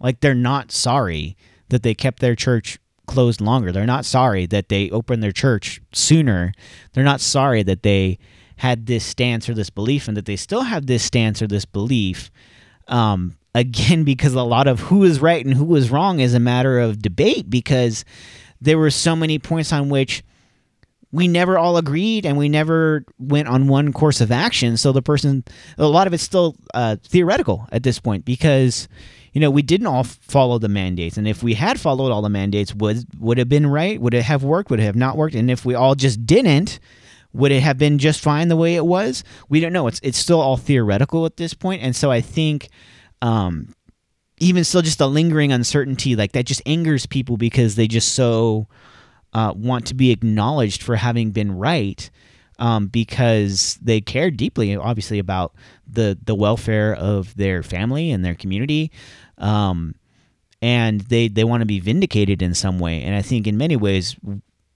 Like 0.00 0.20
they're 0.20 0.34
not 0.34 0.72
sorry 0.72 1.36
that 1.68 1.82
they 1.82 1.94
kept 1.94 2.20
their 2.20 2.34
church 2.34 2.78
closed 3.06 3.40
longer. 3.40 3.72
They're 3.72 3.86
not 3.86 4.04
sorry 4.04 4.46
that 4.46 4.68
they 4.68 4.90
opened 4.90 5.22
their 5.22 5.32
church 5.32 5.80
sooner. 5.92 6.52
They're 6.92 7.04
not 7.04 7.20
sorry 7.20 7.62
that 7.64 7.82
they 7.82 8.18
had 8.56 8.86
this 8.86 9.04
stance 9.04 9.48
or 9.48 9.54
this 9.54 9.70
belief 9.70 10.08
and 10.08 10.16
that 10.16 10.26
they 10.26 10.36
still 10.36 10.62
have 10.62 10.86
this 10.86 11.04
stance 11.04 11.40
or 11.40 11.46
this 11.46 11.64
belief. 11.64 12.30
Um, 12.86 13.36
again, 13.54 14.04
because 14.04 14.34
a 14.34 14.42
lot 14.42 14.68
of 14.68 14.80
who 14.80 15.04
is 15.04 15.20
right 15.20 15.44
and 15.44 15.54
who 15.54 15.74
is 15.74 15.90
wrong 15.90 16.20
is 16.20 16.34
a 16.34 16.40
matter 16.40 16.78
of 16.78 17.02
debate 17.02 17.50
because 17.50 18.04
there 18.60 18.78
were 18.78 18.90
so 18.90 19.16
many 19.16 19.38
points 19.38 19.72
on 19.72 19.88
which 19.88 20.22
we 21.10 21.26
never 21.26 21.56
all 21.58 21.76
agreed 21.76 22.26
and 22.26 22.36
we 22.36 22.48
never 22.48 23.04
went 23.18 23.48
on 23.48 23.66
one 23.66 23.92
course 23.92 24.20
of 24.20 24.30
action. 24.30 24.76
So 24.76 24.92
the 24.92 25.02
person, 25.02 25.44
a 25.78 25.86
lot 25.86 26.06
of 26.06 26.12
it's 26.12 26.22
still 26.22 26.56
uh, 26.74 26.96
theoretical 27.02 27.66
at 27.72 27.82
this 27.82 27.98
point 27.98 28.24
because, 28.24 28.88
you 29.32 29.40
know, 29.40 29.50
we 29.50 29.62
didn't 29.62 29.86
all 29.86 30.04
follow 30.04 30.58
the 30.58 30.68
mandates. 30.68 31.16
And 31.16 31.26
if 31.26 31.42
we 31.42 31.54
had 31.54 31.80
followed 31.80 32.12
all 32.12 32.20
the 32.20 32.28
mandates, 32.28 32.74
would 32.74 33.04
would 33.18 33.38
have 33.38 33.48
been 33.48 33.66
right? 33.66 34.00
Would 34.00 34.14
it 34.14 34.24
have 34.24 34.44
worked? 34.44 34.70
Would 34.70 34.80
it 34.80 34.84
have 34.84 34.96
not 34.96 35.16
worked? 35.16 35.34
And 35.34 35.50
if 35.50 35.64
we 35.64 35.74
all 35.74 35.94
just 35.94 36.26
didn't, 36.26 36.78
would 37.32 37.52
it 37.52 37.62
have 37.62 37.78
been 37.78 37.98
just 37.98 38.20
fine 38.20 38.48
the 38.48 38.56
way 38.56 38.74
it 38.74 38.84
was? 38.84 39.24
We 39.48 39.60
don't 39.60 39.72
know. 39.72 39.86
It's 39.86 40.00
it's 40.02 40.18
still 40.18 40.40
all 40.40 40.56
theoretical 40.58 41.24
at 41.24 41.38
this 41.38 41.54
point. 41.54 41.82
And 41.82 41.96
so 41.96 42.10
I 42.10 42.20
think 42.20 42.68
um, 43.22 43.74
even 44.40 44.62
still 44.64 44.82
just 44.82 45.00
a 45.00 45.06
lingering 45.06 45.52
uncertainty 45.52 46.16
like 46.16 46.32
that 46.32 46.44
just 46.44 46.62
angers 46.66 47.06
people 47.06 47.38
because 47.38 47.76
they 47.76 47.88
just 47.88 48.14
so 48.14 48.66
uh, 49.32 49.52
want 49.56 49.86
to 49.86 49.94
be 49.94 50.10
acknowledged 50.10 50.82
for 50.82 50.96
having 50.96 51.30
been 51.30 51.56
right 51.56 52.10
um, 52.58 52.88
because 52.88 53.78
they 53.80 54.00
care 54.00 54.30
deeply 54.30 54.74
obviously 54.76 55.18
about 55.18 55.54
the 55.86 56.18
the 56.24 56.34
welfare 56.34 56.94
of 56.94 57.34
their 57.36 57.62
family 57.62 58.10
and 58.10 58.24
their 58.24 58.34
community 58.34 58.90
um, 59.38 59.94
and 60.60 61.02
they 61.02 61.28
they 61.28 61.44
want 61.44 61.60
to 61.60 61.66
be 61.66 61.80
vindicated 61.80 62.42
in 62.42 62.54
some 62.54 62.78
way 62.78 63.02
and 63.02 63.14
i 63.14 63.22
think 63.22 63.46
in 63.46 63.56
many 63.56 63.76
ways 63.76 64.16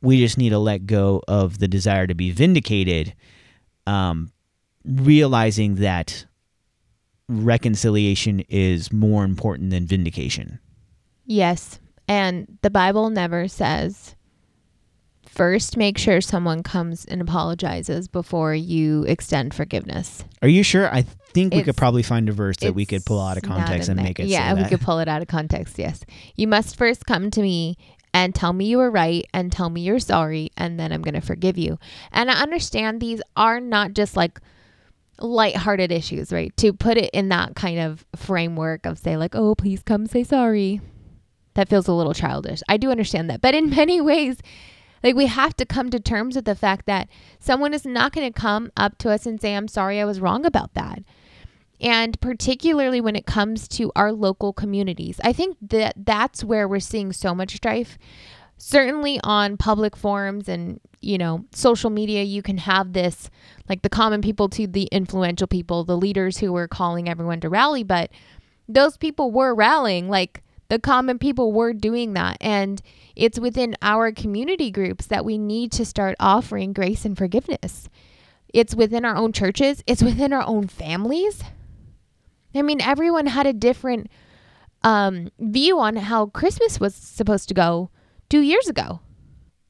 we 0.00 0.18
just 0.18 0.38
need 0.38 0.50
to 0.50 0.58
let 0.58 0.86
go 0.86 1.22
of 1.28 1.58
the 1.58 1.68
desire 1.68 2.06
to 2.06 2.14
be 2.14 2.30
vindicated 2.30 3.14
um, 3.86 4.32
realizing 4.84 5.76
that 5.76 6.26
reconciliation 7.28 8.40
is 8.48 8.92
more 8.92 9.24
important 9.24 9.70
than 9.70 9.86
vindication. 9.86 10.58
Yes. 11.24 11.80
And 12.08 12.58
the 12.62 12.70
Bible 12.70 13.10
never 13.10 13.48
says 13.48 14.16
first 15.32 15.76
make 15.78 15.96
sure 15.96 16.20
someone 16.20 16.62
comes 16.62 17.06
and 17.06 17.22
apologizes 17.22 18.06
before 18.06 18.54
you 18.54 19.04
extend 19.04 19.54
forgiveness. 19.54 20.24
Are 20.42 20.48
you 20.48 20.62
sure? 20.62 20.92
I 20.92 21.02
think 21.32 21.54
we 21.54 21.62
could 21.62 21.76
probably 21.76 22.02
find 22.02 22.28
a 22.28 22.32
verse 22.32 22.58
that 22.58 22.74
we 22.74 22.84
could 22.84 23.04
pull 23.06 23.20
out 23.20 23.38
of 23.38 23.42
context 23.42 23.88
and 23.88 24.00
make 24.00 24.20
it 24.20 24.26
Yeah, 24.26 24.52
we 24.54 24.64
could 24.64 24.82
pull 24.82 24.98
it 24.98 25.08
out 25.08 25.22
of 25.22 25.28
context. 25.28 25.78
Yes. 25.78 26.04
You 26.36 26.46
must 26.46 26.76
first 26.76 27.06
come 27.06 27.30
to 27.30 27.40
me 27.40 27.78
and 28.12 28.34
tell 28.34 28.52
me 28.52 28.66
you 28.66 28.76
were 28.76 28.90
right 28.90 29.26
and 29.32 29.50
tell 29.50 29.70
me 29.70 29.80
you're 29.80 29.98
sorry 29.98 30.50
and 30.58 30.78
then 30.78 30.92
I'm 30.92 31.00
going 31.00 31.14
to 31.14 31.22
forgive 31.22 31.56
you. 31.56 31.78
And 32.12 32.30
I 32.30 32.42
understand 32.42 33.00
these 33.00 33.22
are 33.34 33.58
not 33.58 33.94
just 33.94 34.16
like 34.16 34.38
lighthearted 35.18 35.90
issues, 35.90 36.30
right? 36.30 36.54
To 36.58 36.74
put 36.74 36.98
it 36.98 37.08
in 37.14 37.30
that 37.30 37.54
kind 37.54 37.78
of 37.78 38.04
framework 38.16 38.84
of 38.84 38.98
say 38.98 39.16
like, 39.16 39.34
"Oh, 39.34 39.54
please 39.54 39.82
come 39.82 40.06
say 40.06 40.24
sorry." 40.24 40.80
That 41.54 41.68
feels 41.68 41.86
a 41.86 41.92
little 41.92 42.14
childish. 42.14 42.62
I 42.68 42.78
do 42.78 42.90
understand 42.90 43.28
that. 43.28 43.40
But 43.42 43.54
in 43.54 43.70
many 43.70 44.00
ways, 44.00 44.38
like 45.02 45.14
we 45.14 45.26
have 45.26 45.56
to 45.56 45.66
come 45.66 45.90
to 45.90 46.00
terms 46.00 46.36
with 46.36 46.44
the 46.44 46.54
fact 46.54 46.86
that 46.86 47.08
someone 47.38 47.74
is 47.74 47.84
not 47.84 48.12
going 48.12 48.30
to 48.30 48.40
come 48.40 48.70
up 48.76 48.98
to 48.98 49.10
us 49.10 49.26
and 49.26 49.40
say, 49.40 49.54
"I'm 49.54 49.68
sorry, 49.68 50.00
I 50.00 50.04
was 50.04 50.20
wrong 50.20 50.44
about 50.44 50.74
that." 50.74 51.02
And 51.82 52.20
particularly 52.20 53.00
when 53.00 53.16
it 53.16 53.26
comes 53.26 53.66
to 53.68 53.90
our 53.96 54.12
local 54.12 54.52
communities, 54.52 55.20
I 55.24 55.32
think 55.32 55.56
that 55.60 55.94
that's 55.96 56.44
where 56.44 56.68
we're 56.68 56.78
seeing 56.78 57.12
so 57.12 57.34
much 57.34 57.56
strife. 57.56 57.98
Certainly 58.56 59.18
on 59.24 59.56
public 59.56 59.96
forums 59.96 60.48
and, 60.48 60.78
you 61.00 61.18
know, 61.18 61.44
social 61.50 61.90
media, 61.90 62.22
you 62.22 62.40
can 62.40 62.58
have 62.58 62.92
this 62.92 63.28
like 63.68 63.82
the 63.82 63.88
common 63.88 64.20
people 64.20 64.48
to 64.50 64.68
the 64.68 64.84
influential 64.92 65.48
people, 65.48 65.82
the 65.82 65.96
leaders 65.96 66.38
who 66.38 66.52
were 66.52 66.68
calling 66.68 67.08
everyone 67.08 67.40
to 67.40 67.48
rally, 67.48 67.82
but 67.82 68.10
those 68.68 68.96
people 68.96 69.32
were 69.32 69.52
rallying. 69.52 70.08
Like 70.08 70.44
the 70.72 70.78
common 70.78 71.18
people 71.18 71.52
were 71.52 71.74
doing 71.74 72.14
that. 72.14 72.38
And 72.40 72.80
it's 73.14 73.38
within 73.38 73.76
our 73.82 74.10
community 74.10 74.70
groups 74.70 75.04
that 75.08 75.22
we 75.22 75.36
need 75.36 75.70
to 75.72 75.84
start 75.84 76.16
offering 76.18 76.72
grace 76.72 77.04
and 77.04 77.14
forgiveness. 77.14 77.90
It's 78.54 78.74
within 78.74 79.04
our 79.04 79.14
own 79.14 79.34
churches, 79.34 79.84
it's 79.86 80.02
within 80.02 80.32
our 80.32 80.42
own 80.42 80.68
families. 80.68 81.44
I 82.54 82.62
mean, 82.62 82.80
everyone 82.80 83.26
had 83.26 83.46
a 83.46 83.52
different 83.52 84.10
um, 84.82 85.28
view 85.38 85.78
on 85.78 85.96
how 85.96 86.26
Christmas 86.26 86.80
was 86.80 86.94
supposed 86.94 87.48
to 87.48 87.54
go 87.54 87.90
two 88.30 88.40
years 88.40 88.66
ago. 88.66 89.00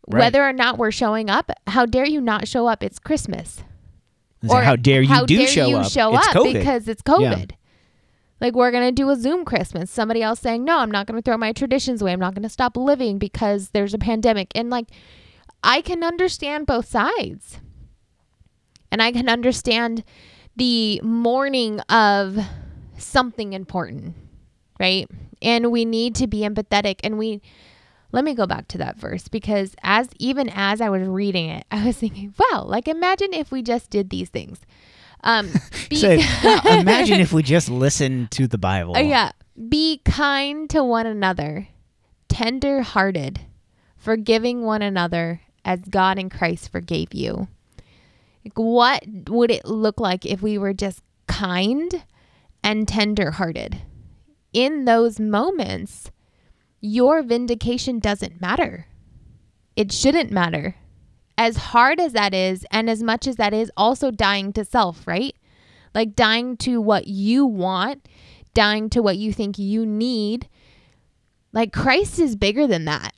Right. 0.06 0.20
Whether 0.20 0.44
or 0.44 0.52
not 0.52 0.78
we're 0.78 0.92
showing 0.92 1.28
up, 1.28 1.50
how 1.66 1.84
dare 1.84 2.06
you 2.06 2.20
not 2.20 2.46
show 2.46 2.68
up? 2.68 2.84
It's 2.84 3.00
Christmas. 3.00 3.64
It's 4.40 4.52
like, 4.52 4.62
how 4.62 4.76
dare 4.76 5.02
you 5.02 5.08
how 5.08 5.26
do 5.26 5.36
dare 5.36 5.48
show 5.48 5.66
you 5.66 5.76
up? 5.78 5.90
show 5.90 6.14
it's 6.14 6.28
up 6.28 6.34
COVID. 6.36 6.52
because 6.52 6.86
it's 6.86 7.02
COVID. 7.02 7.50
Like 8.42 8.54
we're 8.54 8.72
gonna 8.72 8.90
do 8.90 9.08
a 9.08 9.14
Zoom 9.14 9.44
Christmas. 9.44 9.88
Somebody 9.88 10.20
else 10.20 10.40
saying, 10.40 10.64
"No, 10.64 10.78
I'm 10.78 10.90
not 10.90 11.06
gonna 11.06 11.22
throw 11.22 11.38
my 11.38 11.52
traditions 11.52 12.02
away. 12.02 12.12
I'm 12.12 12.18
not 12.18 12.34
gonna 12.34 12.48
stop 12.48 12.76
living 12.76 13.16
because 13.16 13.70
there's 13.70 13.94
a 13.94 13.98
pandemic." 13.98 14.50
And 14.56 14.68
like, 14.68 14.88
I 15.62 15.80
can 15.80 16.02
understand 16.02 16.66
both 16.66 16.88
sides, 16.88 17.60
and 18.90 19.00
I 19.00 19.12
can 19.12 19.28
understand 19.28 20.02
the 20.56 21.00
mourning 21.04 21.78
of 21.82 22.36
something 22.98 23.52
important, 23.52 24.16
right? 24.80 25.08
And 25.40 25.70
we 25.70 25.84
need 25.84 26.16
to 26.16 26.26
be 26.26 26.40
empathetic. 26.40 26.96
And 27.04 27.18
we, 27.18 27.40
let 28.10 28.24
me 28.24 28.34
go 28.34 28.46
back 28.48 28.66
to 28.68 28.78
that 28.78 28.96
verse 28.96 29.28
because 29.28 29.76
as 29.84 30.08
even 30.18 30.50
as 30.52 30.80
I 30.80 30.90
was 30.90 31.06
reading 31.06 31.48
it, 31.48 31.64
I 31.70 31.86
was 31.86 31.96
thinking, 31.96 32.34
wow, 32.38 32.64
like 32.64 32.88
imagine 32.88 33.32
if 33.32 33.52
we 33.52 33.62
just 33.62 33.88
did 33.88 34.10
these 34.10 34.30
things. 34.30 34.58
Um, 35.22 35.50
be- 35.90 35.96
So, 35.96 36.10
imagine 36.64 37.20
if 37.20 37.32
we 37.32 37.42
just 37.42 37.68
listened 37.68 38.30
to 38.32 38.46
the 38.46 38.58
Bible. 38.58 38.96
Uh, 38.96 39.00
yeah. 39.00 39.32
Be 39.68 40.00
kind 40.04 40.68
to 40.70 40.82
one 40.82 41.06
another, 41.06 41.68
tender 42.28 42.82
hearted, 42.82 43.40
forgiving 43.96 44.62
one 44.62 44.82
another 44.82 45.42
as 45.64 45.80
God 45.82 46.18
in 46.18 46.30
Christ 46.30 46.72
forgave 46.72 47.12
you. 47.12 47.48
Like, 48.44 48.54
what 48.58 49.04
would 49.28 49.50
it 49.50 49.66
look 49.66 50.00
like 50.00 50.26
if 50.26 50.42
we 50.42 50.58
were 50.58 50.72
just 50.72 51.02
kind 51.28 52.02
and 52.64 52.88
tender 52.88 53.32
hearted? 53.32 53.82
In 54.52 54.84
those 54.86 55.20
moments, 55.20 56.10
your 56.80 57.22
vindication 57.22 57.98
doesn't 58.00 58.40
matter. 58.40 58.86
It 59.76 59.92
shouldn't 59.92 60.30
matter. 60.32 60.74
As 61.38 61.56
hard 61.56 61.98
as 61.98 62.12
that 62.12 62.34
is, 62.34 62.66
and 62.70 62.90
as 62.90 63.02
much 63.02 63.26
as 63.26 63.36
that 63.36 63.54
is 63.54 63.70
also 63.76 64.10
dying 64.10 64.52
to 64.52 64.64
self, 64.64 65.06
right? 65.06 65.34
Like 65.94 66.14
dying 66.14 66.56
to 66.58 66.80
what 66.80 67.06
you 67.06 67.46
want, 67.46 68.08
dying 68.54 68.90
to 68.90 69.02
what 69.02 69.16
you 69.16 69.32
think 69.32 69.58
you 69.58 69.86
need. 69.86 70.48
Like 71.52 71.72
Christ 71.72 72.18
is 72.18 72.36
bigger 72.36 72.66
than 72.66 72.84
that. 72.84 73.14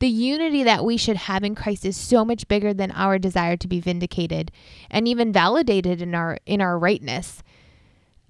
The 0.00 0.08
unity 0.08 0.64
that 0.64 0.84
we 0.84 0.96
should 0.96 1.16
have 1.16 1.44
in 1.44 1.54
Christ 1.54 1.84
is 1.84 1.96
so 1.96 2.24
much 2.24 2.48
bigger 2.48 2.74
than 2.74 2.90
our 2.90 3.18
desire 3.18 3.56
to 3.56 3.68
be 3.68 3.80
vindicated 3.80 4.50
and 4.90 5.08
even 5.08 5.32
validated 5.32 6.02
in 6.02 6.14
our 6.14 6.38
in 6.44 6.60
our 6.60 6.78
rightness. 6.78 7.42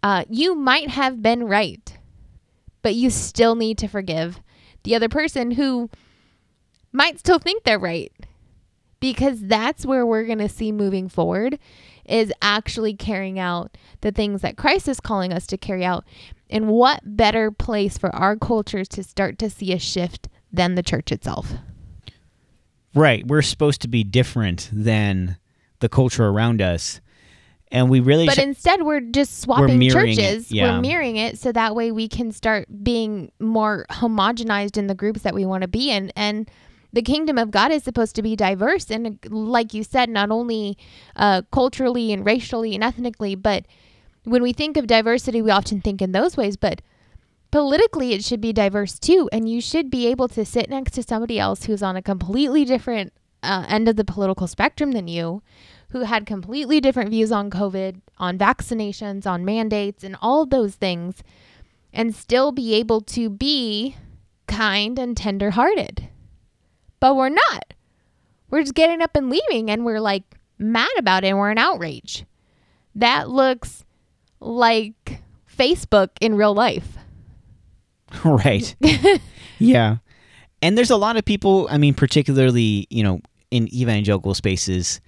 Uh, 0.03 0.25
you 0.29 0.55
might 0.55 0.91
have 0.91 1.23
been 1.23 1.45
right, 1.45 1.97
but 2.83 2.95
you 2.95 3.11
still 3.11 3.55
need 3.55 3.79
to 3.79 3.89
forgive 3.89 4.41
the 4.85 4.95
other 4.95 5.09
person 5.09 5.53
who 5.53 5.91
might 6.93 7.19
still 7.19 7.39
think 7.39 7.65
they're 7.65 7.79
right 7.79 8.13
because 9.13 9.39
that's 9.43 9.85
where 9.85 10.07
we're 10.07 10.25
going 10.25 10.39
to 10.39 10.49
see 10.49 10.73
moving 10.73 11.11
forward 11.11 11.59
is 12.07 12.33
actually 12.41 12.95
carrying 12.95 13.39
out 13.39 13.77
the 14.01 14.11
things 14.11 14.41
that 14.41 14.57
Christ 14.57 14.89
is 14.89 14.99
calling 14.99 15.31
us 15.31 15.47
to 15.49 15.59
carry 15.59 15.85
out. 15.85 16.05
And 16.49 16.69
what 16.69 17.03
better 17.05 17.51
place 17.51 17.99
for 17.99 18.15
our 18.17 18.35
cultures 18.35 18.89
to 18.89 19.03
start 19.03 19.39
to 19.41 19.51
see 19.51 19.75
a 19.75 19.79
shift 19.79 20.29
than 20.51 20.75
the 20.75 20.83
church 20.83 21.13
itself? 21.13 21.53
Right. 22.95 23.27
We're 23.27 23.43
supposed 23.43 23.83
to 23.83 23.89
be 23.89 24.05
different 24.05 24.71
than 24.73 25.37
the 25.81 25.91
culture 25.91 26.25
around 26.27 26.63
us. 26.63 27.03
And 27.71 27.91
we 27.91 28.01
really 28.01 28.25
But 28.25 28.37
should- 28.37 28.45
instead, 28.45 28.83
we're 28.85 29.01
just 29.01 29.41
swapping 29.41 29.83
it, 29.83 29.91
churches. 29.93 30.51
yeah. 30.51 30.77
We're 30.77 30.81
mirroring 30.81 31.17
it 31.17 31.39
so 31.39 31.53
that 31.53 31.75
way 31.75 31.93
we 31.93 32.09
can 32.09 32.33
start 32.33 32.69
being 32.83 33.33
more 33.39 33.85
homogenized 33.91 34.79
in 34.79 34.87
the 34.87 34.95
groups 34.95 35.23
that 35.23 35.35
we 35.35 35.45
want 35.45 35.61
to 35.63 35.69
be 35.69 35.91
in. 35.91 36.11
And 36.17 36.49
the 36.95 37.03
kingdom 37.03 37.39
of 37.39 37.51
God 37.51 37.73
is 37.73 37.83
supposed 37.83 38.15
to 38.17 38.23
be 38.23 38.37
diverse. 38.37 38.91
And 38.91 39.19
like 39.29 39.75
you 39.75 39.83
said, 39.83 40.09
not 40.09 40.31
only 40.31 40.79
uh, 41.17 41.43
culturally 41.51 42.13
and 42.13 42.25
racially 42.25 42.75
and 42.75 42.85
ethnically, 42.85 43.35
but 43.35 43.67
when 44.23 44.43
we 44.43 44.53
think 44.53 44.77
of 44.77 44.87
diversity, 44.87 45.43
we 45.43 45.51
often 45.51 45.81
think 45.81 46.01
in 46.01 46.13
those 46.13 46.37
ways. 46.37 46.57
But 46.57 46.81
politically 47.51 48.13
it 48.13 48.25
should 48.25 48.41
be 48.41 48.53
diverse 48.53 48.99
too 48.99 49.29
and 49.31 49.49
you 49.49 49.61
should 49.61 49.89
be 49.89 50.09
able 50.09 50.27
to 50.27 50.45
sit 50.45 50.69
next 50.69 50.91
to 50.91 51.05
somebody 51.05 51.39
else 51.39 51.67
who's 51.67 51.85
on 51.85 51.95
a 51.95 52.03
completely 52.03 52.65
different 52.65 53.13
uh, 53.45 53.65
end 53.69 53.89
of 53.89 53.95
the 53.95 54.05
political 54.05 54.49
spectrum 54.49 54.91
than 54.91 55.07
you 55.07 55.41
who 55.91 56.01
had 56.01 56.27
completely 56.27 56.81
different 56.81 57.11
views 57.11 57.31
on 57.31 57.49
covid 57.51 58.01
on 58.19 58.37
vaccinations 58.37 59.25
on 59.25 59.45
mandates 59.45 60.03
and 60.03 60.17
all 60.21 60.45
those 60.45 60.75
things 60.75 61.23
and 61.93 62.13
still 62.13 62.51
be 62.51 62.75
able 62.75 63.01
to 63.01 63.31
be 63.31 63.95
kind 64.49 64.99
and 64.99 65.17
tenderhearted 65.17 66.09
but 67.01 67.17
we're 67.17 67.29
not 67.29 67.75
we're 68.51 68.63
just 68.63 68.75
getting 68.75 69.03
up 69.03 69.15
and 69.15 69.31
leaving 69.31 69.71
and 69.71 69.85
we're 69.85 70.01
like 70.01 70.23
mad 70.59 70.91
about 70.97 71.25
it 71.25 71.29
and 71.29 71.39
we're 71.39 71.51
in 71.51 71.59
outrage 71.59 72.25
that 72.95 73.29
looks 73.29 73.85
like 74.41 75.21
facebook 75.57 76.11
in 76.21 76.37
real 76.37 76.55
life 76.55 76.99
right. 78.25 78.75
yeah. 79.59 79.97
And 80.63 80.79
there's 80.79 80.91
a 80.91 80.97
lot 80.97 81.17
of 81.17 81.25
people, 81.25 81.69
I 81.71 81.79
mean, 81.79 81.95
particularly, 81.95 82.87
you 82.91 83.03
know, 83.03 83.21
in 83.51 83.73
evangelical 83.75 84.35
spaces, 84.35 85.01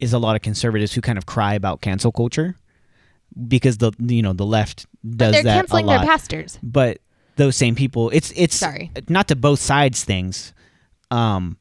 is 0.00 0.12
a 0.12 0.18
lot 0.18 0.36
of 0.36 0.42
conservatives 0.42 0.92
who 0.92 1.00
kind 1.00 1.18
of 1.18 1.26
cry 1.26 1.54
about 1.54 1.80
cancel 1.80 2.12
culture 2.12 2.56
because 3.48 3.78
the 3.78 3.92
you 3.98 4.22
know 4.22 4.32
the 4.32 4.46
left 4.46 4.86
does 5.04 5.32
they're 5.32 5.42
that 5.42 5.54
canceling 5.54 5.84
a 5.84 5.88
lot. 5.88 5.98
their 5.98 6.06
pastors 6.06 6.58
but 6.62 6.98
those 7.36 7.56
same 7.56 7.74
people, 7.74 8.08
it's 8.10 8.32
it's 8.36 8.56
Sorry. 8.56 8.90
not 9.08 9.28
to 9.28 9.36
both 9.36 9.58
sides 9.58 10.04
things, 10.04 10.52
um, 11.10 11.56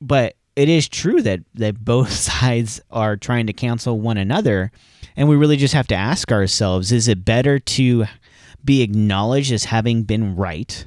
but 0.00 0.36
it 0.56 0.68
is 0.68 0.88
true 0.88 1.22
that 1.22 1.40
that 1.54 1.84
both 1.84 2.10
sides 2.12 2.80
are 2.90 3.16
trying 3.16 3.46
to 3.46 3.52
cancel 3.52 4.00
one 4.00 4.16
another, 4.16 4.70
and 5.16 5.28
we 5.28 5.36
really 5.36 5.56
just 5.56 5.74
have 5.74 5.88
to 5.88 5.94
ask 5.94 6.30
ourselves: 6.32 6.92
Is 6.92 7.08
it 7.08 7.24
better 7.24 7.58
to 7.58 8.06
be 8.64 8.82
acknowledged 8.82 9.52
as 9.52 9.64
having 9.64 10.04
been 10.04 10.36
right 10.36 10.86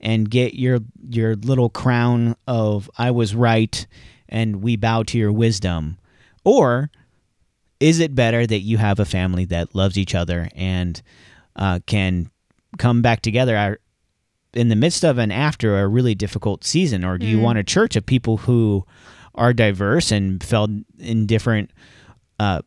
and 0.00 0.30
get 0.30 0.54
your 0.54 0.80
your 1.08 1.34
little 1.36 1.70
crown 1.70 2.36
of 2.46 2.90
I 2.98 3.10
was 3.10 3.34
right 3.34 3.86
and 4.28 4.62
we 4.62 4.76
bow 4.76 5.02
to 5.04 5.18
your 5.18 5.32
wisdom 5.32 5.98
or 6.44 6.90
is 7.80 8.00
it 8.00 8.14
better 8.14 8.46
that 8.46 8.60
you 8.60 8.76
have 8.76 9.00
a 9.00 9.04
family 9.04 9.44
that 9.46 9.74
loves 9.74 9.96
each 9.96 10.14
other 10.14 10.48
and 10.54 11.00
uh, 11.56 11.80
can 11.86 12.30
come 12.76 13.02
back 13.02 13.22
together 13.22 13.78
in 14.54 14.68
the 14.68 14.76
midst 14.76 15.04
of 15.04 15.18
and 15.18 15.32
after 15.32 15.78
a 15.78 15.86
really 15.88 16.14
difficult 16.14 16.64
season 16.64 17.04
or 17.04 17.18
do 17.18 17.26
you 17.26 17.38
Mm. 17.38 17.42
want 17.42 17.58
a 17.58 17.64
church 17.64 17.96
of 17.96 18.06
people 18.06 18.38
who 18.38 18.84
are 19.34 19.52
diverse 19.52 20.10
and 20.10 20.42
felt 20.42 20.70
in 20.98 21.26
different 21.26 21.70
uh, 22.40 22.60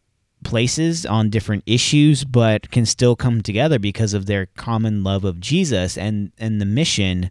places 0.43 1.05
on 1.05 1.29
different 1.29 1.63
issues, 1.65 2.23
but 2.23 2.71
can 2.71 2.85
still 2.85 3.15
come 3.15 3.41
together 3.41 3.77
because 3.79 4.13
of 4.13 4.25
their 4.25 4.45
common 4.57 5.03
love 5.03 5.23
of 5.25 5.39
Jesus 5.39 5.97
and 5.97 6.31
and 6.37 6.59
the 6.61 6.65
mission 6.65 7.29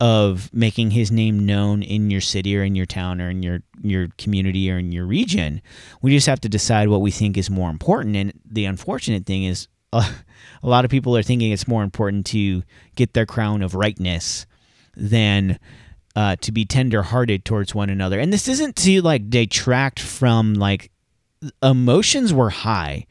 of 0.00 0.52
making 0.52 0.90
His 0.90 1.12
name 1.12 1.46
known 1.46 1.82
in 1.82 2.10
your 2.10 2.20
city 2.20 2.56
or 2.56 2.64
in 2.64 2.74
your 2.74 2.86
town 2.86 3.20
or 3.20 3.30
in 3.30 3.42
your 3.42 3.62
your 3.82 4.08
community 4.18 4.70
or 4.70 4.78
in 4.78 4.90
your 4.92 5.06
region. 5.06 5.62
We 6.02 6.10
just 6.12 6.26
have 6.26 6.40
to 6.40 6.48
decide 6.48 6.88
what 6.88 7.00
we 7.02 7.10
think 7.10 7.36
is 7.36 7.48
more 7.50 7.70
important. 7.70 8.16
And 8.16 8.32
the 8.44 8.64
unfortunate 8.64 9.26
thing 9.26 9.44
is, 9.44 9.68
uh, 9.92 10.10
a 10.62 10.68
lot 10.68 10.84
of 10.84 10.90
people 10.90 11.16
are 11.16 11.22
thinking 11.22 11.52
it's 11.52 11.68
more 11.68 11.82
important 11.82 12.26
to 12.26 12.62
get 12.96 13.14
their 13.14 13.26
crown 13.26 13.62
of 13.62 13.74
rightness 13.74 14.46
than 14.96 15.58
uh, 16.14 16.36
to 16.36 16.52
be 16.52 16.64
tender-hearted 16.64 17.44
towards 17.44 17.74
one 17.74 17.88
another. 17.90 18.18
And 18.20 18.32
this 18.32 18.48
isn't 18.48 18.76
to 18.76 19.02
like 19.02 19.30
detract 19.30 19.98
from 19.98 20.54
like 20.54 20.90
emotions 21.62 22.32
were 22.32 22.50
high 22.50 23.06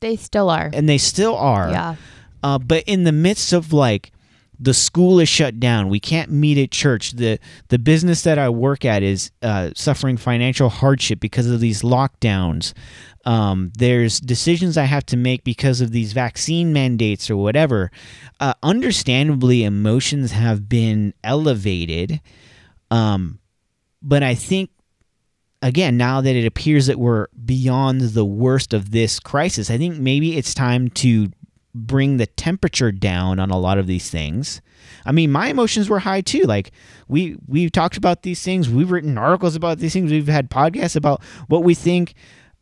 they 0.00 0.16
still 0.16 0.50
are 0.50 0.70
and 0.72 0.88
they 0.88 0.98
still 0.98 1.36
are. 1.36 1.70
yeah 1.70 1.94
Uh, 2.42 2.58
but 2.58 2.82
in 2.86 3.04
the 3.04 3.12
midst 3.12 3.52
of 3.52 3.72
like 3.72 4.10
the 4.58 4.74
school 4.74 5.18
is 5.18 5.28
shut 5.28 5.58
down, 5.58 5.88
we 5.88 6.00
can't 6.00 6.30
meet 6.30 6.58
at 6.58 6.70
church. 6.70 7.12
the 7.12 7.38
The 7.68 7.78
business 7.78 8.22
that 8.22 8.38
I 8.38 8.48
work 8.48 8.84
at 8.84 9.02
is 9.02 9.30
uh, 9.42 9.70
suffering 9.74 10.16
financial 10.16 10.68
hardship 10.68 11.20
because 11.20 11.46
of 11.48 11.60
these 11.60 11.82
lockdowns. 11.82 12.72
Um, 13.24 13.72
there's 13.76 14.20
decisions 14.20 14.76
I 14.76 14.84
have 14.84 15.06
to 15.06 15.16
make 15.16 15.44
because 15.44 15.80
of 15.80 15.92
these 15.92 16.12
vaccine 16.12 16.72
mandates 16.72 17.30
or 17.30 17.36
whatever. 17.36 17.90
Uh, 18.40 18.54
understandably, 18.62 19.64
emotions 19.64 20.32
have 20.32 20.68
been 20.68 21.14
elevated. 21.22 22.20
Um, 22.90 23.38
but 24.02 24.22
I 24.22 24.34
think 24.34 24.70
again, 25.62 25.96
now 25.96 26.20
that 26.20 26.36
it 26.36 26.44
appears 26.44 26.86
that 26.86 26.98
we're 26.98 27.28
beyond 27.44 28.00
the 28.00 28.24
worst 28.24 28.74
of 28.74 28.90
this 28.90 29.20
crisis, 29.20 29.70
I 29.70 29.78
think 29.78 29.96
maybe 29.96 30.36
it's 30.36 30.54
time 30.54 30.90
to 30.90 31.30
bring 31.74 32.18
the 32.18 32.26
temperature 32.26 32.92
down 32.92 33.38
on 33.38 33.50
a 33.50 33.58
lot 33.58 33.78
of 33.78 33.86
these 33.86 34.10
things. 34.10 34.60
I 35.06 35.12
mean, 35.12 35.32
my 35.32 35.48
emotions 35.48 35.88
were 35.88 36.00
high 36.00 36.20
too. 36.20 36.42
Like 36.42 36.72
we 37.08 37.36
we've 37.46 37.72
talked 37.72 37.96
about 37.96 38.22
these 38.22 38.42
things, 38.42 38.68
we've 38.68 38.90
written 38.90 39.16
articles 39.16 39.56
about 39.56 39.78
these 39.78 39.92
things, 39.92 40.10
we've 40.10 40.28
had 40.28 40.50
podcasts 40.50 40.96
about 40.96 41.22
what 41.48 41.64
we 41.64 41.74
think 41.74 42.14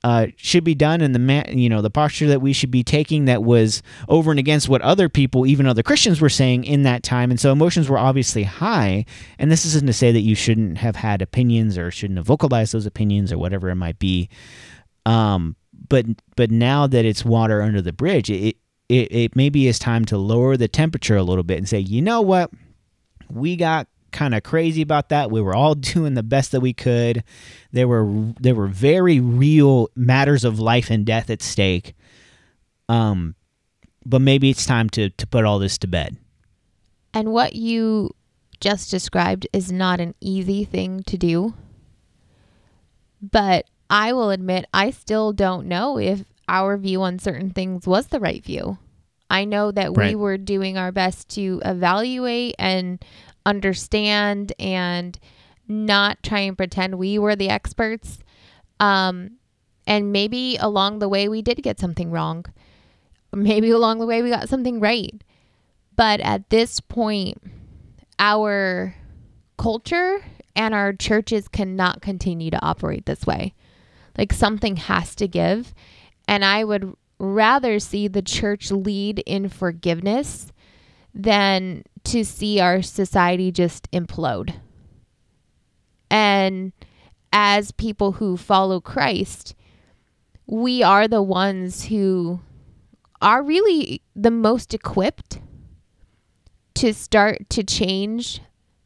uh, 0.02 0.28
should 0.36 0.64
be 0.64 0.74
done 0.74 1.02
and 1.02 1.14
the 1.14 1.18
ma- 1.18 1.42
you 1.48 1.68
know 1.68 1.82
the 1.82 1.90
posture 1.90 2.26
that 2.28 2.40
we 2.40 2.52
should 2.52 2.70
be 2.70 2.82
taking 2.82 3.26
that 3.26 3.42
was 3.42 3.82
over 4.08 4.30
and 4.30 4.40
against 4.40 4.68
what 4.68 4.80
other 4.80 5.08
people, 5.08 5.46
even 5.46 5.66
other 5.66 5.82
Christians, 5.82 6.20
were 6.20 6.30
saying 6.30 6.64
in 6.64 6.84
that 6.84 7.02
time. 7.02 7.30
And 7.30 7.38
so 7.38 7.52
emotions 7.52 7.88
were 7.88 7.98
obviously 7.98 8.44
high. 8.44 9.04
And 9.38 9.50
this 9.50 9.66
isn't 9.66 9.86
to 9.86 9.92
say 9.92 10.11
that 10.12 10.20
you 10.20 10.34
shouldn't 10.34 10.78
have 10.78 10.96
had 10.96 11.20
opinions 11.20 11.76
or 11.76 11.90
shouldn't 11.90 12.18
have 12.18 12.26
vocalized 12.26 12.72
those 12.72 12.86
opinions 12.86 13.30
or 13.30 13.38
whatever 13.38 13.68
it 13.68 13.74
might 13.74 13.98
be. 13.98 14.30
Um, 15.04 15.56
but 15.88 16.06
but 16.34 16.50
now 16.50 16.86
that 16.86 17.04
it's 17.04 17.24
water 17.24 17.61
under 17.61 17.82
the 17.82 17.92
bridge, 17.92 18.30
it 18.30 18.56
it, 18.91 19.12
it 19.12 19.36
maybe 19.36 19.68
is 19.68 19.78
time 19.78 20.05
to 20.07 20.18
lower 20.18 20.57
the 20.57 20.66
temperature 20.66 21.16
a 21.16 21.22
little 21.22 21.45
bit 21.45 21.59
and 21.59 21.68
say, 21.68 21.78
you 21.78 22.03
know 22.03 22.20
what, 22.20 22.51
we 23.30 23.55
got 23.55 23.86
kind 24.11 24.34
of 24.34 24.43
crazy 24.43 24.82
about 24.82 25.11
that. 25.11 25.30
We 25.30 25.41
were 25.41 25.55
all 25.55 25.74
doing 25.76 26.14
the 26.14 26.24
best 26.24 26.51
that 26.51 26.61
we 26.61 26.72
could. 26.72 27.22
There 27.70 27.86
were 27.86 28.32
there 28.41 28.57
were 28.57 28.66
very 28.66 29.20
real 29.20 29.88
matters 29.95 30.45
of 30.45 30.59
life 30.59 30.91
and 30.91 31.07
death 31.07 31.30
at 31.30 31.41
stake. 31.41 31.95
Um, 32.88 33.36
but 34.05 34.20
maybe 34.20 34.51
it's 34.51 34.66
time 34.66 34.91
to 34.91 35.11
to 35.11 35.26
put 35.26 35.45
all 35.45 35.61
this 35.61 35.78
to 35.78 35.86
bed. 35.86 36.16
And 37.14 37.32
what 37.32 37.55
you 37.55 38.14
just 38.59 38.91
described 38.91 39.47
is 39.53 39.70
not 39.70 40.01
an 40.01 40.16
easy 40.20 40.64
thing 40.64 41.05
to 41.05 41.16
do. 41.16 41.55
But 43.22 43.66
I 43.88 44.12
will 44.12 44.30
admit, 44.30 44.64
I 44.74 44.91
still 44.91 45.32
don't 45.32 45.66
know 45.66 45.99
if 45.99 46.24
our 46.51 46.76
view 46.76 47.01
on 47.03 47.18
certain 47.18 47.51
things 47.51 47.86
was 47.86 48.09
the 48.09 48.20
right 48.20 48.44
view. 48.44 48.76
I 49.30 49.44
know 49.44 49.70
that 49.70 49.94
we 49.96 50.16
were 50.16 50.36
doing 50.36 50.76
our 50.76 50.90
best 50.90 51.28
to 51.30 51.62
evaluate 51.64 52.57
and 52.59 53.03
understand 53.46 54.53
and 54.59 55.18
not 55.68 56.20
try 56.24 56.40
and 56.40 56.57
pretend 56.57 56.96
we 56.98 57.16
were 57.16 57.36
the 57.36 57.48
experts. 57.48 58.18
Um, 58.80 59.36
and 59.86 60.12
maybe 60.12 60.57
along 60.57 60.98
the 60.98 61.09
way 61.09 61.28
we 61.28 61.42
did 61.42 61.62
get 61.62 61.78
something 61.78 62.11
wrong. 62.11 62.44
Maybe 63.32 63.70
along 63.70 64.01
the 64.01 64.07
way 64.07 64.20
we 64.20 64.30
got 64.30 64.48
something 64.48 64.80
right. 64.80 65.22
But 65.94 66.18
at 66.20 66.51
this 66.51 66.80
point, 66.80 67.40
our 68.18 68.96
culture 69.57 70.24
and 70.57 70.74
our 70.74 70.92
churches 70.92 71.46
cannot 71.46 72.03
continue 72.03 72.51
to 72.51 72.64
operate 72.64 73.07
this 73.07 73.24
way. 73.26 73.55
Like 74.18 74.32
something 74.32 74.76
has 74.76 75.14
to 75.14 75.28
give. 75.28 75.72
And 76.30 76.44
I 76.44 76.62
would 76.62 76.94
rather 77.18 77.80
see 77.80 78.06
the 78.06 78.22
church 78.22 78.70
lead 78.70 79.18
in 79.26 79.48
forgiveness 79.48 80.52
than 81.12 81.82
to 82.04 82.24
see 82.24 82.60
our 82.60 82.82
society 82.82 83.50
just 83.50 83.90
implode. 83.90 84.54
And 86.08 86.72
as 87.32 87.72
people 87.72 88.12
who 88.12 88.36
follow 88.36 88.80
Christ, 88.80 89.56
we 90.46 90.84
are 90.84 91.08
the 91.08 91.22
ones 91.22 91.86
who 91.86 92.40
are 93.20 93.42
really 93.42 94.00
the 94.14 94.30
most 94.30 94.72
equipped 94.72 95.40
to 96.74 96.94
start 96.94 97.50
to 97.50 97.64
change 97.64 98.40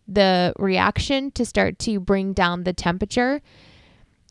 the 0.08 0.54
reaction, 0.58 1.30
to 1.32 1.44
start 1.44 1.78
to 1.80 2.00
bring 2.00 2.32
down 2.32 2.64
the 2.64 2.72
temperature. 2.72 3.42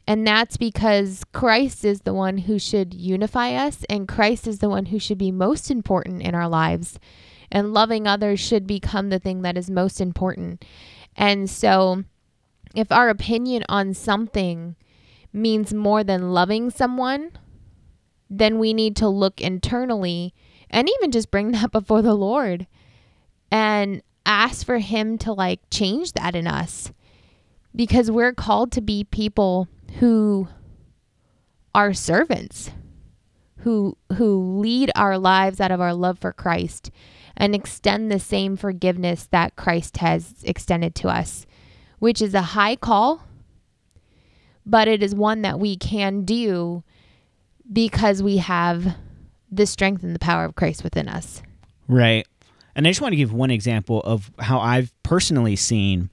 And 0.06 0.28
that's 0.28 0.58
because 0.58 1.24
Christ 1.32 1.86
is 1.86 2.02
the 2.02 2.14
one 2.14 2.40
who 2.40 2.60
should 2.60 2.94
unify 2.94 3.54
us, 3.54 3.86
and 3.90 4.08
Christ 4.08 4.48
is 4.48 4.60
the 4.60 4.70
one 4.70 4.88
who 4.88 5.00
should 5.00 5.18
be 5.18 5.32
most 5.32 5.72
important 5.72 6.22
in 6.22 6.36
our 6.36 6.50
lives. 6.50 7.00
And 7.50 7.74
loving 7.74 8.08
others 8.08 8.40
should 8.40 8.68
become 8.68 9.10
the 9.10 9.20
thing 9.20 9.44
that 9.44 9.58
is 9.58 9.70
most 9.70 10.02
important. 10.02 10.66
And 11.16 11.50
so, 11.50 12.04
if 12.76 12.92
our 12.92 13.10
opinion 13.10 13.64
on 13.70 13.94
something 13.94 14.76
means 15.32 15.74
more 15.74 16.04
than 16.04 16.32
loving 16.34 16.70
someone, 16.70 17.32
then 18.30 18.60
we 18.60 18.74
need 18.74 18.96
to 18.98 19.08
look 19.08 19.40
internally 19.40 20.34
and 20.70 20.90
even 20.90 21.12
just 21.12 21.32
bring 21.32 21.52
that 21.54 21.72
before 21.72 22.02
the 22.02 22.16
Lord 22.16 22.68
and 23.52 24.02
ask 24.26 24.66
for 24.66 24.80
Him 24.80 25.18
to 25.20 25.32
like 25.32 25.62
change 25.70 26.14
that 26.14 26.36
in 26.36 26.48
us 26.48 26.92
because 27.76 28.12
we're 28.12 28.34
called 28.34 28.72
to 28.74 28.82
be 28.82 29.04
people 29.04 29.68
who 30.00 30.48
are 31.76 31.94
servants 31.94 32.72
who 33.64 33.98
who 34.18 34.60
lead 34.60 34.92
our 34.94 35.18
lives 35.18 35.62
out 35.62 35.72
of 35.72 35.80
our 35.82 35.94
love 35.94 36.20
for 36.20 36.34
Christ 36.34 36.92
and 37.36 37.56
extend 37.56 38.12
the 38.12 38.20
same 38.20 38.56
forgiveness 38.56 39.28
that 39.32 39.56
Christ 39.56 39.98
has 39.98 40.36
extended 40.44 40.94
to 40.96 41.08
us, 41.08 41.46
which 42.00 42.22
is 42.22 42.34
a 42.34 42.42
high 42.42 42.76
call, 42.76 43.24
but 44.66 44.88
it 44.88 45.02
is 45.02 45.16
one 45.16 45.42
that 45.42 45.60
we 45.60 45.78
can 45.78 46.26
do 46.26 46.84
because 47.72 48.22
we 48.22 48.38
have 48.38 48.96
the 49.50 49.66
strength 49.66 50.04
and 50.04 50.14
the 50.14 50.20
power 50.20 50.46
of 50.46 50.56
Christ 50.56 50.84
within 50.84 51.08
us. 51.08 51.42
Right. 51.88 52.28
And 52.76 52.86
I 52.86 52.90
just 52.90 53.02
want 53.02 53.14
to 53.14 53.18
give 53.18 53.34
one 53.34 53.52
example 53.52 54.02
of 54.02 54.30
how 54.40 54.60
I've 54.60 54.92
personally 55.04 55.56
seen 55.56 56.10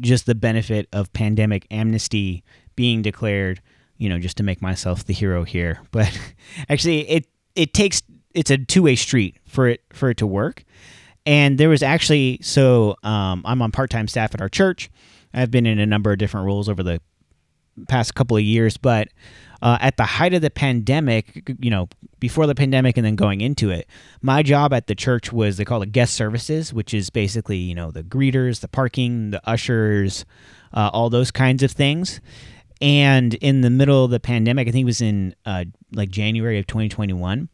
just 0.00 0.26
the 0.26 0.34
benefit 0.34 0.88
of 0.92 1.12
pandemic 1.12 1.66
amnesty 1.70 2.44
being 2.76 3.02
declared, 3.02 3.60
you 3.98 4.08
know, 4.08 4.18
just 4.18 4.36
to 4.38 4.42
make 4.42 4.62
myself 4.62 5.04
the 5.04 5.12
hero 5.12 5.44
here. 5.44 5.80
But 5.90 6.18
actually 6.68 7.08
it 7.08 7.26
it 7.54 7.74
takes 7.74 8.02
it's 8.34 8.50
a 8.50 8.58
two-way 8.58 8.96
street 8.96 9.36
for 9.46 9.68
it 9.68 9.82
for 9.92 10.10
it 10.10 10.16
to 10.18 10.26
work. 10.26 10.64
And 11.24 11.58
there 11.58 11.68
was 11.68 11.82
actually 11.82 12.40
so 12.42 12.96
um, 13.02 13.42
I'm 13.44 13.62
on 13.62 13.70
part-time 13.72 14.08
staff 14.08 14.34
at 14.34 14.40
our 14.40 14.48
church. 14.48 14.90
I've 15.34 15.50
been 15.50 15.66
in 15.66 15.78
a 15.78 15.86
number 15.86 16.12
of 16.12 16.18
different 16.18 16.46
roles 16.46 16.68
over 16.68 16.82
the 16.82 17.00
past 17.88 18.14
couple 18.14 18.36
of 18.36 18.42
years, 18.42 18.76
but 18.76 19.08
uh, 19.62 19.78
at 19.80 19.96
the 19.96 20.04
height 20.04 20.34
of 20.34 20.42
the 20.42 20.50
pandemic, 20.50 21.48
you 21.60 21.70
know, 21.70 21.88
before 22.18 22.46
the 22.46 22.54
pandemic 22.54 22.96
and 22.96 23.06
then 23.06 23.14
going 23.14 23.40
into 23.40 23.70
it, 23.70 23.88
my 24.20 24.42
job 24.42 24.72
at 24.72 24.88
the 24.88 24.94
church 24.94 25.32
was 25.32 25.56
they 25.56 25.64
call 25.64 25.82
it 25.82 25.92
guest 25.92 26.14
services, 26.14 26.74
which 26.74 26.92
is 26.92 27.10
basically, 27.10 27.56
you 27.56 27.74
know, 27.74 27.90
the 27.90 28.02
greeters, 28.02 28.60
the 28.60 28.68
parking, 28.68 29.30
the 29.30 29.40
ushers, 29.48 30.24
uh, 30.74 30.90
all 30.92 31.10
those 31.10 31.30
kinds 31.30 31.62
of 31.62 31.70
things. 31.70 32.20
And 32.82 33.34
in 33.34 33.60
the 33.60 33.70
middle 33.70 34.04
of 34.04 34.10
the 34.10 34.18
pandemic, 34.18 34.66
I 34.66 34.72
think 34.72 34.82
it 34.82 34.86
was 34.86 35.00
in 35.00 35.36
uh, 35.46 35.66
like 35.92 36.10
January 36.10 36.58
of 36.58 36.66
2021, 36.66 37.48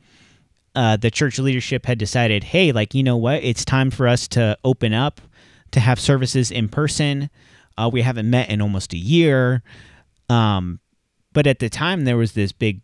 uh, 0.74 0.97
the 0.97 1.11
church 1.11 1.39
leadership 1.39 1.85
had 1.85 1.99
decided, 1.99 2.45
hey, 2.45 2.72
like, 2.72 2.95
you 2.95 3.03
know 3.03 3.16
what? 3.18 3.45
It's 3.45 3.62
time 3.62 3.91
for 3.91 4.09
us 4.09 4.26
to 4.29 4.57
open 4.64 4.95
up, 4.95 5.20
to 5.72 5.81
have 5.81 6.01
services 6.01 6.51
in 6.51 6.70
person. 6.70 7.29
Uh, 7.76 7.91
we 7.93 8.01
haven't 8.01 8.31
met 8.31 8.49
in 8.49 8.62
almost 8.62 8.95
a 8.95 8.97
year. 8.97 9.62
Um, 10.31 10.81
but 11.35 11.47
at 11.47 11.59
the 11.59 11.68
time, 11.68 12.07
there 12.07 12.16
was 12.16 12.33
this 12.33 12.53
big 12.53 12.81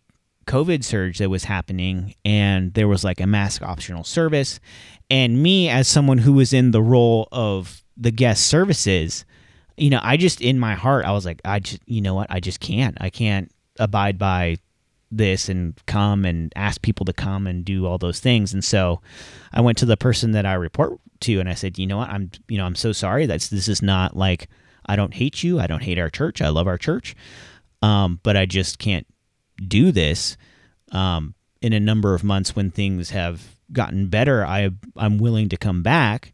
COVID 0.47 0.85
surge 0.85 1.19
that 1.19 1.31
was 1.31 1.45
happening, 1.45 2.15
and 2.27 2.75
there 2.75 2.89
was 2.89 3.05
like 3.05 3.21
a 3.21 3.27
mask 3.27 3.63
optional 3.63 4.05
service. 4.05 4.61
And 5.09 5.43
me, 5.43 5.71
as 5.71 5.89
someone 5.89 6.19
who 6.19 6.35
was 6.35 6.53
in 6.53 6.73
the 6.73 6.83
role 6.83 7.27
of 7.33 7.83
the 7.97 8.11
guest 8.11 8.47
services, 8.47 9.25
you 9.77 9.91
know, 9.91 10.01
I 10.03 10.17
just 10.17 10.41
in 10.41 10.59
my 10.59 10.75
heart, 10.75 11.05
I 11.05 11.13
was 11.13 11.25
like, 11.25 11.41
I 11.45 11.59
just, 11.59 11.83
you 11.87 12.01
know 12.01 12.15
what, 12.15 12.31
I 12.31 12.41
just 12.41 12.61
can't. 12.61 12.97
I 13.01 13.11
can't 13.11 13.51
abide 13.79 14.19
by 14.19 14.59
this 15.11 15.49
and 15.49 15.75
come 15.87 16.25
and 16.25 16.53
ask 16.57 16.83
people 16.83 17.07
to 17.07 17.13
come 17.13 17.47
and 17.47 17.65
do 17.65 17.87
all 17.87 17.99
those 17.99 18.21
things. 18.21 18.53
And 18.53 18.65
so 18.65 19.01
I 19.53 19.61
went 19.61 19.79
to 19.79 19.87
the 19.87 19.97
person 19.97 20.33
that 20.33 20.47
I 20.47 20.55
report 20.55 20.99
to 21.21 21.41
and 21.41 21.49
I 21.49 21.55
said, 21.55 21.79
you 21.79 21.87
know 21.87 21.99
what, 21.99 22.09
I'm, 22.09 22.31
you 22.49 22.59
know, 22.59 22.67
I'm 22.67 22.75
so 22.75 22.93
sorry. 22.93 23.27
That's, 23.27 23.49
this 23.49 23.69
is 23.69 23.83
not 23.83 24.17
like, 24.17 24.49
I 24.87 24.97
don't 24.97 25.15
hate 25.15 25.43
you. 25.43 25.61
I 25.61 25.67
don't 25.67 25.83
hate 25.83 25.99
our 25.99 26.11
church. 26.11 26.43
I 26.43 26.49
love 26.49 26.67
our 26.67 26.79
church. 26.79 27.15
Um, 27.83 28.21
but 28.23 28.37
I 28.37 28.47
just 28.47 28.79
can't 28.79 29.07
do 29.67 29.93
this. 29.93 30.37
Um, 30.93 31.35
in 31.61 31.73
a 31.73 31.81
number 31.81 32.15
of 32.15 32.23
months 32.23 32.55
when 32.55 32.71
things 32.71 33.11
have 33.11 33.57
gotten 33.73 34.09
better, 34.09 34.45
I 34.45 34.71
I'm 34.97 35.17
willing 35.17 35.49
to 35.49 35.57
come 35.57 35.83
back. 35.83 36.33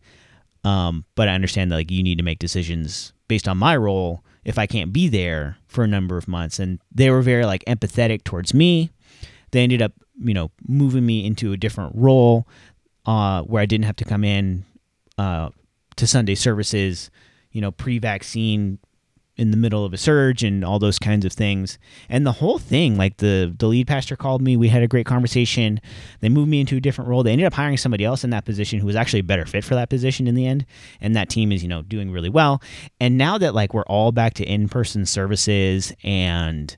Um, 0.65 1.05
but 1.15 1.29
I 1.29 1.35
understand 1.35 1.71
that 1.71 1.77
like 1.77 1.91
you 1.91 2.03
need 2.03 2.19
to 2.19 2.25
make 2.25 2.41
decisions 2.41 3.13
based 3.31 3.47
on 3.47 3.57
my 3.57 3.77
role 3.77 4.25
if 4.45 4.59
I 4.59 4.67
can't 4.67 4.93
be 4.93 5.07
there 5.07 5.57
for 5.69 5.85
a 5.85 5.87
number 5.87 6.19
of 6.19 6.27
months. 6.27 6.59
And 6.59 6.81
they 6.93 7.11
were 7.11 7.23
very 7.23 7.47
like 7.47 7.65
empathetic 7.67 8.25
towards 8.25 8.53
me. 8.53 8.91
They 9.53 9.63
ended 9.63 9.81
up, 9.81 9.93
you 10.21 10.35
know, 10.35 10.51
moving 10.67 11.07
me 11.07 11.25
into 11.25 11.53
a 11.53 11.57
different 11.57 11.93
role 11.95 12.49
uh, 13.07 13.43
where 13.43 13.63
I 13.63 13.67
didn't 13.67 13.85
have 13.85 13.97
to 13.97 14.05
come 14.05 14.25
in 14.25 14.65
uh, 15.17 15.51
to 15.95 16.07
Sunday 16.09 16.35
services, 16.35 17.09
you 17.53 17.61
know, 17.61 17.71
pre-vaccine 17.71 18.81
in 19.41 19.51
the 19.51 19.57
middle 19.57 19.87
of 19.87 19.95
a 19.95 19.97
surge 19.97 20.45
and 20.45 20.63
all 20.63 20.79
those 20.79 20.99
kinds 20.99 21.25
of 21.25 21.33
things. 21.33 21.79
And 22.11 22.27
the 22.27 22.33
whole 22.33 22.59
thing, 22.59 22.99
like 22.99 23.17
the 23.17 23.55
the 23.59 23.67
lead 23.67 23.87
pastor 23.87 24.15
called 24.15 24.43
me, 24.43 24.55
we 24.57 24.69
had 24.69 24.83
a 24.83 24.89
great 24.89 25.07
conversation. 25.07 25.81
They 26.21 26.29
moved 26.29 26.51
me 26.51 26.61
into 26.61 26.77
a 26.77 26.81
different 26.81 27.09
role. 27.09 27.23
They 27.23 27.33
ended 27.33 27.47
up 27.47 27.55
hiring 27.55 27.79
somebody 27.79 28.05
else 28.05 28.23
in 28.23 28.31
that 28.31 28.45
position 28.45 28.79
who 28.79 28.87
was 28.87 28.97
actually 28.97 29.21
a 29.21 29.25
better 29.25 29.47
fit 29.47 29.65
for 29.65 29.75
that 29.75 29.89
position 29.89 30.27
in 30.27 30.35
the 30.35 30.47
end. 30.47 30.67
And 31.01 31.17
that 31.17 31.31
team 31.31 31.53
is, 31.53 31.63
you 31.63 31.71
know, 31.71 31.81
doing 31.81 32.11
really 32.11 32.29
well. 32.29 32.61
And 33.01 33.17
now 33.17 33.39
that 33.39 33.55
like 33.55 33.73
we're 33.73 33.83
all 33.85 34.13
back 34.13 34.35
to 34.35 34.45
in-person 34.45 35.07
services 35.07 35.93
and 36.05 36.77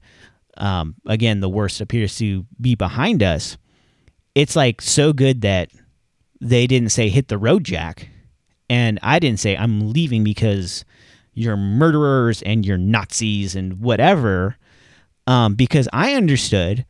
um, 0.56 0.94
again, 1.06 1.40
the 1.40 1.48
worst 1.48 1.80
appears 1.80 2.16
to 2.18 2.46
be 2.60 2.76
behind 2.76 3.22
us. 3.22 3.56
It's 4.36 4.54
like 4.54 4.80
so 4.80 5.12
good 5.12 5.40
that 5.40 5.70
they 6.40 6.68
didn't 6.68 6.90
say 6.90 7.08
hit 7.08 7.26
the 7.26 7.38
road, 7.38 7.64
Jack. 7.64 8.08
And 8.70 9.00
I 9.02 9.18
didn't 9.18 9.40
say 9.40 9.56
I'm 9.56 9.92
leaving 9.92 10.22
because 10.22 10.84
you're 11.34 11.56
murderers 11.56 12.42
and 12.42 12.64
you're 12.66 12.78
Nazis 12.78 13.54
and 13.54 13.80
whatever, 13.80 14.56
um, 15.26 15.54
because 15.54 15.88
I 15.92 16.14
understood 16.14 16.84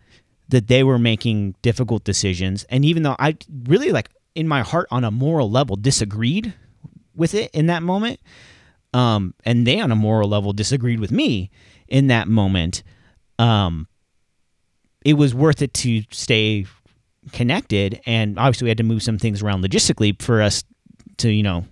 that 0.49 0.69
they 0.69 0.83
were 0.83 0.99
making 0.99 1.55
difficult 1.63 2.05
decisions. 2.05 2.65
And 2.65 2.85
even 2.85 3.03
though 3.03 3.17
I 3.19 3.37
really, 3.65 3.93
like, 3.93 4.11
in 4.35 4.49
my 4.49 4.63
heart, 4.63 4.89
on 4.91 5.05
a 5.05 5.11
moral 5.11 5.51
level, 5.51 5.77
disagreed 5.77 6.53
with 7.15 7.35
it 7.35 7.51
in 7.53 7.67
that 7.67 7.83
moment, 7.83 8.21
um, 8.95 9.35
and 9.45 9.67
they, 9.67 9.81
on 9.81 9.91
a 9.91 9.97
moral 9.97 10.29
level, 10.29 10.53
disagreed 10.53 11.01
with 11.01 11.11
me 11.11 11.51
in 11.89 12.09
that 12.09 12.29
moment, 12.29 12.83
um, 13.39 13.87
it 15.05 15.15
was 15.15 15.35
worth 15.35 15.63
it 15.63 15.73
to 15.75 16.03
stay 16.11 16.67
connected. 17.33 18.01
And 18.07 18.39
obviously, 18.39 18.67
we 18.67 18.71
had 18.71 18.79
to 18.79 18.85
move 18.85 19.03
some 19.03 19.19
things 19.19 19.43
around 19.43 19.65
logistically 19.65 20.21
for 20.21 20.43
us 20.43 20.65
to, 21.19 21.31
you 21.31 21.43
know, 21.43 21.65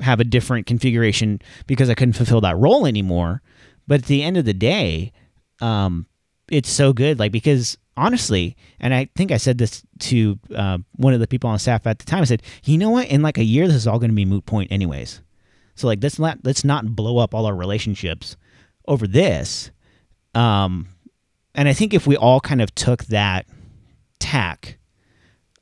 have 0.00 0.20
a 0.20 0.24
different 0.24 0.66
configuration 0.66 1.40
because 1.66 1.88
I 1.88 1.94
couldn't 1.94 2.14
fulfill 2.14 2.40
that 2.42 2.56
role 2.56 2.86
anymore. 2.86 3.42
But 3.86 4.00
at 4.00 4.06
the 4.06 4.22
end 4.22 4.36
of 4.36 4.44
the 4.44 4.54
day, 4.54 5.12
um, 5.60 6.06
it's 6.50 6.70
so 6.70 6.92
good. 6.92 7.18
Like 7.18 7.32
because 7.32 7.76
honestly, 7.96 8.56
and 8.80 8.92
I 8.92 9.08
think 9.16 9.30
I 9.30 9.36
said 9.36 9.58
this 9.58 9.82
to 10.00 10.38
uh, 10.54 10.78
one 10.96 11.14
of 11.14 11.20
the 11.20 11.26
people 11.26 11.50
on 11.50 11.58
staff 11.58 11.86
at 11.86 11.98
the 11.98 12.04
time. 12.04 12.22
I 12.22 12.24
said, 12.24 12.42
you 12.64 12.78
know 12.78 12.90
what? 12.90 13.08
In 13.08 13.22
like 13.22 13.38
a 13.38 13.44
year, 13.44 13.66
this 13.66 13.76
is 13.76 13.86
all 13.86 13.98
going 13.98 14.10
to 14.10 14.16
be 14.16 14.24
moot 14.24 14.46
point 14.46 14.72
anyways. 14.72 15.20
So 15.76 15.86
like 15.86 16.00
let's 16.02 16.18
not 16.18 16.38
let's 16.44 16.64
not 16.64 16.94
blow 16.94 17.18
up 17.18 17.34
all 17.34 17.46
our 17.46 17.54
relationships 17.54 18.36
over 18.86 19.06
this. 19.06 19.70
Um, 20.34 20.88
and 21.54 21.68
I 21.68 21.72
think 21.72 21.94
if 21.94 22.06
we 22.06 22.16
all 22.16 22.40
kind 22.40 22.60
of 22.60 22.74
took 22.74 23.04
that 23.06 23.46
tack, 24.18 24.78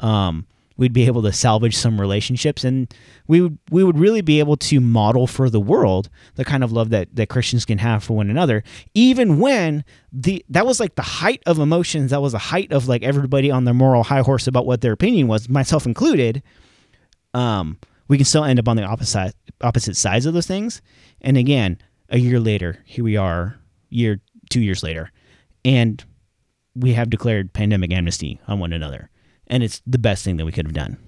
um, 0.00 0.46
we'd 0.76 0.92
be 0.92 1.06
able 1.06 1.22
to 1.22 1.32
salvage 1.32 1.76
some 1.76 2.00
relationships. 2.00 2.64
And 2.64 2.92
we 3.26 3.40
would 3.40 3.58
we 3.70 3.84
would 3.84 3.98
really 3.98 4.20
be 4.20 4.38
able 4.38 4.56
to 4.56 4.80
model 4.80 5.26
for 5.26 5.50
the 5.50 5.60
world 5.60 6.08
the 6.34 6.44
kind 6.44 6.64
of 6.64 6.72
love 6.72 6.90
that, 6.90 7.14
that 7.14 7.28
Christians 7.28 7.64
can 7.64 7.78
have 7.78 8.02
for 8.02 8.14
one 8.14 8.30
another 8.30 8.62
even 8.94 9.38
when 9.38 9.84
the 10.12 10.44
that 10.48 10.66
was 10.66 10.80
like 10.80 10.94
the 10.94 11.02
height 11.02 11.42
of 11.46 11.58
emotions. 11.58 12.10
That 12.10 12.22
was 12.22 12.32
the 12.32 12.38
height 12.38 12.72
of 12.72 12.88
like 12.88 13.02
everybody 13.02 13.50
on 13.50 13.64
their 13.64 13.74
moral 13.74 14.02
high 14.02 14.20
horse 14.20 14.46
about 14.46 14.66
what 14.66 14.80
their 14.80 14.92
opinion 14.92 15.28
was 15.28 15.48
myself 15.48 15.86
included. 15.86 16.42
Um 17.34 17.78
we 18.08 18.18
can 18.18 18.26
still 18.26 18.44
end 18.44 18.58
up 18.58 18.68
on 18.68 18.76
the 18.76 18.84
opposite 18.84 19.34
opposite 19.60 19.96
sides 19.96 20.26
of 20.26 20.34
those 20.34 20.46
things. 20.46 20.82
And 21.20 21.36
again 21.36 21.78
a 22.08 22.18
year 22.18 22.40
later 22.40 22.78
here 22.84 23.04
we 23.04 23.16
are 23.16 23.58
year 23.88 24.20
2 24.50 24.60
years 24.60 24.82
later. 24.82 25.10
And 25.64 26.04
we 26.74 26.94
have 26.94 27.10
declared 27.10 27.52
pandemic 27.52 27.92
amnesty 27.92 28.40
on 28.48 28.58
one 28.58 28.72
another 28.72 29.10
and 29.48 29.62
it's 29.62 29.82
the 29.86 29.98
best 29.98 30.24
thing 30.24 30.36
that 30.36 30.44
we 30.44 30.52
could 30.52 30.66
have 30.66 30.74
done. 30.74 30.98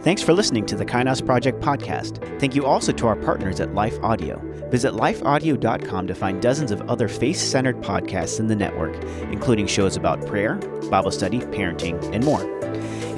Thanks 0.00 0.22
for 0.22 0.34
listening 0.34 0.66
to 0.66 0.76
the 0.76 0.84
Kainos 0.84 1.24
Project 1.24 1.60
podcast. 1.60 2.38
Thank 2.38 2.54
you 2.54 2.64
also 2.64 2.92
to 2.92 3.06
our 3.08 3.16
partners 3.16 3.58
at 3.58 3.74
Life 3.74 3.98
Audio. 4.02 4.38
Visit 4.70 4.92
lifeaudio.com 4.92 6.06
to 6.06 6.14
find 6.14 6.40
dozens 6.40 6.70
of 6.70 6.80
other 6.82 7.08
faith 7.08 7.38
centered 7.38 7.80
podcasts 7.82 8.38
in 8.38 8.46
the 8.46 8.54
network, 8.54 8.94
including 9.32 9.66
shows 9.66 9.96
about 9.96 10.24
prayer, 10.26 10.56
Bible 10.90 11.10
study, 11.10 11.40
parenting, 11.40 12.00
and 12.14 12.24
more. 12.24 12.44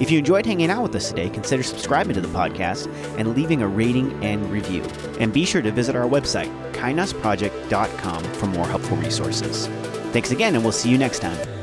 If 0.01 0.11
you 0.11 0.19
enjoyed 0.19 0.47
hanging 0.47 0.71
out 0.71 0.85
with 0.85 0.95
us 0.95 1.09
today, 1.09 1.29
consider 1.29 1.63
subscribing 1.63 2.15
to 2.15 2.21
the 2.21 2.29
podcast 2.29 2.87
and 3.19 3.35
leaving 3.35 3.61
a 3.61 3.69
rating 3.69 4.25
and 4.25 4.49
review. 4.51 4.83
And 5.19 5.33
be 5.33 5.45
sure 5.45 5.61
to 5.61 5.73
visit 5.73 5.97
our 5.97 6.09
website, 6.09 6.49
kainosproject.com, 6.73 8.25
for 8.35 8.47
more 8.47 8.67
helpful 8.67 8.97
resources. 8.97 9.67
Thanks 10.13 10.31
again, 10.31 10.55
and 10.55 10.63
we'll 10.63 10.73
see 10.73 10.89
you 10.89 10.97
next 10.97 11.19
time. 11.19 11.58